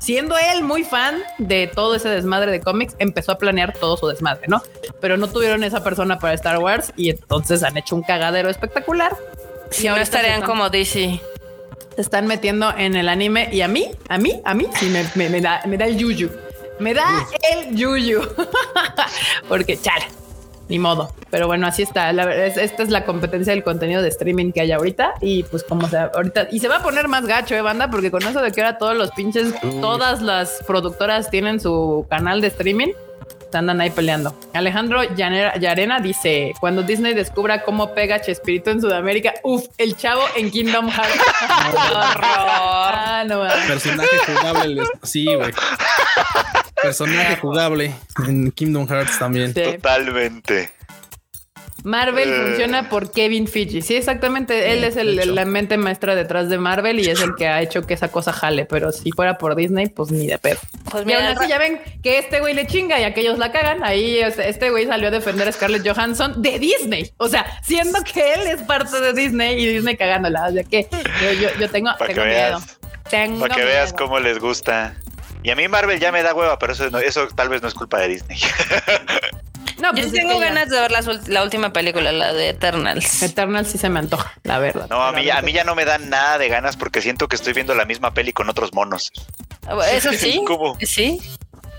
[0.04, 4.06] siendo él muy fan de todo ese desmadre de cómics, empezó a planear todo su
[4.06, 4.62] desmadre, ¿no?
[5.00, 9.16] Pero no tuvieron esa persona para Star Wars y entonces han hecho un cagadero espectacular.
[9.70, 11.20] Si Y se estarían están- como DC.
[11.94, 15.04] se están metiendo en el anime y a mí, a mí, a mí, sí me,
[15.14, 16.30] me- me da, me da el yuyu.
[16.80, 18.20] Me da el yuyu.
[19.48, 20.04] Porque chale,
[20.68, 21.12] ni modo.
[21.30, 22.12] Pero bueno, así está.
[22.12, 25.14] La verdad es- esta es la competencia del contenido de streaming que hay ahorita.
[25.20, 28.10] Y pues como sea, ahorita, y se va a poner más gacho, eh, banda, porque
[28.10, 32.46] con eso de que ahora todos los pinches, todas las productoras tienen su canal de
[32.48, 32.88] streaming.
[33.52, 34.34] Andan ahí peleando.
[34.52, 40.22] Alejandro Llanera- Llarena dice: Cuando Disney descubra cómo pega Chespirito en Sudamérica, uff, el chavo
[40.34, 41.14] en Kingdom Hearts.
[41.92, 42.24] horror!
[42.26, 43.42] Ah, no.
[43.68, 44.82] Personaje jugable.
[45.04, 45.52] Sí, güey.
[46.84, 47.92] Personaje jugable
[48.26, 49.54] en Kingdom Hearts también.
[49.54, 49.62] Sí.
[49.62, 50.70] Totalmente.
[51.82, 52.42] Marvel Eh.
[52.46, 53.82] funciona por Kevin Feige.
[53.82, 54.72] Sí, exactamente.
[54.72, 57.82] Él es el- la mente maestra detrás de Marvel y es el que ha hecho
[57.86, 58.64] que esa cosa jale.
[58.64, 60.58] Pero si fuera por Disney, pues ni de pedo.
[60.90, 63.52] Pues Y aún mira, así ya ven que este güey le chinga y aquellos la
[63.52, 63.84] cagan.
[63.84, 67.10] Ahí este güey salió a defender a Scarlett Johansson de Disney.
[67.18, 70.46] O sea, siendo que él es parte de Disney y Disney cagándola.
[70.48, 72.48] O sea que yo, yo, yo tengo, Para que tengo miedo.
[72.60, 72.78] veas.
[73.10, 74.94] Tengo Para que veas cómo les gusta.
[75.44, 77.68] Y a mí Marvel ya me da hueva, pero eso, no- eso tal vez no
[77.68, 78.38] es culpa de Disney.
[79.76, 80.90] No, yo pues sí es tengo ya- ganas de ver
[81.26, 83.22] la, última película, la de Eternals.
[83.22, 84.86] Eternal sí se me antoja, la verdad.
[84.88, 87.28] No, a mí, ya- a mí ya no me dan nada de ganas porque siento
[87.28, 89.12] que estoy viendo la misma peli con otros monos.
[89.92, 90.78] Eso sí, ¿Cómo?
[90.80, 91.20] sí.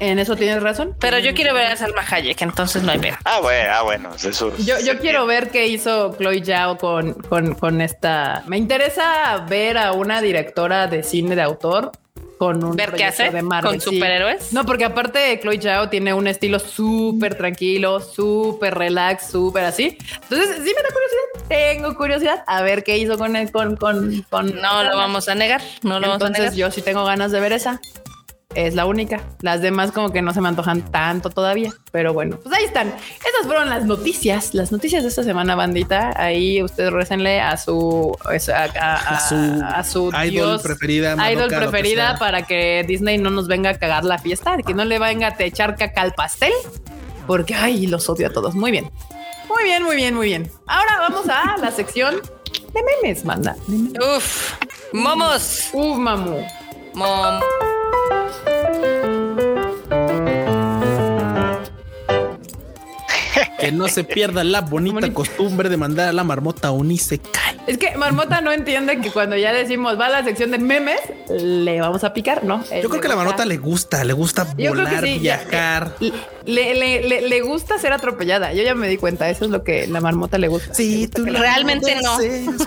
[0.02, 0.94] En eso tienes razón.
[1.00, 3.16] Pero yo quiero ver a Salma Hayek, entonces no hay pedo.
[3.24, 4.56] Ah, bueno, ah, bueno, eso.
[4.58, 8.44] Yo, yo quiero ver qué hizo Chloe Zhao con, con, con esta.
[8.46, 11.94] Me interesa ver a una directora de cine de autor
[12.38, 13.96] con un Ver qué hace de Marvel, con sí.
[13.96, 14.54] superhéroes.
[14.54, 19.98] No, porque aparte Chloe Zhao tiene un estilo súper tranquilo, súper relax, súper así.
[20.24, 21.48] Entonces sí me da curiosidad.
[21.48, 25.36] Tengo curiosidad a ver qué hizo con el, con, con, con No lo vamos a
[25.36, 26.42] negar, no lo vamos a negar.
[26.42, 27.80] entonces yo sí tengo ganas de ver esa.
[28.56, 29.22] Es la única.
[29.42, 31.74] Las demás como que no se me antojan tanto todavía.
[31.92, 32.88] Pero bueno, pues ahí están.
[32.88, 34.54] Esas fueron las noticias.
[34.54, 36.14] Las noticias de esta semana, bandita.
[36.16, 38.18] Ahí ustedes récenle a su...
[38.26, 41.18] A, a- a- A su a su idol dios, preferida, idol
[41.48, 44.58] Madoka, que preferida para que Disney no nos venga a cagar la fiesta.
[44.66, 46.54] Que no le venga a echar caca al pastel.
[47.28, 48.56] Porque, ay, los odio a todos.
[48.56, 48.90] Muy bien.
[49.50, 50.52] Muy bien, muy bien, muy bien.
[50.68, 52.16] Ahora vamos a la sección
[52.74, 53.56] de memes, manda.
[53.68, 54.00] De memes.
[54.18, 54.54] Uf,
[54.94, 55.70] momos.
[55.74, 56.42] Uf, mamu.
[56.94, 57.40] Mom.
[63.60, 65.14] Que no se pierda la bonita Bonita.
[65.14, 67.58] costumbre de mandar a la marmota un Isekai.
[67.68, 71.00] Es que Marmota no entiende que cuando ya decimos va a la sección de memes,
[71.30, 72.64] le vamos a picar, ¿no?
[72.70, 75.38] Él Yo creo que a la marmota le gusta, le gusta Yo volar, sí, ya-
[75.44, 75.96] viajar.
[76.46, 78.54] Le, le- le- le gusta ser atropellada.
[78.54, 79.30] Yo ya me di cuenta.
[79.30, 80.70] Eso es lo que la marmota le gusta.
[80.70, 82.18] Le Sí, gusta tú Realmente no.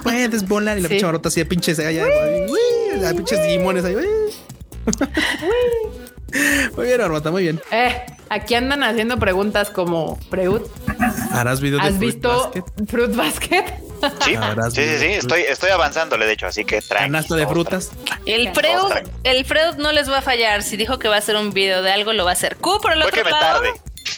[0.03, 0.95] Puedes volar y la Sí.
[0.95, 2.05] pinche marmota así de pinches allá,
[2.49, 3.95] uy, la pinches limones ahí.
[4.89, 5.91] Uy.
[6.77, 7.61] Muy bien, marmota, muy bien.
[7.71, 10.61] Eh, aquí andan haciendo preguntas como Freud.
[11.33, 12.65] Harás video de ¿Has Fruit visto Basket?
[12.87, 13.65] Fruit Basket?
[14.25, 14.37] Sí,
[14.73, 16.81] sí, sí, sí, estoy, estoy avanzándole, de hecho, así que.
[16.83, 17.91] Canasta de frutas.
[18.27, 18.93] El Freud,
[19.25, 20.63] el Freud no les va a fallar.
[20.63, 22.57] Si dijo que va a hacer un video de algo, lo va a hacer.
[22.57, 23.61] Q por el Fue otro que me lado.
[23.63, 23.73] tarde.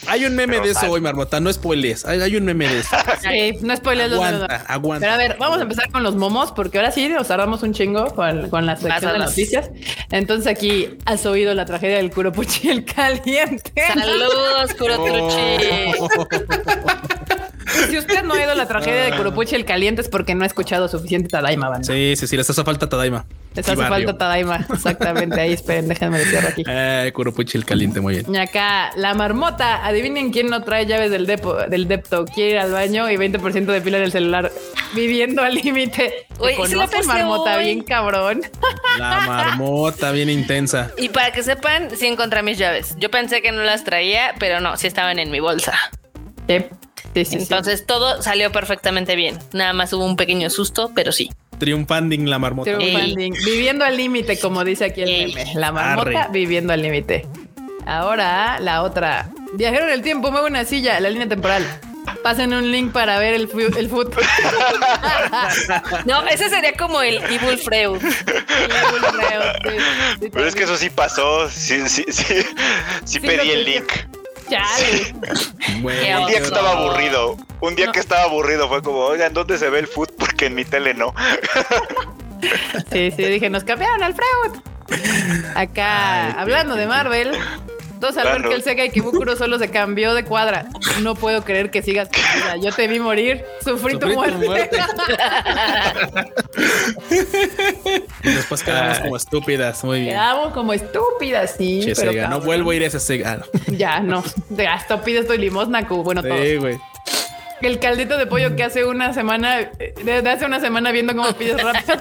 [0.07, 0.91] Hay un meme Pero de eso mal.
[0.91, 1.39] hoy, Marmota.
[1.39, 2.05] No spoilees.
[2.05, 2.95] Hay, hay un meme de eso.
[3.21, 4.09] Sí, no spoilers.
[4.11, 4.45] no, no, no.
[4.45, 4.99] aguanta, aguanta.
[5.05, 7.73] Pero a ver, vamos a empezar con los momos, porque ahora sí nos tardamos un
[7.73, 9.69] chingo con, con la sección de noticias.
[10.09, 13.71] Entonces aquí has oído la tragedia del Kuropuchi el caliente.
[13.93, 15.41] Saludos, Kurotruchi.
[17.89, 20.47] Si usted no ha oído la tragedia de Kuropuchi el caliente es porque no ha
[20.47, 21.85] escuchado suficiente Tadaima, banda.
[21.85, 23.25] Sí, sí, sí, les hace falta Tadaima.
[23.53, 24.07] Les hace barrio.
[24.07, 24.65] falta Tadaima.
[24.73, 25.39] Exactamente.
[25.39, 26.63] Ahí esperen, déjenme decirlo aquí.
[26.67, 28.33] Eh, Kuropuchi el caliente, muy bien.
[28.33, 29.85] Y acá, la marmota.
[29.85, 32.25] Adivinen quién no trae llaves del, depo, del depto.
[32.25, 34.51] Quiere ir al baño y 20% de pila en el celular.
[34.93, 36.27] Viviendo al límite.
[36.39, 37.65] Uy, ¿Te se la marmota hoy.
[37.65, 38.41] bien cabrón.
[38.97, 40.91] La marmota bien intensa.
[40.97, 42.95] Y para que sepan, sí encontré mis llaves.
[42.99, 45.73] Yo pensé que no las traía, pero no, sí estaban en mi bolsa.
[46.47, 46.65] Sí, sí,
[47.13, 47.37] sí, sí.
[47.37, 49.37] Entonces todo salió perfectamente bien.
[49.53, 51.31] Nada más hubo un pequeño susto, pero sí.
[51.61, 52.75] Triunfanding la marmota.
[52.75, 53.33] Triunfanding.
[53.45, 55.33] Viviendo al límite, como dice aquí el Ey.
[55.35, 55.51] meme.
[55.55, 56.31] La marmota Arre.
[56.31, 57.27] viviendo al límite.
[57.85, 59.29] Ahora, la otra.
[59.53, 61.63] Viajero en el tiempo, mueve una silla, la línea temporal.
[62.23, 63.47] Pasen un link para ver el,
[63.77, 64.15] el foot.
[66.05, 67.99] No, ese sería como el Evil Freud.
[70.31, 71.49] Pero es que eso sí pasó.
[71.49, 72.23] Sí, sí, sí.
[72.23, 72.43] Sí,
[73.05, 73.91] Sí, pedí el que- link.
[74.51, 75.15] Chale.
[75.81, 77.37] Bueno, Un día que estaba aburrido.
[77.61, 77.91] Un día No.
[77.93, 80.11] que estaba aburrido fue como, oigan, ¿dónde se ve el foot?
[80.17, 81.13] Porque en mi tele no.
[82.91, 84.61] Sí, sí, dije, nos cambiaron al Freud.
[85.55, 87.31] Acá, Ay, hablando de Marvel,
[88.01, 90.65] todos al ver que el Sega Ikebukuro solo se cambió de cuadra.
[91.01, 92.57] No puedo creer que sigas vida.
[92.57, 94.45] Yo te vi morir, sufrí, tu Sufrí tu muerte.
[94.45, 94.77] muerte.
[98.23, 99.83] y después quedamos como estúpidas.
[99.83, 100.11] Muy bien.
[100.11, 101.81] Quedamos como estúpidas, sí.
[101.83, 103.31] Che, pero Sega, no vuelvo a ir a ese Sega.
[103.31, 103.37] Ah,
[103.67, 103.77] no.
[103.77, 104.23] Ya, no.
[104.49, 106.37] De hasta pides tu limosna, cu- bueno, todo.
[106.41, 106.79] Sí, güey.
[107.61, 109.69] El caldito de pollo que hace una semana,
[110.03, 111.99] desde hace una semana viendo cómo pides rápido.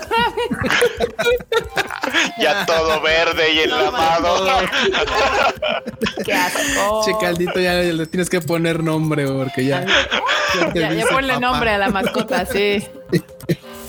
[2.38, 4.46] Ya todo verde y enlamado.
[6.24, 7.02] Qué asco.
[7.04, 9.84] Che, caldito, ya le tienes que poner nombre porque ya.
[10.74, 11.46] Ya, ya ponle papá.
[11.46, 12.82] nombre a la mascota, sí.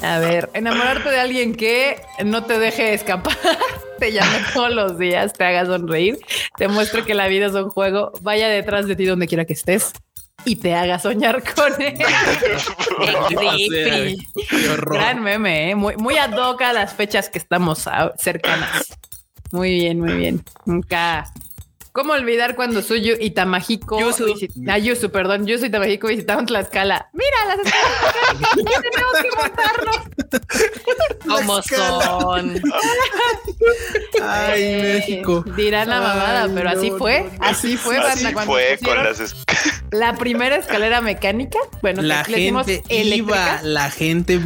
[0.01, 3.37] A ver, enamorarte de alguien que no te deje escapar,
[3.99, 6.19] te llame todos los días, te haga sonreír,
[6.57, 9.53] te muestre que la vida es un juego, vaya detrás de ti donde quiera que
[9.53, 9.93] estés
[10.45, 11.97] y te haga soñar con él.
[13.29, 14.27] Qué creepy.
[14.49, 14.95] Qué horror.
[14.95, 15.75] Gran meme, ¿eh?
[15.75, 17.87] muy, muy ad hoc a las fechas que estamos
[18.17, 18.97] cercanas.
[19.51, 20.43] Muy bien, muy bien.
[20.67, 21.31] Acá.
[21.93, 24.25] ¿Cómo olvidar cuando Suyu y Tamahiko Yuzu.
[24.27, 27.09] visit- ah, perdón, Yuzu y Tamahiko visitaron Tlaxcala?
[27.13, 29.97] Mira las escaleras, ya tenemos que montarnos.
[31.27, 32.61] ¿Cómo son?
[34.21, 35.43] Ay, Eh, México.
[35.55, 37.45] Dirán la mamada, Ay, pero así no, fue, no, no.
[37.45, 39.35] así fue, Así banda, fue con las es-
[39.91, 41.59] la primera escalera mecánica.
[41.81, 43.59] Bueno, La que le decimos gente iba, eléctrica.
[43.63, 44.39] la gente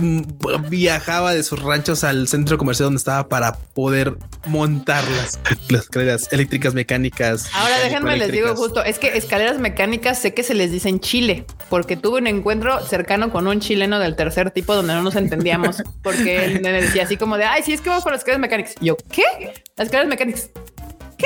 [0.69, 4.17] viajaba de sus ranchos al centro comercial donde estaba para poder
[4.47, 5.39] montar las,
[5.69, 7.34] las escaleras eléctricas mecánicas.
[7.53, 10.99] Ahora déjenme les digo justo, es que escaleras mecánicas sé que se les dice en
[10.99, 15.15] Chile, porque tuve un encuentro cercano con un chileno del tercer tipo donde no nos
[15.15, 18.21] entendíamos, porque él me decía así como de, ay, sí, es que vamos por las
[18.21, 18.75] escaleras mecánicas.
[18.79, 19.53] Y yo, ¿qué?
[19.75, 20.49] Las escaleras mecánicas.
[21.17, 21.25] ¿Qué?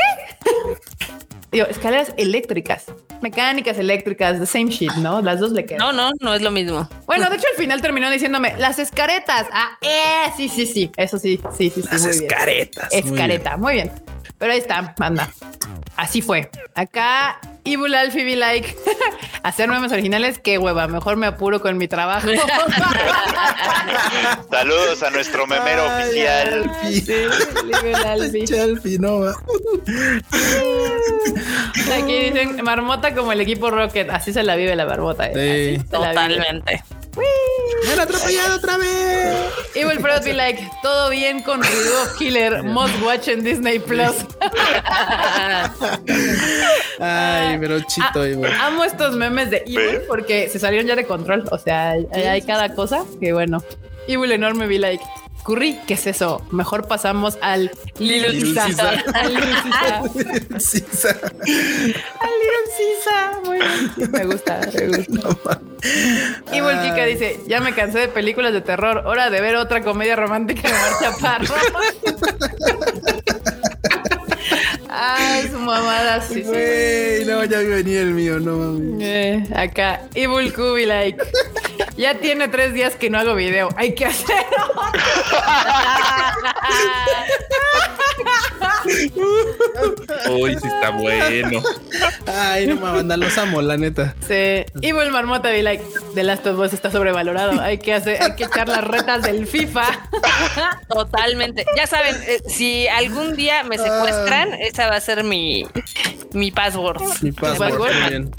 [1.52, 2.86] Digo, escaleras eléctricas,
[3.22, 5.20] mecánicas eléctricas, the same shit, ¿no?
[5.22, 5.80] Las dos le quedan.
[5.80, 6.88] No, no, no es lo mismo.
[7.08, 9.48] Bueno, de hecho al final terminó diciéndome las escaretas.
[9.52, 11.90] Ah, eh, sí, sí, sí, eso sí, sí, sí, sí.
[11.92, 12.24] Las muy bien.
[12.24, 12.90] escaretas.
[12.92, 13.14] muy bien.
[13.14, 13.92] Escareta, muy bien.
[14.40, 15.30] Pero ahí está, anda.
[15.96, 16.50] Así fue.
[16.74, 18.76] Acá, Evil Alfie be like,
[19.44, 22.28] hacer memes originales, qué hueva, mejor me apuro con mi trabajo.
[24.50, 26.72] Saludos a nuestro memero Ay, oficial.
[26.84, 27.02] Alfie.
[27.02, 27.14] Sí,
[27.82, 28.46] Evil Alfie.
[28.46, 29.34] Che, Alfie, no va.
[31.98, 35.28] Aquí dicen marmota como el equipo Rocket, así se la vive la marmota.
[35.28, 35.76] eh.
[35.76, 35.80] Sí.
[35.80, 35.90] Así.
[35.90, 36.84] Totalmente.
[37.86, 39.36] ¡Me han atropellado otra vez!
[39.76, 44.16] Evil Fred be like, todo bien con Ryu of Killer, must watch en Disney Plus.
[47.00, 51.46] Ay, pero chito, Ah, amo estos memes de Evil porque se salieron ya de control.
[51.52, 53.64] O sea, hay, hay cada cosa que bueno.
[54.08, 55.04] Evil enorme be like.
[55.46, 56.46] Curry, ¿qué es eso?
[56.52, 58.54] Mejor pasamos al Little.
[58.56, 59.04] Caesar.
[59.14, 60.60] Al Little Caesar.
[60.60, 63.42] Sí, sa- Al Little Caesar.
[63.46, 64.12] Muy bien.
[64.12, 65.62] Me gusta, me gusta.
[66.52, 69.04] Evil Kika dice: Ya me cansé de películas de terror.
[69.08, 71.56] Hora de ver otra comedia romántica de Mar Chaparro.
[75.02, 76.20] Ay, su mamada.
[76.22, 76.42] Sí, sí.
[76.42, 79.02] Güey, no, ya venía el mío, no mames.
[79.02, 81.24] Eh, acá, Evil Kubi like.
[81.96, 83.70] Ya tiene tres días que no hago video.
[83.78, 84.74] Hay que hacerlo.
[90.32, 91.62] Uy, sí está bueno.
[92.28, 94.16] Ay, no mames, anda, los amo, la neta.
[94.28, 94.66] Sí.
[94.82, 95.84] Evil Marmota be like.
[96.16, 97.62] The Last of Us está sobrevalorado.
[97.62, 100.10] Hay que hacer, hay que echar las retas del FIFA.
[100.90, 101.66] Totalmente.
[101.78, 105.66] Ya saben, eh, si algún día me secuestran, esa va a ser mi,
[106.34, 107.02] mi password.
[107.22, 107.70] Mi password.
[107.72, 107.94] password.
[108.02, 108.32] muy bien.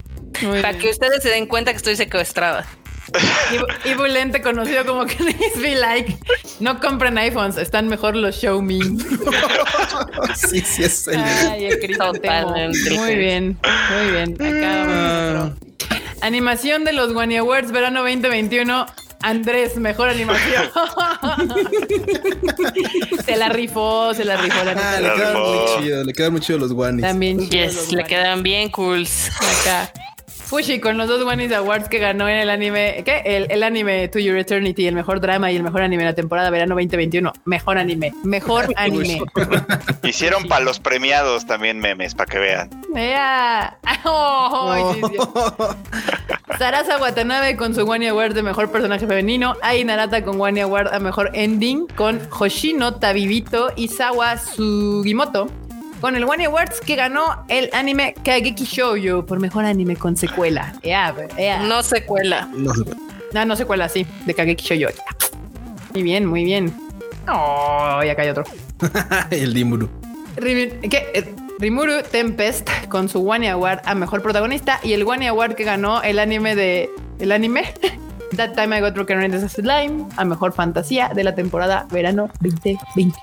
[0.43, 0.81] Muy Para bien.
[0.81, 2.65] que ustedes se den cuenta que estoy secuestrada.
[3.51, 6.17] Ibu- Ibulente, conocido como Chris Be Like.
[6.61, 8.79] No compren iPhones, están mejor los Xiaomi.
[10.35, 11.19] Sí, sí, es el.
[11.19, 11.69] Ay.
[11.97, 12.91] Totalmente.
[12.91, 13.57] Muy bien,
[13.91, 14.33] muy bien.
[14.35, 15.53] Acá vamos Ah.
[16.21, 18.85] Animación de los One Awards verano 2021.
[19.23, 20.63] Andrés, mejor animación.
[23.25, 26.41] se la rifó, se la rifó la ah, le quedan muy chido, le quedan muy
[26.41, 27.01] chidos los guanis.
[27.01, 29.29] También Yes, le quedan bien cools.
[29.61, 29.91] acá.
[30.51, 33.21] Fushi con los dos One Awards que ganó en el anime, ¿qué?
[33.23, 36.13] El, el anime To Your Eternity, el mejor drama y el mejor anime de la
[36.13, 37.31] temporada verano 2021.
[37.45, 39.21] Mejor anime, mejor anime.
[40.03, 42.69] Hicieron para los premiados también memes, para que vean.
[42.93, 43.77] Ea.
[44.03, 45.17] Oh, sí, sí.
[46.57, 49.55] Sarasa Watanabe con su One Award de mejor personaje femenino.
[49.61, 51.87] Ai Narata con One Award a mejor ending.
[51.95, 55.49] Con Hoshino Tabibito y Sawa Sugimoto.
[56.01, 60.73] Con el One Awards que ganó el anime Kageki Shoujo por mejor anime con secuela.
[61.59, 62.49] No, No se cuela.
[62.53, 62.83] No sé.
[63.45, 64.93] no, secuela, sí, de Kageki Shoujo.
[65.93, 66.73] Muy bien, muy bien.
[67.31, 68.43] Oh, y acá hay otro.
[69.31, 69.87] el Dimuru.
[70.37, 71.07] Rimi- ¿qué?
[71.13, 75.63] Eh, Rimuru Tempest con su One Award a mejor protagonista y el One Award que
[75.63, 77.71] ganó el anime de el anime
[78.35, 83.19] That Time I Got Broken Into Slime a mejor fantasía de la temporada verano 2020.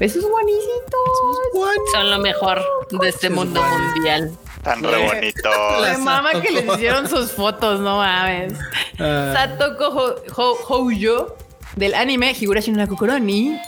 [0.00, 1.90] Esos guanicitos.
[1.92, 4.30] Son lo mejor de este mundo mundial.
[4.62, 5.50] Tan re bonito.
[5.82, 8.54] Me mama que les hicieron sus fotos, no mames.
[8.98, 11.36] Ah, Satoko Ho- Ho- Houjo
[11.76, 13.58] del anime Higurashi no Kokoroni.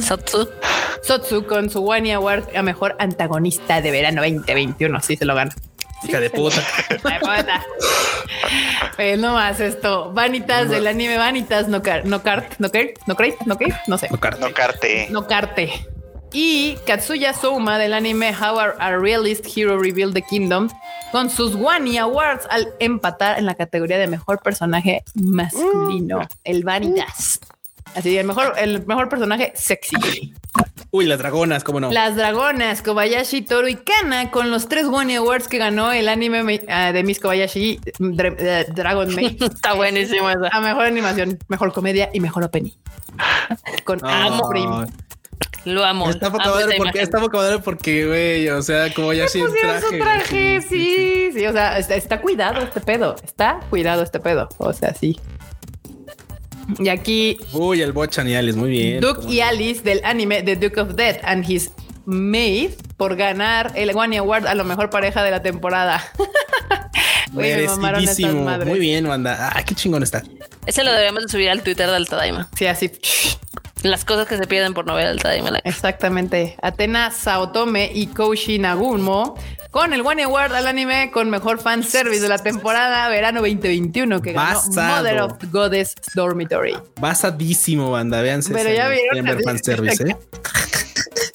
[0.00, 0.48] Satsu.
[1.02, 5.00] Sotsu con su One Award a mejor antagonista de verano 2021.
[5.02, 5.54] Sí, se lo gana.
[6.02, 6.62] Hija de puta.
[8.96, 10.12] Pues no más esto.
[10.12, 13.98] Vanitas del anime Vanitas, no car, no cart, no cart, no cart, no cart, no
[13.98, 14.08] sé.
[14.10, 14.46] No, carta.
[14.46, 15.08] No carte.
[15.10, 15.86] No carte.
[16.32, 20.68] Y Katsuya Souma del anime How a, a Realist Hero Revealed the Kingdom
[21.12, 27.38] con sus Wani Awards al empatar en la categoría de mejor personaje masculino, el Vanitas.
[27.94, 30.34] Así, el mejor, el mejor personaje sexy.
[30.96, 31.90] Uy, las dragonas, cómo no.
[31.90, 36.44] Las dragonas, Kobayashi, Toru y Kana con los tres Wani Awards que ganó el anime
[36.44, 39.42] me- ah, de Miss Kobayashi, Dra- eh, Dragon Maid.
[39.42, 40.46] Está buenísimo esa.
[40.52, 42.70] A mejor animación, mejor comedia y mejor opening.
[43.84, 44.70] Con Ah, Amo Prim.
[45.64, 46.10] Lo amo.
[46.10, 47.00] Está Amo madre porque imagen.
[47.00, 47.18] está
[47.62, 49.96] porque, güey, o sea, como ya sin Pusieron traje.
[49.98, 54.20] su traje, güey, sí, sí, o sea, está, está cuidado este pedo, está cuidado este
[54.20, 55.18] pedo, o sea, sí.
[56.78, 59.00] Y aquí Uy, el Bochan y Alice, muy bien.
[59.00, 61.70] Duke y Alice del anime The Duke of Death and His
[62.06, 66.02] Maid por ganar el One Award a la mejor pareja de la temporada.
[67.32, 67.66] Me.
[68.64, 69.50] Muy bien, banda.
[69.54, 70.22] Ah, qué chingón está.
[70.66, 72.48] Ese lo deberíamos de subir al Twitter de Altadaima.
[72.56, 72.92] Sí, así.
[73.82, 75.58] Las cosas que se pierden por no ver Altadaima.
[75.64, 76.56] Exactamente.
[76.62, 79.36] Atena Saotome y Koushi Nagumo
[79.70, 84.22] con el One Award al anime con mejor fan service de la temporada verano 2021
[84.22, 84.96] que ganó Basado.
[84.96, 86.76] Mother of the Goddess Dormitory.
[87.00, 88.22] Basadísimo, banda.
[88.22, 88.54] Véanse.
[88.54, 90.16] Pero ya vieron así- fan service, ¿eh?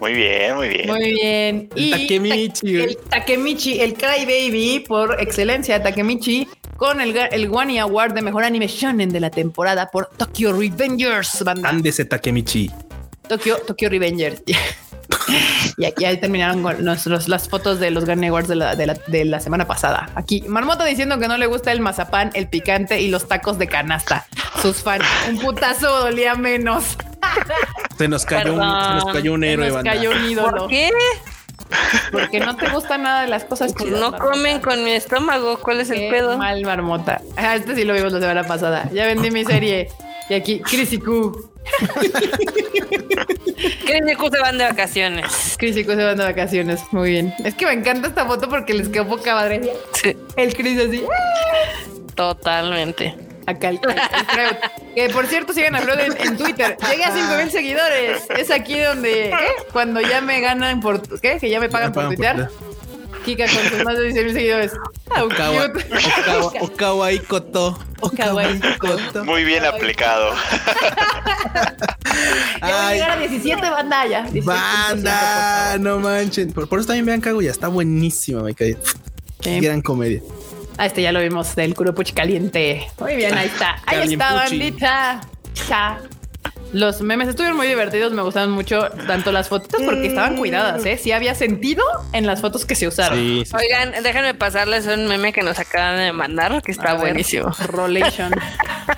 [0.00, 0.88] Muy bien, muy bien.
[0.88, 1.68] Muy bien.
[1.76, 2.76] El Takemichi.
[2.76, 8.66] El Takemichi, el Cry Baby por excelencia, Takemichi con el, el Award de mejor anime
[8.66, 11.68] shonen de la temporada por Tokyo Revengers, banda.
[11.68, 12.70] Ándese Takemichi.
[13.28, 14.42] Tokyo, Tokyo Revengers.
[15.76, 18.86] y aquí ahí terminaron con nuestros, las fotos de los Gun Awards de la, de,
[18.86, 20.10] la, de la semana pasada.
[20.14, 23.66] Aquí, Marmota diciendo que no le gusta el mazapán, el picante y los tacos de
[23.66, 24.26] canasta.
[24.60, 26.96] Sus fans, un putazo dolía menos.
[27.98, 29.12] Se nos cayó, un, se nos Perdón.
[29.14, 29.92] cayó un Se héroe, nos banda.
[29.92, 30.56] cayó un ídolo.
[30.58, 30.90] ¿Por qué?
[32.12, 35.58] Porque no te gusta nada de las cosas chidas, no comen con mi estómago.
[35.60, 36.36] ¿Cuál es el pedo?
[36.36, 37.20] mal marmota.
[37.36, 38.88] Ah, este sí lo vimos la semana pasada.
[38.92, 39.88] Ya vendí mi serie.
[40.28, 41.50] Y aquí, Crisicu.
[43.86, 45.56] Crisicu se van de vacaciones.
[45.58, 46.80] Crisicu se van de vacaciones.
[46.92, 47.34] Muy bien.
[47.44, 49.60] Es que me encanta esta foto porque les quedó poca madre.
[49.92, 51.04] Sí, El Cris así.
[52.14, 53.14] totalmente.
[53.46, 53.80] Acá el.
[54.94, 56.76] Que por cierto, sigan a Freud en, en Twitter.
[56.90, 58.22] Llegué a 5 mil seguidores.
[58.38, 59.64] Es aquí donde, ¿qué?
[59.72, 61.38] Cuando ya me ganan por, ¿qué?
[61.38, 62.50] Que ya me pagan por pagan por tuitear.
[63.24, 64.72] Kika con sus más de 16 mil seguidores.
[65.16, 65.72] How Okawa.
[66.60, 67.78] Okawa, Okawa Koto.
[68.78, 69.24] Koto.
[69.24, 70.34] Muy bien aplicado.
[72.60, 74.26] Ya voy a llegar a 17 banda ya.
[74.26, 76.52] 17%, banda, no manchen.
[76.52, 78.76] Por, por eso también vean Kaguya, está buenísima, me cae.
[79.40, 79.60] Sí.
[79.60, 80.22] Gran comedia.
[80.76, 82.86] Ah, este ya lo vimos del Kuropuchi caliente.
[82.98, 83.80] Muy bien, ahí está.
[83.86, 85.20] Ahí está, bandita.
[85.68, 86.00] Ya.
[86.74, 90.98] Los memes estuvieron muy divertidos, me gustaron mucho tanto las fotitos porque estaban cuidadas, ¿eh?
[90.98, 93.16] Sí había sentido en las fotos que se usaron.
[93.16, 97.52] Sí, Oigan, déjenme pasarles un meme que nos acaban de mandar, que está buenísimo.
[97.68, 98.34] Rolation.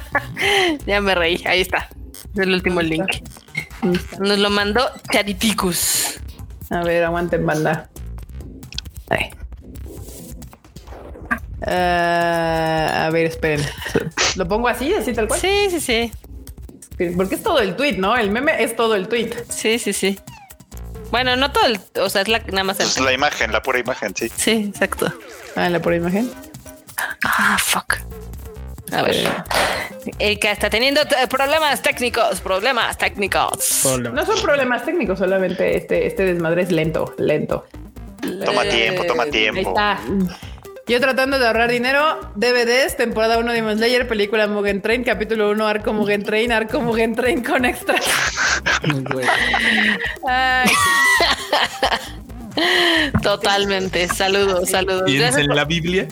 [0.86, 1.90] ya me reí, ahí está.
[2.32, 3.08] Es el último link.
[4.20, 4.80] Nos lo mandó
[5.12, 6.18] Chariticus.
[6.70, 7.90] A ver, aguanten, banda.
[9.10, 9.28] Ahí.
[11.60, 13.66] Uh, a ver, esperen.
[14.36, 15.38] ¿Lo pongo así, así tal cual?
[15.38, 16.12] Sí, sí, sí.
[17.16, 18.16] Porque es todo el tweet, ¿no?
[18.16, 19.30] El meme es todo el tweet.
[19.48, 20.18] Sí, sí, sí.
[21.10, 22.86] Bueno, no todo el, o sea, es la, nada más el.
[22.86, 24.28] Es la imagen, la pura imagen, sí.
[24.34, 25.12] Sí, exacto.
[25.54, 26.30] Ah, la pura imagen.
[27.24, 27.98] Ah, fuck.
[28.92, 29.28] A ver.
[30.18, 33.84] Erika está teniendo problemas técnicos, problemas técnicos.
[34.00, 37.66] No son problemas técnicos, solamente este, este desmadre es lento, lento.
[38.44, 39.60] Toma tiempo, toma Ahí tiempo.
[39.68, 39.98] está.
[40.88, 45.50] Yo tratando de ahorrar dinero, DVDs, temporada 1 de Demon Slayer, película Mugen Train, capítulo
[45.50, 48.04] 1, arco Mugen Train, arco Mugen Train con extras.
[50.28, 50.70] Ay,
[53.20, 54.06] Totalmente.
[54.06, 55.02] Saludos, saludos.
[55.06, 56.06] Piensa Gracias en la Biblia.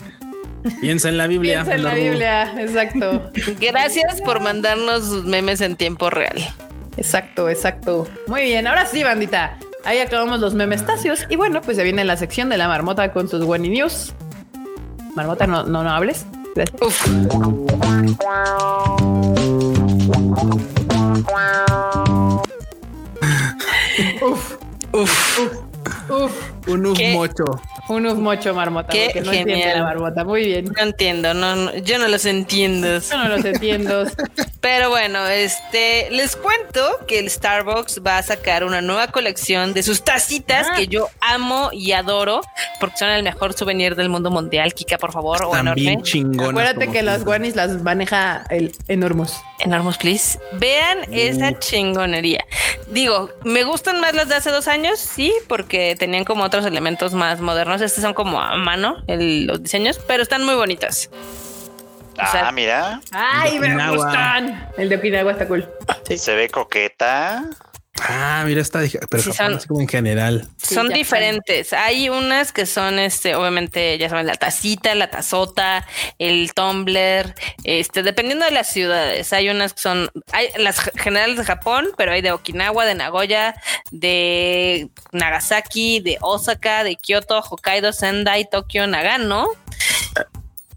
[0.81, 1.63] Piensa en la Biblia.
[1.63, 1.93] piensa en la.
[1.93, 3.31] Biblia, exacto.
[3.61, 6.35] gracias por mandarnos memes en tiempo real.
[6.97, 8.09] Exacto, exacto.
[8.27, 9.57] Muy bien, ahora sí, bandita.
[9.85, 11.25] Ahí acabamos los memestacios.
[11.29, 14.13] Y bueno, pues se viene la sección de la marmota con sus Wenny News.
[15.15, 16.25] Marmota, no, no, no hables.
[16.55, 16.81] Gracias.
[16.81, 17.05] Uf.
[24.21, 24.57] Uf,
[24.93, 25.39] Uf.
[26.09, 26.51] uf.
[26.67, 27.13] Un uf ¿Qué?
[27.13, 27.45] mocho.
[27.87, 28.89] Un mocho marmota.
[28.91, 29.77] Qué porque no entiende genial.
[29.79, 30.23] la marmota.
[30.23, 30.65] Muy bien.
[30.65, 32.99] No entiendo, no, no, yo no los entiendo.
[33.11, 34.05] Yo no los entiendo.
[34.61, 39.83] Pero bueno, este les cuento que el Starbucks va a sacar una nueva colección de
[39.83, 40.73] sus tacitas Ah.
[40.75, 42.41] que yo amo y adoro
[42.79, 44.73] porque son el mejor souvenir del mundo mundial.
[44.73, 46.03] Kika, por favor, o También enorme.
[46.09, 46.49] chingonas.
[46.49, 49.39] Acuérdate que las guanis las maneja el enormos.
[49.59, 50.39] Enormous, please.
[50.53, 52.43] Vean esa chingonería.
[52.89, 57.13] Digo, me gustan más las de hace dos años, sí, porque tenían como otros elementos
[57.13, 57.74] más modernos.
[57.81, 61.09] Estos son como a mano el- los diseños, pero están muy bonitas.
[62.13, 64.69] O sea, Ah, mira, Ay, me gustan.
[64.77, 65.67] El de Okinawa está cool.
[66.07, 66.17] Sí.
[66.17, 67.43] se ve coqueta.
[68.01, 68.79] Ah, mira, está.
[69.09, 70.49] Pero Sí, Japón, son- así como en general.
[70.57, 71.71] Sí, son diferentes.
[71.71, 75.87] Hay unas que son, este, obviamente, ya saben, la tacita, la tazota,
[76.19, 79.31] el tumbler, este, dependiendo de las ciudades.
[79.31, 83.55] Hay unas que son, hay las generales de Japón, pero hay de Okinawa, de Nagoya,
[83.91, 89.47] de Nagasaki, de Osaka, de Kyoto, Hokkaido, Sendai, Tokio, Nagano.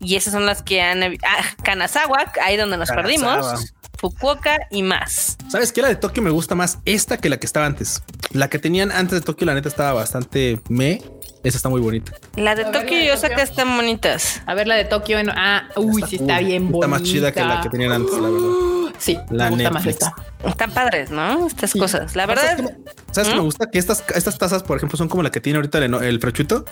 [0.01, 3.03] Y esas son las que han, ah, Kanazawa, ahí donde nos Kanazawa.
[3.43, 5.37] perdimos, Fukuoka y más.
[5.51, 5.83] ¿Sabes qué?
[5.83, 8.03] La de Tokio me gusta más esta que la que estaba antes.
[8.33, 11.03] La que tenían antes de Tokio, la neta, estaba bastante me.
[11.45, 12.13] Esa está muy bonita.
[12.37, 13.45] La de Tokio la de y Osaka Tokio.
[13.45, 14.43] están bonitas.
[14.47, 15.19] A ver la de Tokio.
[15.19, 15.31] En...
[15.31, 16.87] Ah, uy, sí está bien bonita.
[16.87, 18.49] Está más chida que la que tenían antes, la verdad.
[18.99, 20.13] Sí, La me gusta más esta.
[20.45, 21.47] Están padres, ¿no?
[21.47, 22.17] Estas cosas.
[22.17, 22.75] La ¿Sabes verdad,
[23.13, 23.37] ¿Sabes qué ¿Mm?
[23.39, 23.67] me gusta?
[23.71, 26.65] Que estas, estas tazas, por ejemplo, son como la que tiene ahorita el, el frechuto,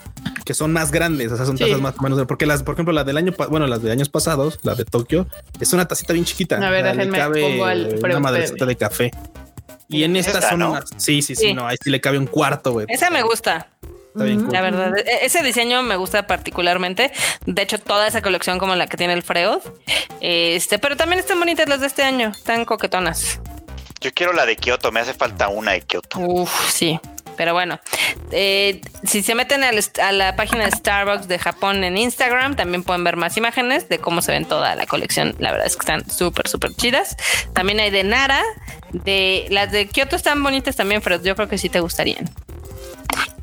[0.44, 1.30] que son más grandes.
[1.30, 1.62] O sea, son Sí.
[1.62, 2.20] tazas más o menos.
[2.26, 5.28] Porque las, por ejemplo, la del año, bueno, las de años pasados, la de Tokio,
[5.60, 6.56] es una tacita bien chiquita.
[6.56, 9.12] A ver, déjenme, cabe pongo al una madrecita de café.
[9.88, 10.70] Y en Es estas esta, son ¿no?
[10.72, 10.90] unas.
[10.97, 11.55] Sí, sí, sí, Sí.
[11.55, 12.86] no, ahí sí le cabe un cuarto, güey.
[12.88, 13.68] esa me gusta.
[14.16, 14.52] Está bien cool.
[14.52, 17.12] La verdad, E- ese diseño me gusta particularmente.
[17.44, 19.59] De hecho, toda esa colección como la que tiene el Freud.
[20.20, 22.28] Este, pero también están bonitas las de este año.
[22.28, 23.40] Están coquetonas.
[24.01, 26.18] Yo quiero la de Kioto, me hace falta una de Kioto.
[26.18, 26.98] Uf, sí.
[27.36, 27.78] Pero bueno,
[28.30, 33.05] eh, si se meten a la página de Starbucks de Japón en Instagram, también pueden
[33.05, 35.34] ver más imágenes de cómo se ven toda la colección.
[35.38, 37.14] La verdad es que están súper, súper chidas.
[37.52, 38.43] También hay de Nara,
[38.93, 42.30] de las de Kyoto están bonitas también, pero yo creo que sí te gustarían.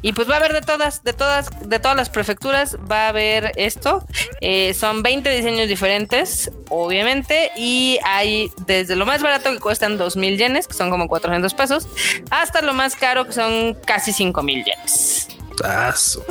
[0.01, 3.07] Y pues va a haber de todas, de todas, de todas las prefecturas, va a
[3.07, 4.05] haber esto.
[4.41, 10.37] Eh, son 20 diseños diferentes, obviamente, y hay desde lo más barato que cuestan 2.000
[10.37, 11.87] yenes, que son como 400 pesos,
[12.29, 15.29] hasta lo más caro que son casi 5.000 yenes.
[15.57, 16.25] Tazo.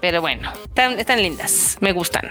[0.00, 2.28] Pero bueno, están, están lindas, me gustan.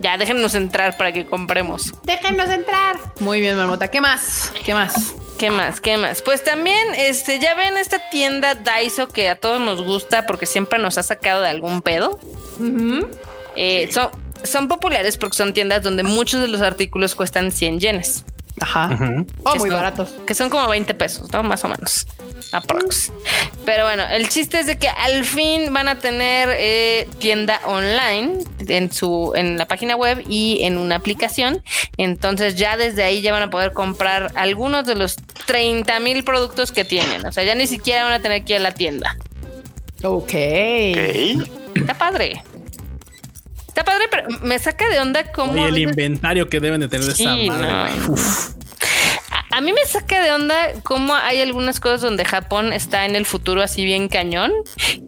[0.00, 1.94] Ya, déjenos entrar para que compremos.
[2.02, 2.96] Déjenos entrar.
[3.20, 3.88] Muy bien, Marmota.
[3.88, 4.52] ¿Qué más?
[4.64, 5.14] ¿Qué más?
[5.38, 5.80] ¿Qué más?
[5.80, 6.22] ¿Qué más?
[6.22, 10.78] Pues también, este, ya ven esta tienda Daiso que a todos nos gusta porque siempre
[10.78, 12.18] nos ha sacado de algún pedo.
[13.54, 14.08] Eh, son,
[14.44, 18.24] son populares porque son tiendas donde muchos de los artículos cuestan 100 yenes.
[18.60, 18.88] Ajá.
[19.44, 20.14] Oh, muy son- baratos.
[20.26, 21.42] Que son como 20 pesos, ¿no?
[21.42, 22.06] Más o menos.
[22.52, 23.12] Aprox.
[23.66, 28.38] Pero bueno, el chiste es de que al fin van a tener eh, tienda online
[28.68, 31.62] en su en la página web y en una aplicación.
[31.96, 35.16] Entonces ya desde ahí ya van a poder comprar algunos de los
[35.46, 37.24] 30 mil productos que tienen.
[37.26, 39.16] O sea, ya ni siquiera van a tener que ir a la tienda.
[40.02, 40.22] Ok.
[40.22, 40.32] Ok.
[41.74, 42.42] Está padre.
[43.68, 45.52] Está padre, pero me saca de onda cómo...
[45.52, 48.12] Oye, a el inventario que deben de tener de Sí, esa madre, no.
[48.14, 48.55] Uf.
[49.56, 53.26] A, mí me saca de onda cómo hay algunas cosas donde Japón está en el
[53.26, 54.52] futuro así bien cañón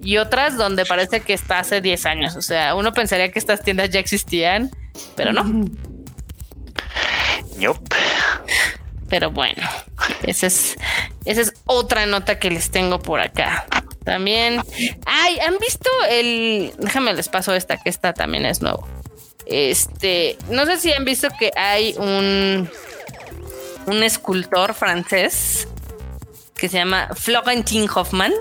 [0.02, 2.36] y otras donde parece que está hace 10 años.
[2.36, 4.70] O sea, uno pensaría que estas tiendas ya existían,
[5.16, 5.44] pero no.
[7.58, 7.78] Ñop.
[9.08, 9.66] Pero bueno,
[10.22, 10.76] esa es,
[11.24, 13.66] esa es otra nota que les tengo por acá.
[14.04, 14.62] También.
[15.04, 16.72] Ay, ¿han visto el.
[16.78, 18.88] Déjame les paso esta, que esta también es nuevo.
[19.46, 20.38] Este.
[20.50, 22.70] No sé si han visto que hay un.
[23.88, 25.66] Un escultor francés
[26.56, 28.32] que se llama Florentin Hoffman.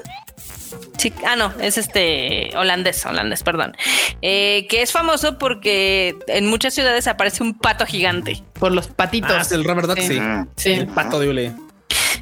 [0.97, 3.75] Sí, ah, no, es este holandés, holandés, perdón.
[4.21, 8.43] Eh, que es famoso porque en muchas ciudades aparece un pato gigante.
[8.53, 9.51] Por los patitos.
[9.51, 10.19] Ah, el Robert Duck, sí.
[10.55, 10.71] Sí.
[10.71, 11.53] El pato de Ule.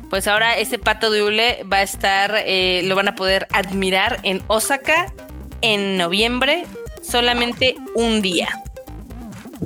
[0.10, 4.20] Pues ahora ese pato de hule va a estar, eh, lo van a poder admirar
[4.24, 5.12] en Osaka
[5.62, 6.66] en noviembre,
[7.02, 8.48] solamente un día.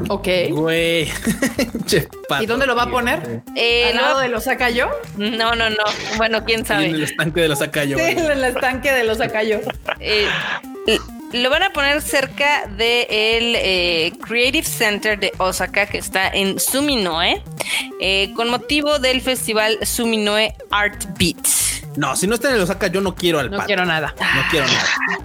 [0.08, 0.28] Ok.
[0.52, 1.12] Güey.
[1.86, 2.44] Che, pato.
[2.44, 3.42] ¿Y dónde lo va a poner?
[3.56, 4.90] Eh, ¿Al lo- lado de los Acayo?
[5.18, 5.84] no, no, no.
[6.18, 7.04] Bueno, quién Sí, en el sabe.
[7.04, 7.98] estanque de los Acayo.
[7.98, 9.60] Sí, en el estanque de los Acayo.
[10.00, 10.28] Eh,
[11.34, 17.44] lo van a poner cerca del Creative Center de Osaka, que está en Suminoe,
[18.02, 21.84] eh, con motivo del festival Suminoe Art Beats.
[21.98, 23.68] No, si no está en el Osaka, yo no quiero al No pato.
[23.68, 24.16] quiero nada.
[24.20, 25.20] No quiero nada.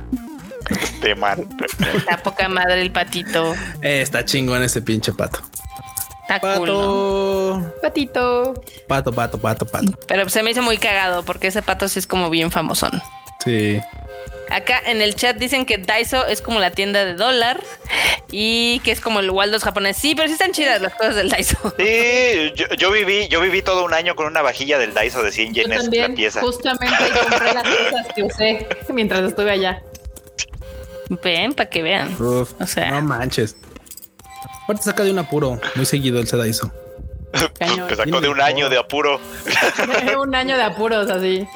[1.01, 1.49] Te man-
[1.97, 3.55] Está poca madre el patito.
[3.83, 5.41] Eh, está chingón ese pinche pato.
[6.23, 7.63] Está cool, ¿no?
[7.63, 7.81] Pato.
[7.83, 8.65] Patito.
[8.89, 9.93] Pato, pato, pato, pato.
[10.09, 13.03] Pero se me hizo muy cagado porque ese pato sí es como bien famosón.
[13.45, 13.81] Sí.
[14.51, 17.61] Acá en el chat dicen que Daiso es como la tienda de dólar
[18.31, 19.97] y que es como el Waldos japonés.
[19.97, 21.57] Sí, pero sí están chidas las cosas del Daiso.
[21.79, 25.33] Sí, yo, yo viví, yo viví todo un año con una vajilla del Daiso de
[25.33, 26.41] 100 Yo yenes la también pieza.
[26.41, 26.95] justamente
[27.29, 29.83] compré las cosas que usé mientras estuve allá.
[31.09, 32.15] Ven, para que vean.
[32.21, 32.91] Uf, O sea.
[32.91, 33.57] no manches.
[34.65, 36.73] Aparte saca de un apuro muy seguido el Sedaiso.
[37.59, 37.89] Cañón.
[37.89, 39.21] Te sacó de un año de apuro.
[40.19, 41.47] Un año de apuros así.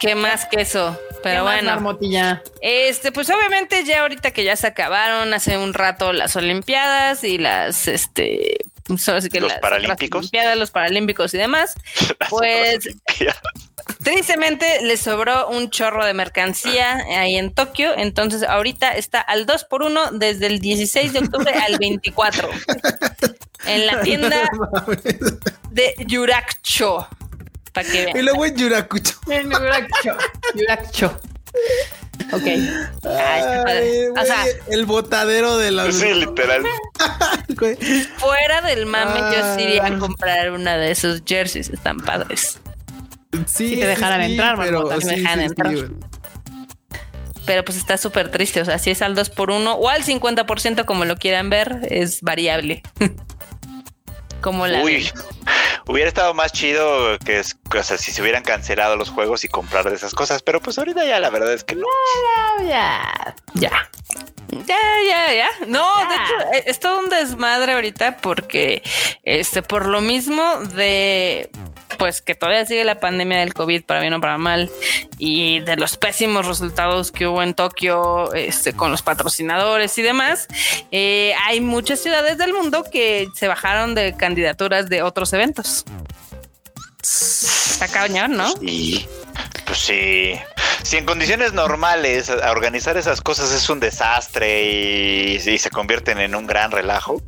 [0.00, 0.98] ¿Qué más que eso?
[1.22, 2.40] Pero ¿Qué más, bueno.
[2.60, 7.38] Este, pues obviamente ya ahorita que ya se acabaron hace un rato las Olimpiadas y
[7.38, 10.06] las, este, pues que Los las Paralímpicos.
[10.06, 11.74] otras Olimpiadas, los Paralímpicos y demás,
[12.28, 12.88] pues
[14.02, 19.64] tristemente les sobró un chorro de mercancía ahí en Tokio, entonces ahorita está al 2
[19.64, 22.48] por 1 desde el 16 de octubre al 24
[23.66, 24.48] en la tienda
[25.70, 27.08] de Yurakucho.
[27.72, 28.24] Para que Y vean.
[28.24, 29.14] luego en Yurakucho.
[29.30, 30.16] En Yurakucho.
[30.54, 31.20] Yurakucho.
[32.32, 32.42] Ok.
[32.44, 32.62] Ay,
[33.02, 34.08] qué padre.
[34.16, 35.90] Ay, O sea, el botadero de la.
[35.92, 36.62] Sí, literal.
[37.56, 37.76] Güey.
[38.16, 42.58] Fuera del mame, yo sí iría a comprar una de esos jerseys, están padres.
[43.46, 45.74] Sí, Si te dejaran entrar, pero Marmota, si me dejaran entrar.
[47.46, 50.02] Pero pues está súper triste, o sea, si es al 2 por 1 o al
[50.04, 52.82] 50% como lo quieran ver, es variable.
[54.40, 54.82] como la...
[54.82, 55.10] Uy,
[55.86, 59.48] hubiera estado más chido que, es- o sea, si se hubieran cancelado los juegos y
[59.48, 61.86] comprar de esas cosas, pero pues ahorita ya la verdad es que no.
[62.66, 63.34] Ya.
[63.54, 63.90] Ya.
[64.66, 64.76] Ya,
[65.08, 65.48] ya, ya.
[65.66, 68.82] No, de hecho, eh, es todo un desmadre ahorita porque,
[69.22, 70.42] este, por lo mismo
[70.74, 71.50] de,
[71.98, 74.70] pues que todavía sigue la pandemia del COVID para bien o para mal
[75.18, 80.48] y de los pésimos resultados que hubo en Tokio, este, con los patrocinadores y demás,
[80.90, 85.84] eh, hay muchas ciudades del mundo que se bajaron de candidaturas de otros eventos.
[87.02, 88.52] Está cañón, ¿no?
[88.60, 89.06] Y
[89.64, 90.34] pues sí.
[90.82, 96.46] Si en condiciones normales organizar esas cosas es un desastre y se convierten en un
[96.46, 97.22] gran relajo,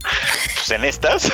[0.55, 1.33] pues en estas,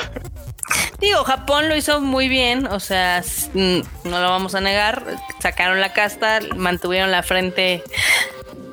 [0.99, 3.23] Digo, Japón lo hizo muy bien, o sea,
[3.53, 5.03] mm, no lo vamos a negar.
[5.39, 7.83] Sacaron la casta, mantuvieron la frente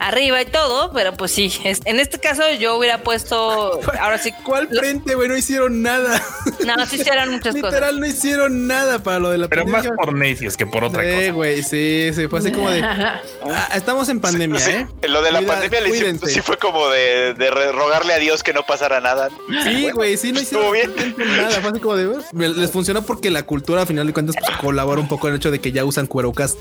[0.01, 4.33] arriba y todo, pero pues sí, es- en este caso yo hubiera puesto, ahora sí,
[4.45, 5.29] ¿Cuál lo- frente, güey?
[5.29, 6.23] No hicieron nada.
[6.67, 7.73] no, sí hicieron muchas cosas.
[7.73, 11.03] Literal, no hicieron nada para lo de la Pero más por necios que por otra
[11.03, 11.33] Sí, cosa.
[11.33, 12.83] güey, sí, sí, fue así como de.
[12.85, 13.21] ah,
[13.75, 14.87] estamos en pandemia, sí, ¿eh?
[15.09, 16.27] lo de la Cuida- pandemia le cuídense.
[16.27, 19.29] sí fue como de, de rogarle a Dios que no pasara nada.
[19.65, 20.93] Sí, güey, sí, no hicieron bien.
[21.19, 21.51] nada.
[21.61, 22.07] Fue así como de.
[22.33, 25.39] Les funcionó porque la cultura, a final de cuentas, pues, colabora un poco en el
[25.41, 26.57] hecho de que ya usan cuerocas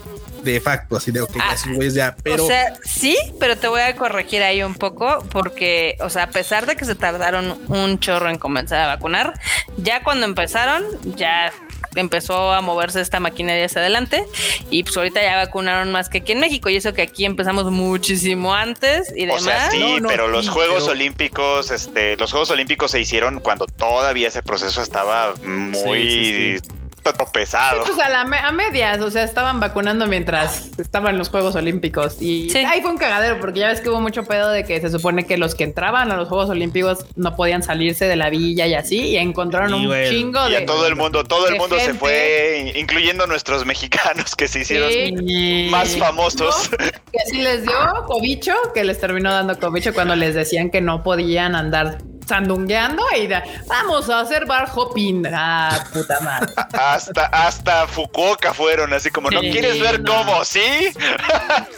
[0.52, 2.44] de facto, así de, ok, Ah, güeyes ya, pero.
[2.44, 6.30] O sea, sí, pero te voy a corregir ahí un poco porque, o sea, a
[6.30, 9.34] pesar de que se tardaron un chorro en comenzar a vacunar,
[9.78, 10.84] ya cuando empezaron,
[11.16, 11.52] ya
[11.96, 14.26] empezó a moverse esta maquinaria hacia adelante
[14.70, 17.72] y pues ahorita ya vacunaron más que aquí en México y eso que aquí empezamos
[17.72, 19.44] muchísimo antes y O demás.
[19.44, 23.00] sea, sí, No, no, pero los sí, Juegos pero- Olímpicos, este, los Juegos Olímpicos se
[23.00, 26.70] hicieron cuando todavía ese proceso estaba muy Sí, sí,
[27.14, 27.84] pesado.
[27.84, 32.22] Pues a, la me- a medias, o sea, estaban vacunando mientras estaban los Juegos Olímpicos.
[32.22, 32.60] Y Sí.
[32.60, 35.26] ahí fue un cagadero, porque ya ves que hubo mucho pedo de que se supone
[35.26, 38.74] que los que entraban a los Juegos Olímpicos no podían salirse de la villa y
[38.74, 40.58] así, y encontraron Y un bueno, chingo Y de.
[40.58, 44.90] a todo el mundo, todo el mundo se fue, incluyendo nuestros mexicanos que se hicieron
[44.92, 45.68] Sí.
[45.72, 46.70] más famosos.
[46.70, 47.74] Que así les dio
[48.08, 53.28] cobicho, que les terminó dando cobicho cuando les decían que no podían andar sandungueando y
[53.28, 55.26] da, vamos a hacer bar hopping.
[55.34, 56.54] Ah, puta madre.
[56.74, 60.16] Hasta, hasta Fukuoka fueron, así como, ¿no Sí, quieres ver no.
[60.16, 60.46] cómo?
[60.46, 60.62] ¿Sí?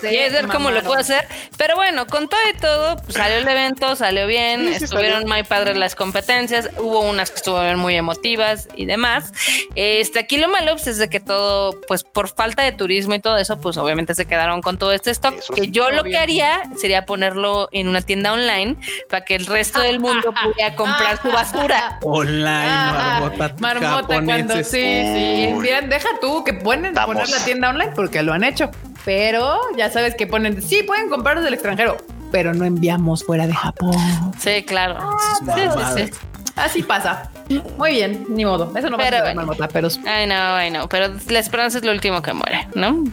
[0.02, 1.28] Quieres ver cómo lo puedo hacer.
[1.58, 5.28] Pero bueno, con todo y todo, pues, salió el evento, salió bien, Sí, sí, estuvieron
[5.28, 9.32] muy padres las competencias, hubo unas que estuvieron muy emotivas y demás.
[9.76, 13.20] Este, aquí lo malo pues, es de que todo, pues por falta de turismo y
[13.20, 15.36] todo eso, pues obviamente se quedaron con todo este stock.
[15.38, 18.76] Eso que sí, yo lo que haría sería ponerlo en una tienda online
[19.10, 22.00] para que el resto del mundo pudiera comprar su basura.
[22.04, 25.54] Online, Ah, marmota, marmota cuando sí, sí.
[25.60, 27.16] Miren, deja tú que ponen Estamos.
[27.16, 28.70] poner la tienda online porque lo han hecho.
[29.06, 31.98] Pero ya sabes que ponen, sí, pueden comprar desde el extranjero,
[32.32, 33.96] pero no enviamos fuera de Japón.
[34.38, 35.00] Sí, claro.
[35.40, 35.62] Sí,
[35.96, 36.20] sí, sí.
[36.58, 37.30] Así pasa.
[37.78, 38.74] Muy bien, ni modo.
[38.76, 39.36] Eso no va a ser bueno.
[39.42, 43.04] marmota, pero Ay, no, ay, no, pero la esperanza es lo último que muere, ¿no?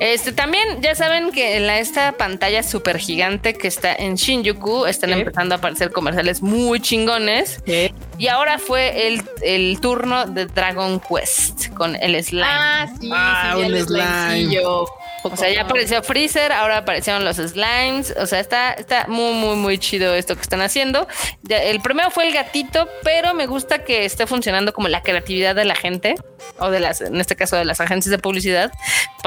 [0.00, 4.86] Este también ya saben que en la, esta pantalla súper gigante que está en Shinjuku
[4.86, 7.60] están empezando a aparecer comerciales muy chingones.
[7.66, 7.92] Sí.
[8.18, 12.46] Y ahora fue el, el turno de Dragon Quest con el slime.
[12.46, 14.58] Ah, sí, Ah, sí, un el slime.
[14.64, 18.14] o sea, ya apareció Freezer, ahora aparecieron los slimes.
[18.20, 21.06] O sea, está, está muy, muy, muy chido esto que están haciendo.
[21.42, 25.54] Ya, el primero fue el gatito, pero me gusta que esté funcionando como la creatividad
[25.54, 26.14] de la gente,
[26.58, 28.72] o de las, en este caso de las agencias de publicidad,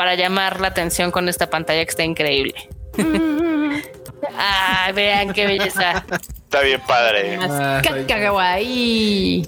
[0.02, 2.56] para llamar la atención con esta pantalla que está increíble.
[4.36, 6.04] Ay, vean qué belleza.
[6.10, 7.38] Está bien padre.
[7.40, 7.80] Ah.
[7.84, 9.48] Cacao ahí.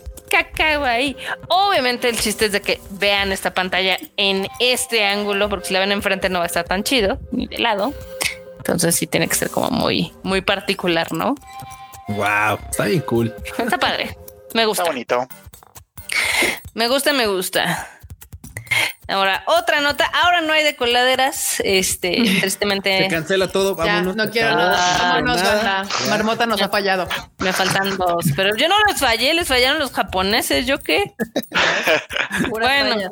[1.48, 5.80] Obviamente el chiste es de que vean esta pantalla en este ángulo, porque si la
[5.80, 7.92] ven enfrente no va a estar tan chido, ni de lado.
[8.60, 11.34] Entonces sí tiene que ser como muy, muy particular, ¿no?
[12.10, 13.34] Wow, está bien cool.
[13.58, 14.16] Está padre.
[14.54, 14.84] Me Está gusta.
[14.84, 15.28] bonito.
[16.76, 17.90] Me gusta, me gusta.
[19.08, 20.06] Ahora, otra nota.
[20.06, 21.60] Ahora no hay de coladeras.
[21.66, 23.76] Este, Se tristemente cancela todo.
[23.86, 24.16] Ya, Vámonos.
[24.16, 24.98] no quiero Ah, nada.
[25.00, 25.56] Vámonos, nada.
[25.84, 25.90] banda.
[26.10, 27.08] Marmota nos ha fallado.
[27.40, 28.26] me faltan dos.
[28.36, 30.66] Pero yo no les fallé, les fallaron los japoneses.
[30.66, 31.14] ¿Yo qué?
[32.50, 33.12] Puras Bueno, fallas.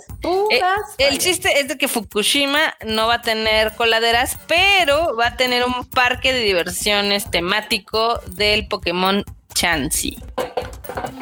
[0.52, 0.62] Eh,
[1.10, 5.64] el chiste es de que Fukushima no va a tener coladeras, pero va a tener
[5.66, 9.24] un parque de diversiones temático del Pokémon
[9.54, 10.18] Chansey.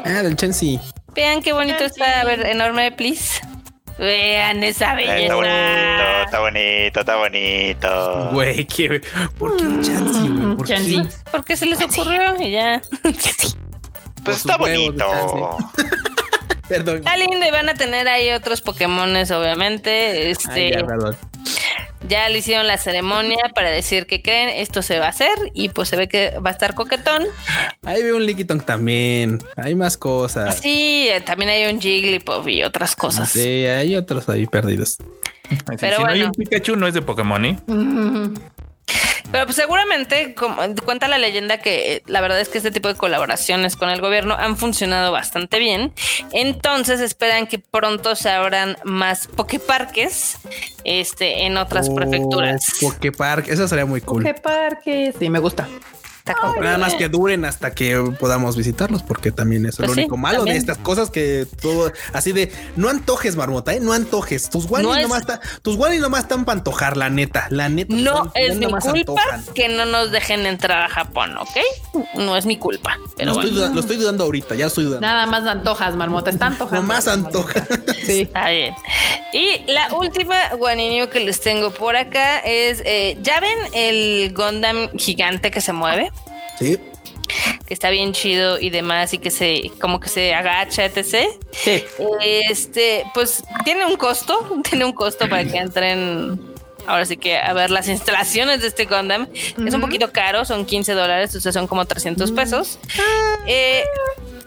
[0.06, 0.80] Ah, del Chensi.
[1.16, 2.04] Vean qué bonito Chansey.
[2.04, 2.22] está.
[2.22, 3.42] A ver, enorme, please.
[4.00, 6.24] Vean esa Eh, Está bonito, belleza.
[6.24, 8.30] está bonito, está bonito.
[8.32, 9.02] Güey, ¿qué?
[9.38, 10.56] ¿por qué un Chansey, güey?
[10.56, 10.74] ¿Por qué?
[10.74, 11.08] Chansey.
[11.32, 12.42] ¿Por qué se les ocurrió?
[12.42, 12.82] Y ya.
[14.24, 15.06] Pues está bonito.
[16.70, 16.98] Perdón.
[16.98, 20.30] Está lindo y van a tener ahí otros Pokémones, obviamente.
[20.30, 21.18] Este, Ay, ya, perdón.
[22.08, 25.70] Ya le hicieron la ceremonia para decir que creen, esto se va a hacer y
[25.70, 27.24] pues se ve que va a estar coquetón.
[27.84, 29.40] Ahí veo un Lickitung también.
[29.58, 30.60] Hay más cosas.
[30.60, 33.30] Sí, eh, también hay un Jigglypuff y otras cosas.
[33.30, 34.98] Sí, hay otros ahí perdidos.
[35.80, 36.26] Pero si no hay bueno.
[36.28, 37.58] un Pikachu, no es de Pokémon, ¿eh?
[39.32, 42.88] Pero pues seguramente como, cuenta la leyenda que eh, la verdad es que este tipo
[42.88, 45.94] de colaboraciones con el gobierno han funcionado bastante bien.
[46.32, 50.38] Entonces esperan que pronto se abran más Poképarques
[50.84, 52.78] este, en otras Oh, prefecturas.
[52.82, 53.48] Poképark.
[53.50, 54.24] Eso sería muy cool.
[54.24, 55.14] ¿Qué parque?
[55.18, 55.68] Sí, me gusta.
[56.34, 60.02] Está Nada más que duren hasta que podamos visitarlos, porque también es Pues lo sí,
[60.02, 60.56] único malo también.
[60.56, 63.80] de estas cosas que todo así de no antojes, marmota, ¿eh?
[63.80, 64.50] no antojes.
[64.50, 67.70] Tus Wally No es- nomás está, tus Wally nomás están para antojar, la neta, la
[67.70, 67.94] neta.
[67.96, 69.46] No es mi culpa antojan.
[69.54, 71.58] que no nos dejen entrar a Japón, ¿ok?
[72.16, 72.98] No es mi culpa.
[73.18, 75.06] Pero Lo bueno, estoy, dudando, lo estoy dudando ahorita, ya estoy dudando.
[75.06, 76.30] Nada más antojas, marmota.
[76.30, 76.82] Está antojando.
[76.82, 77.66] Nomás antoja.
[78.06, 78.22] Sí.
[78.22, 78.74] está bien.
[79.34, 84.90] Y la última guaninio que les tengo por acá es, eh, ¿ya ven el Gundam
[84.98, 86.12] gigante que se mueve?
[86.60, 86.78] Sí.
[87.66, 91.30] que está bien chido y demás y que se como que se agacha, etc.
[91.52, 91.84] Sí.
[92.22, 96.40] Este, pues tiene un costo, tiene un costo para que entren
[96.88, 99.28] ahora sí que a ver las instalaciones de este Gundam.
[99.66, 102.80] Es un poquito caro, son 15 dólares, o sea, son como 300 pesos.
[103.46, 103.84] Eh,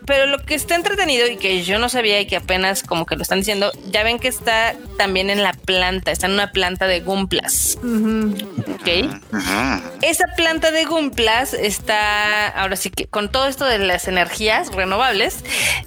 [0.06, 3.16] pero lo que está entretenido y que yo no sabía y que apenas como que
[3.16, 6.86] lo están diciendo, ya ven que está también en la planta, está en una planta
[6.86, 8.34] de Gumplas, Ujú.
[8.74, 8.88] ¿ok?
[9.32, 9.82] Ujú.
[10.02, 15.44] Esa planta de Gumplas está, ahora sí que con todo esto de las energías renovables,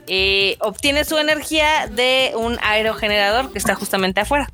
[0.08, 4.50] eh, obtiene su energía de un aerogenerador que está justamente afuera.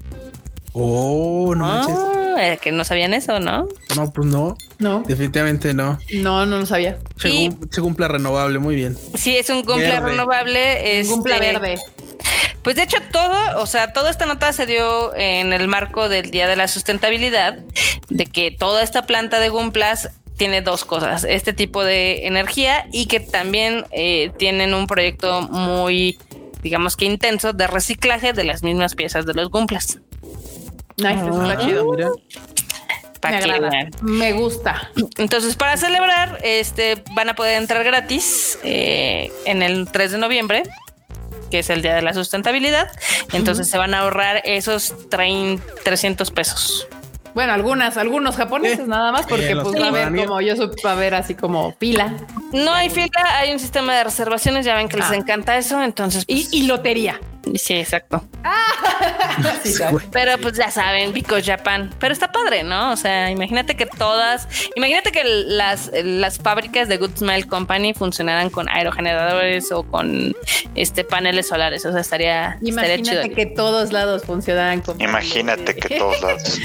[0.73, 1.95] Oh, no manches.
[1.97, 3.67] Ah, eh, que no sabían eso, ¿no?
[3.95, 4.55] No, pues no.
[4.79, 5.99] No, Definitivamente no.
[6.13, 6.97] no, no lo sabía.
[7.17, 8.97] Se, Y- cum- se cumple renovable, muy bien.
[9.15, 10.09] Sí, es un Gumpla Verde.
[10.09, 10.99] renovable.
[10.99, 11.77] este, Gumpla verde.
[12.63, 16.29] Pues de hecho todo, o sea, toda esta nota se dio en el marco del
[16.31, 17.57] Día de la Sustentabilidad,
[18.09, 23.07] de que toda esta planta de Gumplas tiene dos cosas, este tipo de energía y
[23.07, 26.17] que también eh, tienen un proyecto muy,
[26.63, 29.99] digamos que intenso de reciclaje de las mismas piezas de los Gumplas.
[30.97, 31.91] Nice, eso está Ah, chido.
[31.91, 32.09] mira.
[33.19, 33.69] Pa' Me agrada.
[34.33, 34.89] gusta.
[35.17, 40.63] Entonces, para celebrar, este, van a poder entrar gratis eh, en el 3 de noviembre,
[41.51, 42.89] que es el Día de la Sustentabilidad.
[43.31, 46.87] Entonces, se van a ahorrar esos 30, 300 pesos.
[47.35, 50.55] Bueno, algunas, algunos japoneses Eh, nada más, porque eh, pues va a haber como yo
[50.57, 52.13] supe, va a haber así como pila
[52.51, 53.07] No hay fila,
[53.37, 55.15] hay un sistema de reservaciones, ya ven que les Ah.
[55.15, 56.25] encanta eso, entonces...
[56.27, 57.21] y, pues, y lotería.
[57.55, 58.23] Sí, exacto.
[59.63, 60.05] Sí, Sí, güey.
[60.11, 61.89] Pero pues ya saben, Because Japan.
[61.99, 62.91] Pero está padre, ¿no?
[62.91, 68.49] O sea, imagínate que todas, imagínate que las, las fábricas de Good Smile Company funcionaran
[68.49, 70.35] con aerogeneradores o con
[70.75, 71.85] este paneles solares.
[71.85, 73.13] O sea, estaría, estaría chido.
[73.21, 76.59] Imagínate que todos lados funcionaran como Imagínate que todos lados.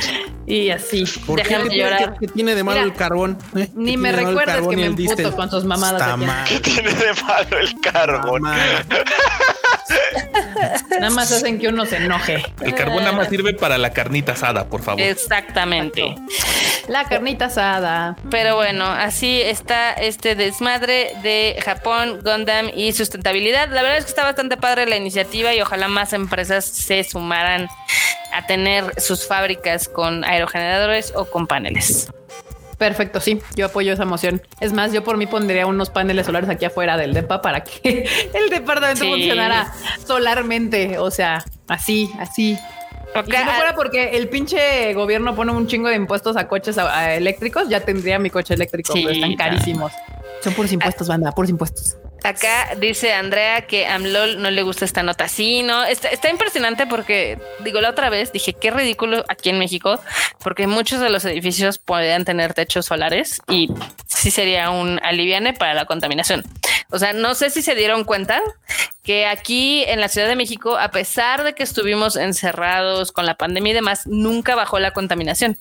[0.47, 1.05] y así.
[1.29, 2.17] Déjame ¿Qué tiene- llorar.
[2.19, 3.39] qué- qué tiene de malo Mira, el carbón?
[3.57, 3.67] eh?
[3.69, 6.25] ¿Qué Ni me recuerdes carbón que me emputo con sus mamadas Está aquí.
[6.27, 6.45] mal.
[6.49, 8.43] ¿Qué tiene de malo el carbón?
[10.91, 12.43] Nada más hacen que uno se enoje.
[12.63, 15.01] El carbón nada más sirve para la carnita asada, por favor.
[15.01, 16.15] Exactamente.
[16.89, 18.17] La carnita asada.
[18.31, 23.69] Pero bueno, así está este desmadre de Japón, Gundam y sustentabilidad.
[23.69, 27.69] La verdad es que está bastante padre la iniciativa y ojalá más empresas se sumaran
[28.33, 32.09] a tener sus fábricas con aerogeneradores o con paneles.
[32.79, 34.43] Perfecto, sí, yo apoyo esa moción.
[34.61, 38.07] Es más, yo por mí pondría unos paneles solares aquí afuera del DEPA para que
[38.35, 39.11] el departamento Sí.
[39.11, 39.73] funcionara
[40.07, 40.99] solarmente.
[40.99, 42.57] O sea, así, así.
[43.15, 46.37] Ok, Y si no ah, fuera porque el pinche gobierno pone un chingo de impuestos
[46.37, 49.93] a coches a- a eléctricos, ya tendría mi coche eléctrico, Sí, pero están carísimos.
[50.43, 51.97] Son puros impuestos, banda, puros impuestos.
[52.27, 55.29] Acá dice Andrea que a AMLOL no le gusta esta nota.
[55.29, 59.61] Sí, no, está, está impresionante porque, digo, la otra vez dije qué ridículo aquí en
[59.61, 60.01] México,
[60.43, 63.71] porque muchos de los edificios podrían tener techos solares y
[64.09, 66.43] sí sería un aliviane para la contaminación.
[66.91, 68.43] O sea, no sé si se dieron cuenta
[69.05, 73.37] que aquí en la Ciudad de México, a pesar de que estuvimos encerrados con la
[73.37, 75.57] pandemia y demás, nunca bajó la contaminación.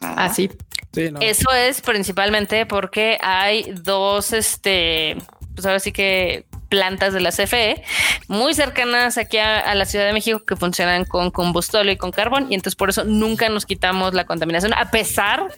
[0.00, 0.50] Así.
[0.92, 1.20] Sí, no.
[1.20, 5.16] Eso es principalmente porque hay dos, este,
[5.58, 7.82] pues ahora sí que plantas de la CFE
[8.28, 12.46] muy cercanas aquí a, la Ciudad de México que funcionan con combustible y con carbón
[12.48, 15.48] y entonces por eso nunca nos quitamos la contaminación a pesar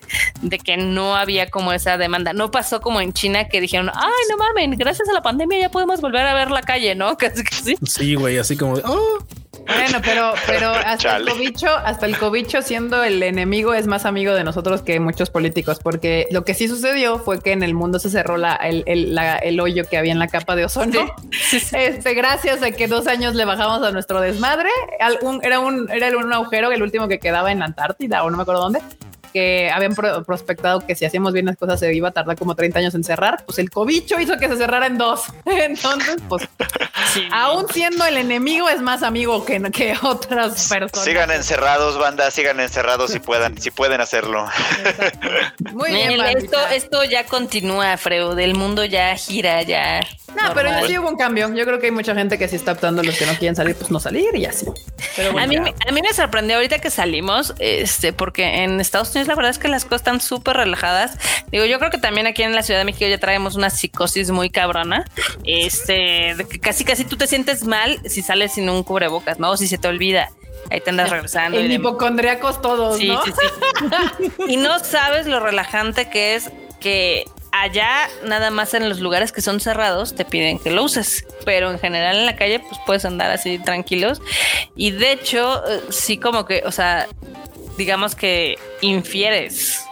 [0.40, 2.32] de que no había como esa demanda.
[2.32, 5.68] No pasó como en China que dijeron, ay, no mamen, gracias a la pandemia ya
[5.68, 7.14] podemos volver a ver la calle, ¿no?
[7.18, 7.76] Casi sí.
[7.84, 9.18] Sí, güey, así como, oh,
[9.74, 11.30] Bueno, pero, pero hasta Chale.
[11.30, 15.30] el cobicho, hasta el cobicho siendo el enemigo es más amigo de nosotros que muchos
[15.30, 18.82] políticos, porque lo que sí sucedió fue que en el mundo se cerró la, el,
[18.86, 21.06] el- la- el hoyo que había en la capa de ozono.
[21.52, 24.68] Este, gracias a que dos años le bajamos a nuestro desmadre.
[25.00, 28.30] Al- un- era un, era un agujero, el último que quedaba en la Antártida o
[28.30, 28.80] no me acuerdo dónde.
[29.32, 32.56] Que habían pro- prospectado que si hacíamos bien las cosas se iba a tardar como
[32.56, 33.44] 30 años en cerrar.
[33.46, 35.22] Pues el cobicho hizo que se cerrara en dos.
[35.44, 36.48] Entonces, pues
[37.32, 41.04] aún siendo el enemigo es más amigo que, que otras personas.
[41.04, 44.46] Sigan encerrados, banda, sigan encerrados si puedan, si pueden hacerlo.
[45.72, 46.20] Muy bien,
[46.72, 48.38] esto, ya continúa, Freud.
[48.38, 50.00] El mundo ya gira, ya.
[50.28, 50.88] No, pero normal.
[50.88, 51.52] sí hubo un cambio.
[51.54, 53.74] Yo creo que hay mucha gente que sí está optando los que no quieren salir,
[53.74, 54.66] pues no salir y así.
[55.16, 59.10] Pero bueno, A mí, a mí me sorprendió ahorita que salimos, este, porque en Estados
[59.10, 61.18] Unidos la verdad es que las cosas están súper relajadas.
[61.50, 64.30] Digo, yo creo que también aquí en la Ciudad de México ya traemos una psicosis
[64.30, 65.04] muy cabrona,
[65.44, 69.50] este, de que casi casi tú te sientes mal si sales sin un cubrebocas, ¿no?
[69.50, 70.30] O si se te olvida.
[70.70, 71.56] Ahí te andas regresando.
[71.56, 71.78] demás.
[71.78, 73.24] hipocondriacos todos, Sí, ¿no?
[73.24, 74.32] sí, sí.
[74.48, 76.50] y no sabes lo relajante que es
[76.80, 81.24] que allá nada más en los lugares que son cerrados te piden que lo uses,
[81.44, 84.20] pero en general en la calle pues puedes andar así tranquilos
[84.76, 87.06] y de hecho eh, sí como que, o sea,
[87.76, 89.84] digamos que infieres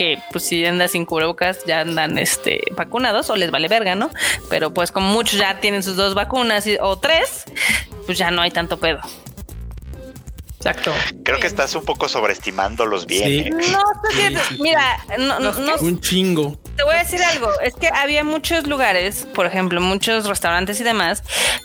[0.00, 4.08] que pues si andas sin cubrebocas ya andan este vacunados o les vale verga, ¿no?
[4.48, 7.44] Pero pues como muchos ya tienen sus dos vacunas y- o tres,
[8.06, 9.00] pues ya no hay tanto pedo.
[10.56, 10.90] Exacto.
[11.22, 13.24] Creo que estás un poco sobreestimándolos bien.
[13.24, 13.38] Sí.
[13.40, 13.50] ¿eh?
[13.72, 14.62] No, es que, Sí, sí, sí.
[14.62, 16.58] mira, no, no, no- un chingo.
[16.76, 17.50] te voy a decir algo.
[17.60, 21.22] Es que había muchos lugares, por ejemplo, muchos restaurantes y demás,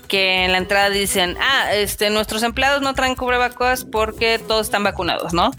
[0.10, 4.84] que en la entrada dicen, ah, este, nuestros empleados no traen cubrebocas porque todos están
[4.84, 5.52] vacunados, ¿no?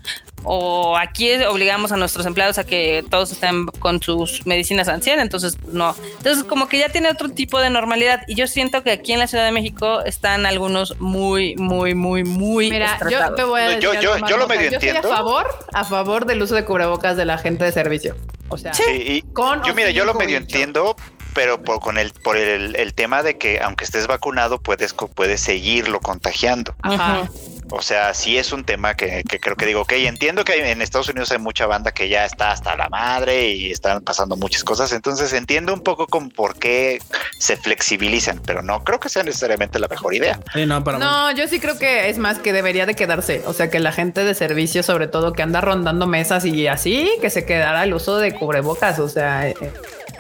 [0.44, 5.58] O aquí obligamos a nuestros empleados a que todos estén con sus medicinas 100, entonces
[5.72, 5.96] no.
[6.18, 9.18] Entonces como que ya tiene otro tipo de normalidad y yo siento que aquí en
[9.18, 13.64] la Ciudad de México están algunos muy, muy, muy, muy Mira, yo te voy a
[13.64, 15.12] No, decir yo- yo- yo lo medio Yo estoy entiendo.
[15.12, 18.14] a favor, a favor del uso de cubrebocas de la gente de servicio.
[18.48, 20.94] O sea, Sí, con yo mira, yo lo medio entiendo,
[21.34, 25.40] pero por, con el, por el, el tema de que aunque estés vacunado, puedes, puedes
[25.40, 26.74] seguirlo contagiando.
[26.82, 27.28] Ajá.
[27.70, 30.60] O sea, sí es un tema que, que creo que digo, ok, entiendo que hay-
[30.70, 34.36] en Estados Unidos hay mucha banda que ya está hasta la madre y están pasando
[34.36, 37.00] muchas cosas, entonces entiendo un poco con por qué
[37.38, 40.38] se flexibilizan, pero no creo que sea necesariamente la mejor idea.
[40.54, 43.42] Sí, no, para No, yo sí creo que es más que debería de quedarse.
[43.46, 47.10] O sea, que la gente de servicio, sobre todo que anda rondando mesas y así,
[47.20, 48.98] que se quedara el uso de cubrebocas.
[49.00, 49.56] O sea, eh,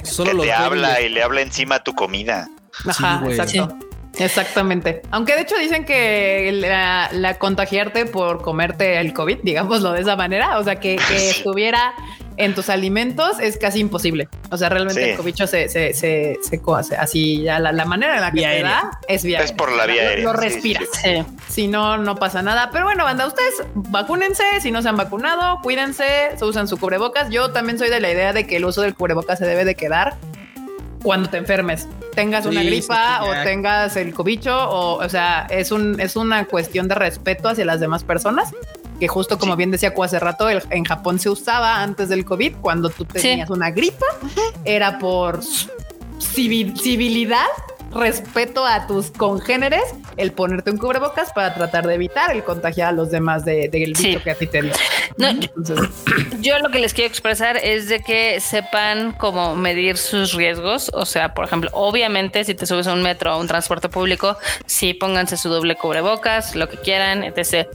[0.02, 2.48] solo que te habla y le habla encima a tu comida.
[2.86, 3.78] ajá, exacto.
[4.18, 5.02] Exactamente.
[5.10, 10.16] Aunque de hecho dicen que la, la contagiarte por comerte el COVID, digámoslo de esa
[10.16, 11.94] manera, o sea, que, que estuviera
[12.38, 14.28] en tus alimentos es casi imposible.
[14.50, 15.10] O sea, realmente Sí.
[15.10, 16.60] el cobicho se, se, se, se
[16.98, 18.70] así ya la, la manera en la que Vía te aérea.
[18.70, 20.88] da es vía Es por la vía Lo- aérea, Lo, sí, sí, respiras.
[21.02, 21.24] Sí.
[21.48, 22.68] Si no, no pasa nada.
[22.72, 24.44] Pero bueno, banda, ustedes vacúnense.
[24.60, 26.04] Si no se han vacunado, cuídense,
[26.36, 27.30] se usan su cubrebocas.
[27.30, 29.74] Yo también soy de la idea de que el uso del cubrebocas se debe de
[29.74, 30.16] quedar
[31.02, 31.86] cuando te enfermes.
[32.14, 36.00] Tengas una Sí, gripa sí, sí, o tengas el cobicho o, o sea, es un,
[36.00, 38.50] es una cuestión de respeto hacia las demás personas.
[38.98, 39.56] Que justo como Sí.
[39.58, 43.06] bien decía Cu hace rato, el- en Japón se usaba antes del COVID, cuando tú
[43.14, 43.20] Sí.
[43.22, 44.06] tenías una gripa,
[44.64, 45.40] era por
[46.18, 47.44] civil- civilidad,
[47.92, 49.82] respeto a tus congéneres,
[50.16, 53.92] el ponerte un cubrebocas para tratar de evitar el contagiar a los demás de- del
[53.92, 54.16] bicho Sí.
[54.22, 54.72] que a ti te dio.
[55.16, 55.88] No, yo- Entonces,
[56.40, 60.90] Yo lo que les quiero expresar es de que sepan cómo medir sus riesgos.
[60.94, 63.88] O sea, por ejemplo, obviamente si te subes a un metro o a un transporte
[63.88, 64.36] público,
[64.66, 67.66] sí pónganse su doble cubrebocas, lo que quieran, etc.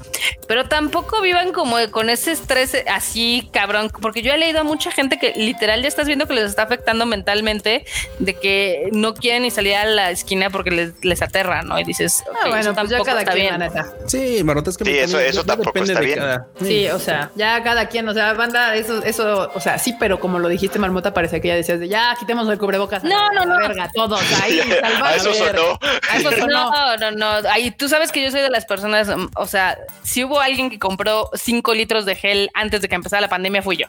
[0.48, 4.92] Pero tampoco vivan como con ese estrés así cabrón, porque yo he leído a mucha
[4.92, 7.86] gente que literal ya estás viendo que les está afectando mentalmente
[8.20, 11.80] de que no quieren ni salir a la esquina porque les, les aterra, ¿no?
[11.80, 13.60] Y dices, ah, bueno, eso pues ya tampoco cada está quien, bien.
[13.60, 13.94] la neta.
[14.08, 16.20] Sí, Marrota, es que Sí, eso- también- eso tampoco está de bien.
[16.20, 19.96] cada- Sí, o sea, ya cada quien, o sea, banda, eso, eso, o sea, sí,
[20.00, 23.04] pero como lo dijiste, Marmota, parecía que ya decías de ya quitemos el cubrebocas.
[23.04, 23.58] No, no, no.
[23.58, 25.02] Verga, todos ahí, salvados.
[25.08, 25.80] a eso sonó.
[26.12, 26.72] A eso sonó.
[26.72, 27.50] No, no, no.
[27.50, 30.70] Ahí tú sabes que yo soy de las personas, mm, o sea, si hubo alguien
[30.70, 33.88] que compró 5 litros de gel antes de que empezara la pandemia, fui yo.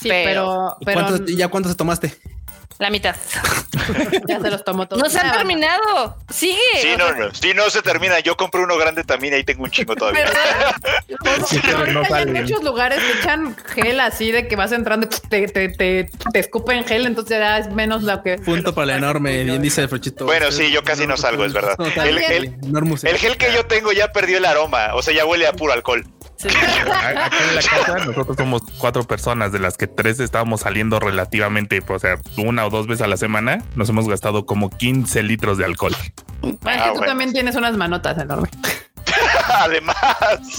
[0.00, 2.14] Sí, pero- pero, ¿Y pero cuántos- ¿Ya cuántos te tomaste?
[2.78, 3.14] La mitad.
[4.26, 5.02] ya se los tomó todos.
[5.02, 5.38] No se han banda.
[5.38, 6.16] terminado.
[6.28, 6.58] Sigue.
[6.82, 8.18] Sí, no, no, sí, no se termina.
[8.20, 10.24] Yo compré uno grande también y ahí tengo un chingo todavía.
[11.22, 15.06] Pero, Sí, pero no en muchos lugares te echan gel así de que vas entrando
[15.06, 18.38] y te, te, te, te escupen gel, entonces ya es menos lo que.
[18.38, 20.24] Punto para el enorme, bien dice el Frochito.
[20.24, 21.76] Bueno, sí, yo casi no salgo, es verdad.
[21.96, 25.14] El, El- el, el- El gel que yo tengo ya perdió el aroma, o sea,
[25.14, 26.04] ya huele a puro alcohol.
[26.36, 26.48] Sí.
[26.48, 31.80] Acá en la casa nosotros somos cuatro personas, de las que tres estábamos saliendo relativamente,
[31.82, 33.62] pues, o sea, una o dos veces a la semana.
[33.76, 35.94] Nos hemos gastado como 15 litros de alcohol.
[36.42, 37.06] Es Ah, que tú bueno.
[37.06, 38.50] también tienes unas manotas enormes.
[39.60, 39.96] Además,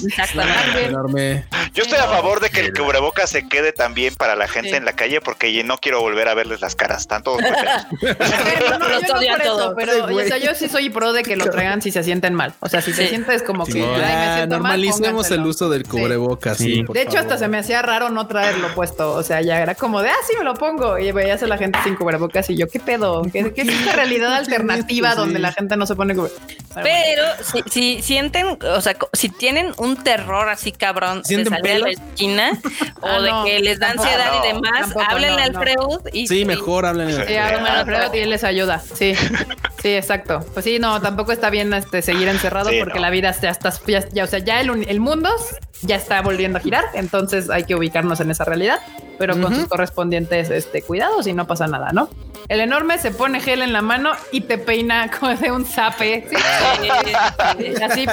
[0.05, 0.85] Exactamente.
[0.85, 1.45] enorme.
[1.73, 4.75] yo estoy a favor de que el cubrebocas se quede también para la gente Sí.
[4.75, 7.01] en la calle porque no quiero volver a verles las caras.
[7.01, 7.85] Están todos muy feos.
[8.17, 11.23] Pero no, yo no por eso, pero Sí, o sea, yo sí soy pro de
[11.23, 12.53] que lo traigan si se sienten mal.
[12.59, 13.09] O sea, si te Sí.
[13.09, 15.41] sientes como que Sí, "Ay, me Ya, siento mal, normalicemos pónganselo".
[15.43, 16.57] el uso del cubrebocas.
[16.57, 16.75] Sí.
[16.75, 16.83] Sí.
[16.83, 17.37] por De hecho, hasta favor.
[17.39, 19.11] se me hacía raro no traerlo puesto.
[19.13, 20.97] O sea, ya era como de, ah, sí, me lo pongo.
[20.97, 23.21] Y veías a la gente sin cubrebocas y yo, ¿qué pedo?
[23.31, 25.17] ¿Qué, qué es esta realidad alternativa Sí.
[25.17, 26.43] donde la gente no se pone cubrebocas?
[26.83, 31.53] Pero si, si sienten, o sea, co- si tienen un terror así cabrón de ¿Sienten
[31.53, 32.01] salir a la pelos?
[32.09, 32.51] esquina
[33.01, 35.53] o Ah, de no, que les da tampoco, ansiedad y demás, tampoco, háblenle no, al
[35.53, 35.59] no.
[35.61, 37.11] Freud y Sí, mejor hablen.
[37.11, 37.21] Sí.
[37.27, 38.79] Sí, hablan Ah, a Alfredo y él les ayuda.
[38.79, 39.15] Sí,
[39.81, 40.45] sí, exacto.
[40.53, 43.01] Pues sí, no, tampoco está bien este, seguir encerrado Sí, porque no.
[43.01, 45.29] la vida ya está, ya, ya, o sea, ya el, el mundo
[45.81, 48.79] ya está volviendo a girar, entonces hay que ubicarnos en esa realidad,
[49.17, 52.09] pero con sus correspondientes este, cuidados y no pasa nada, ¿no?
[52.47, 56.27] El enorme se pone gel en la mano y te peina como de un zape.
[56.29, 56.35] ¿sí?
[57.83, 58.05] Así.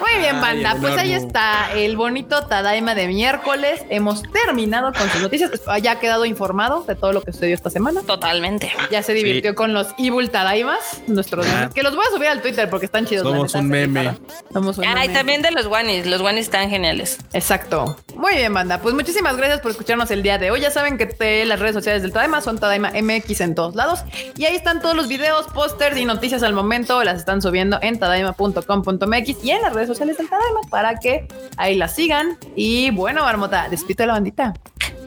[0.00, 0.76] Muy bien, banda.
[0.80, 3.82] Pues ahí está el bonito Tadaima de miércoles.
[3.90, 5.50] Hemos terminado con sus noticias.
[5.82, 8.02] Ya ha quedado informado de todo lo que sucedió esta semana.
[8.02, 8.72] Totalmente.
[8.90, 11.70] Ya se divirtió con los Evil Tadaimas, nuestros Ah.
[11.74, 13.24] que los voy a subir al Twitter porque están chidos.
[13.24, 14.18] la Somos neta, un meme.
[14.52, 15.14] Somos un Ay, meme.
[15.14, 16.06] también de los guanis.
[16.10, 17.18] Los guanis están geniales.
[17.32, 17.96] Exacto.
[18.16, 18.78] Muy bien, banda.
[18.78, 20.60] Pues muchísimas gracias por escucharnos el día de hoy.
[20.60, 24.00] Ya saben que te- las redes sociales del Tadaima son Tadaima MX en todos lados.
[24.36, 27.02] Y ahí están todos los videos, pósters y noticias al momento.
[27.04, 31.26] Las están subiendo en tadaima.com.mx y en las redes sociales del Tadaima para que
[31.56, 32.36] ahí las sigan.
[32.56, 34.54] Y bueno, Marmota, despido a la bandita.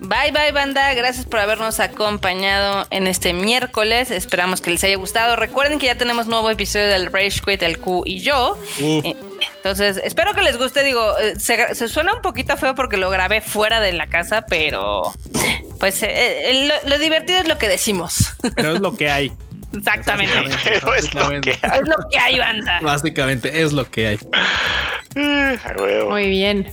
[0.02, 4.12] Bye bye banda, gracias por habernos acompañado en este miércoles.
[4.12, 5.36] Esperamos que les haya gustado.
[5.38, 8.58] Recuerden que ya tenemos nuevo episodio del Rage Quit, el Q y yo.
[8.58, 8.80] Uf.
[8.82, 9.16] Eh,
[9.58, 10.84] Entonces, espero que les guste.
[10.84, 14.46] Digo, eh, se, se suena un poquito feo porque lo grabé fuera de la casa,
[14.48, 15.14] pero
[15.80, 18.36] pues eh, eh, lo, lo divertido es lo que decimos.
[18.56, 19.32] Pero es lo que hay.
[19.76, 20.34] Exactamente.
[20.64, 21.80] Pero es lo que hay.
[21.80, 22.80] es lo que hay, banda.
[22.82, 24.20] Básicamente es lo que hay.
[25.16, 26.12] A huevo.
[26.12, 26.72] Muy bien.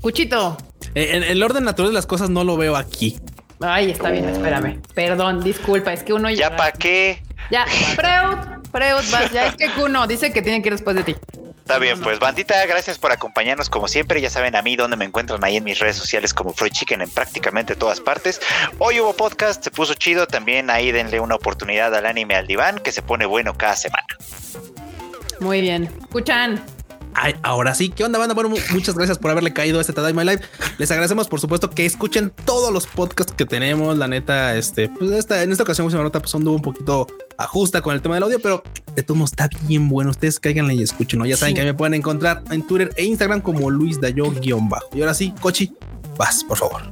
[0.00, 0.56] Cuchito.
[0.94, 3.18] En el orden natural de las cosas no lo veo aquí.
[3.60, 4.80] Ay, está bien, espérame.
[4.94, 7.22] Perdón, disculpa, es que uno ¿Ya para qué?
[7.50, 11.04] Ya, Freud, Freud, vas, ya es que Kuno dice que tiene que ir después de
[11.04, 11.16] ti.
[11.72, 14.20] Está bien, pues bandita, gracias por acompañarnos como siempre.
[14.20, 17.00] Ya saben a mí dónde me encuentran ahí en mis redes sociales como Freud Chicken
[17.00, 18.42] en prácticamente todas partes.
[18.76, 20.26] Hoy hubo podcast, se puso chido.
[20.26, 24.04] También ahí denle una oportunidad al anime al diván que se pone bueno cada semana.
[25.40, 25.84] Muy bien.
[26.02, 26.62] Escuchan.
[27.14, 28.34] Ay, ahora sí, ¿qué onda, banda?
[28.34, 30.42] Bueno, mu- muchas gracias por haberle caído a este Tadaima Live.
[30.76, 33.96] Les agradecemos, por supuesto, que escuchen todos los podcasts que tenemos.
[33.96, 37.06] La neta, este, pues esta, en esta ocasión, se nota, pues anduvo un poquito
[37.42, 38.62] ajusta con el tema del audio, pero
[38.94, 40.10] de todos modos está bien bueno.
[40.10, 41.22] Ustedes cáiganle y escuchen.
[41.24, 41.60] Ya saben Sí.
[41.60, 44.88] que me pueden encontrar en Twitter e Instagram como Luis Dayo-bajo.
[44.94, 45.72] Y ahora sí, Cochi,
[46.16, 46.82] vas, por favor.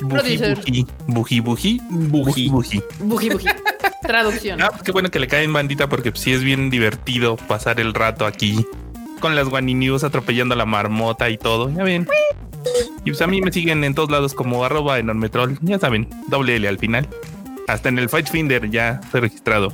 [0.00, 2.82] Buji, buji, buji, buji, buji, buji.
[3.00, 3.46] Buji, buji.
[4.02, 4.62] Traducción.
[4.62, 7.92] Ah, pues qué bueno que le caen bandita porque sí es bien divertido pasar el
[7.94, 8.64] rato aquí
[9.20, 11.68] con las guaninius atropellando a la marmota y todo.
[11.70, 12.06] Ya ven.
[13.04, 15.58] Y pues a mí me siguen en todos lados como arroba enormetrol.
[15.62, 17.08] Ya saben, doble L al final.
[17.68, 19.72] Hasta en el Fight Finder ya estoy registrado.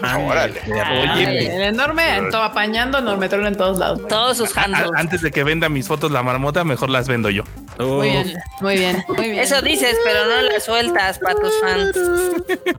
[0.00, 0.60] Órale.
[0.84, 4.06] Ay, Oye, el enorme, en todo, apañando Normetrol en todos lados.
[4.08, 4.90] Todos sus a- a- handles.
[4.94, 7.42] antes de que venda mis fotos la marmota, mejor las vendo yo.
[7.80, 9.38] Muy bien, muy bien, muy bien.
[9.40, 11.96] Eso dices, pero no las sueltas para tus fans.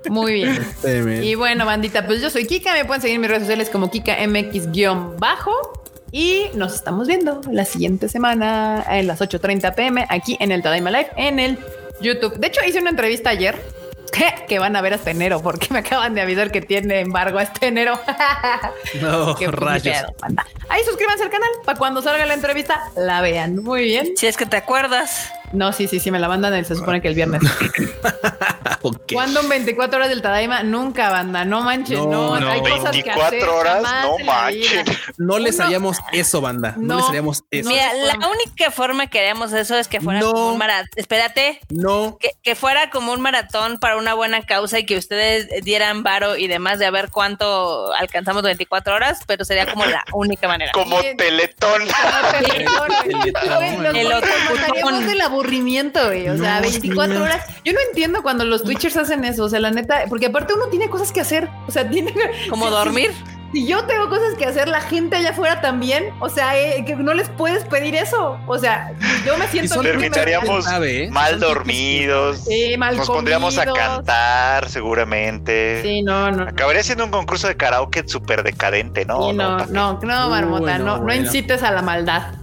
[0.10, 1.24] Muy bien.
[1.24, 2.72] Y bueno, bandita, pues yo soy Kika.
[2.74, 5.52] Me pueden seguir en mis redes sociales como KikaMX-bajo.
[6.12, 10.90] Y nos estamos viendo la siguiente semana en las 8:30 pm aquí en el Tadaima
[10.90, 11.60] Live en el
[12.02, 12.36] YouTube.
[12.38, 13.62] De hecho, hice una entrevista ayer
[14.48, 17.68] que van a ver hasta enero porque me acaban de avisar que tiene embargo hasta
[17.68, 18.00] enero.
[19.02, 19.98] No, Qué rayos.
[20.68, 23.58] Ahí suscríbanse al canal para cuando salga la entrevista la vean.
[23.64, 24.18] Muy bien.
[24.18, 25.32] Si es que te acuerdas.
[25.52, 26.54] No, sí, sí, sí, me la mandan.
[26.54, 27.42] el- Se supone que el viernes.
[28.82, 29.12] Ok.
[29.12, 30.64] ¿Cuándo en 24 horas del Tadaima?
[30.64, 31.44] Nunca, banda.
[31.44, 32.40] No manches, no.
[32.40, 32.70] No, hay no.
[32.70, 33.44] cosas que 24 hacer.
[33.50, 34.86] horas, no manchen.
[35.18, 36.76] No les haríamos eso, banda.
[36.78, 36.96] No, No.
[37.00, 37.68] les haríamos eso.
[37.70, 40.32] Mira, la única forma que haríamos eso es que fuera No.
[40.32, 40.88] como un maratón.
[40.96, 41.60] Espérate.
[41.70, 42.18] No.
[42.22, 46.38] Que, que fuera como un maratón para una buena causa y que ustedes dieran varo
[46.38, 50.72] y demás de a ver cuánto alcanzamos 24 horas, pero sería como la única manera.
[50.72, 51.82] Como teletón.
[53.94, 56.30] El aburrimiento, güey.
[56.30, 57.22] O sea, No, 24 sí.
[57.22, 57.46] horas.
[57.64, 59.46] Yo no entiendo cuando los Twitchers hacen eso.
[59.46, 61.50] O sea, la neta, porque aparte uno tiene cosas que hacer.
[61.68, 62.14] O sea, tiene
[62.50, 63.12] Como dormir.
[63.52, 66.14] Si yo tengo cosas que hacer, la gente allá afuera también.
[66.20, 68.38] O sea, eh, que no les puedes pedir eso.
[68.46, 68.92] O sea,
[69.26, 69.82] yo me siento.
[69.82, 70.66] Terminaríamos
[71.10, 72.44] mal dormidos.
[72.48, 75.82] Sí, mal Nos pondríamos a cantar seguramente.
[75.82, 76.46] Sí, no, no.
[76.46, 76.50] no.
[76.52, 79.30] Acabaría siendo un concurso de karaoke súper decadente, ¿no?
[79.30, 79.74] Sí, no, ¿pa' qué?
[79.74, 82.34] no, no, marmota, no, no, no incites a la maldad.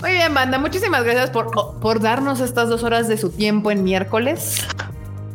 [0.00, 3.84] Muy bien, banda, muchísimas gracias por, por darnos estas dos horas de su tiempo en
[3.84, 4.66] miércoles.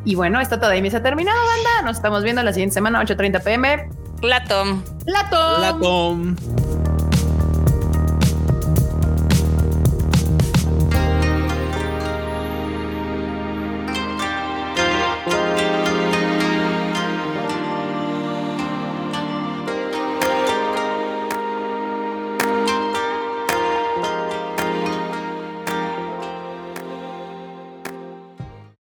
[0.05, 1.81] Y bueno, esta todavía se ha terminado, banda.
[1.83, 3.89] Nos estamos viendo la siguiente semana, 8.30 pm.
[4.21, 4.81] Plato.
[5.05, 5.59] ¡Lato!
[5.59, 6.35] La tom.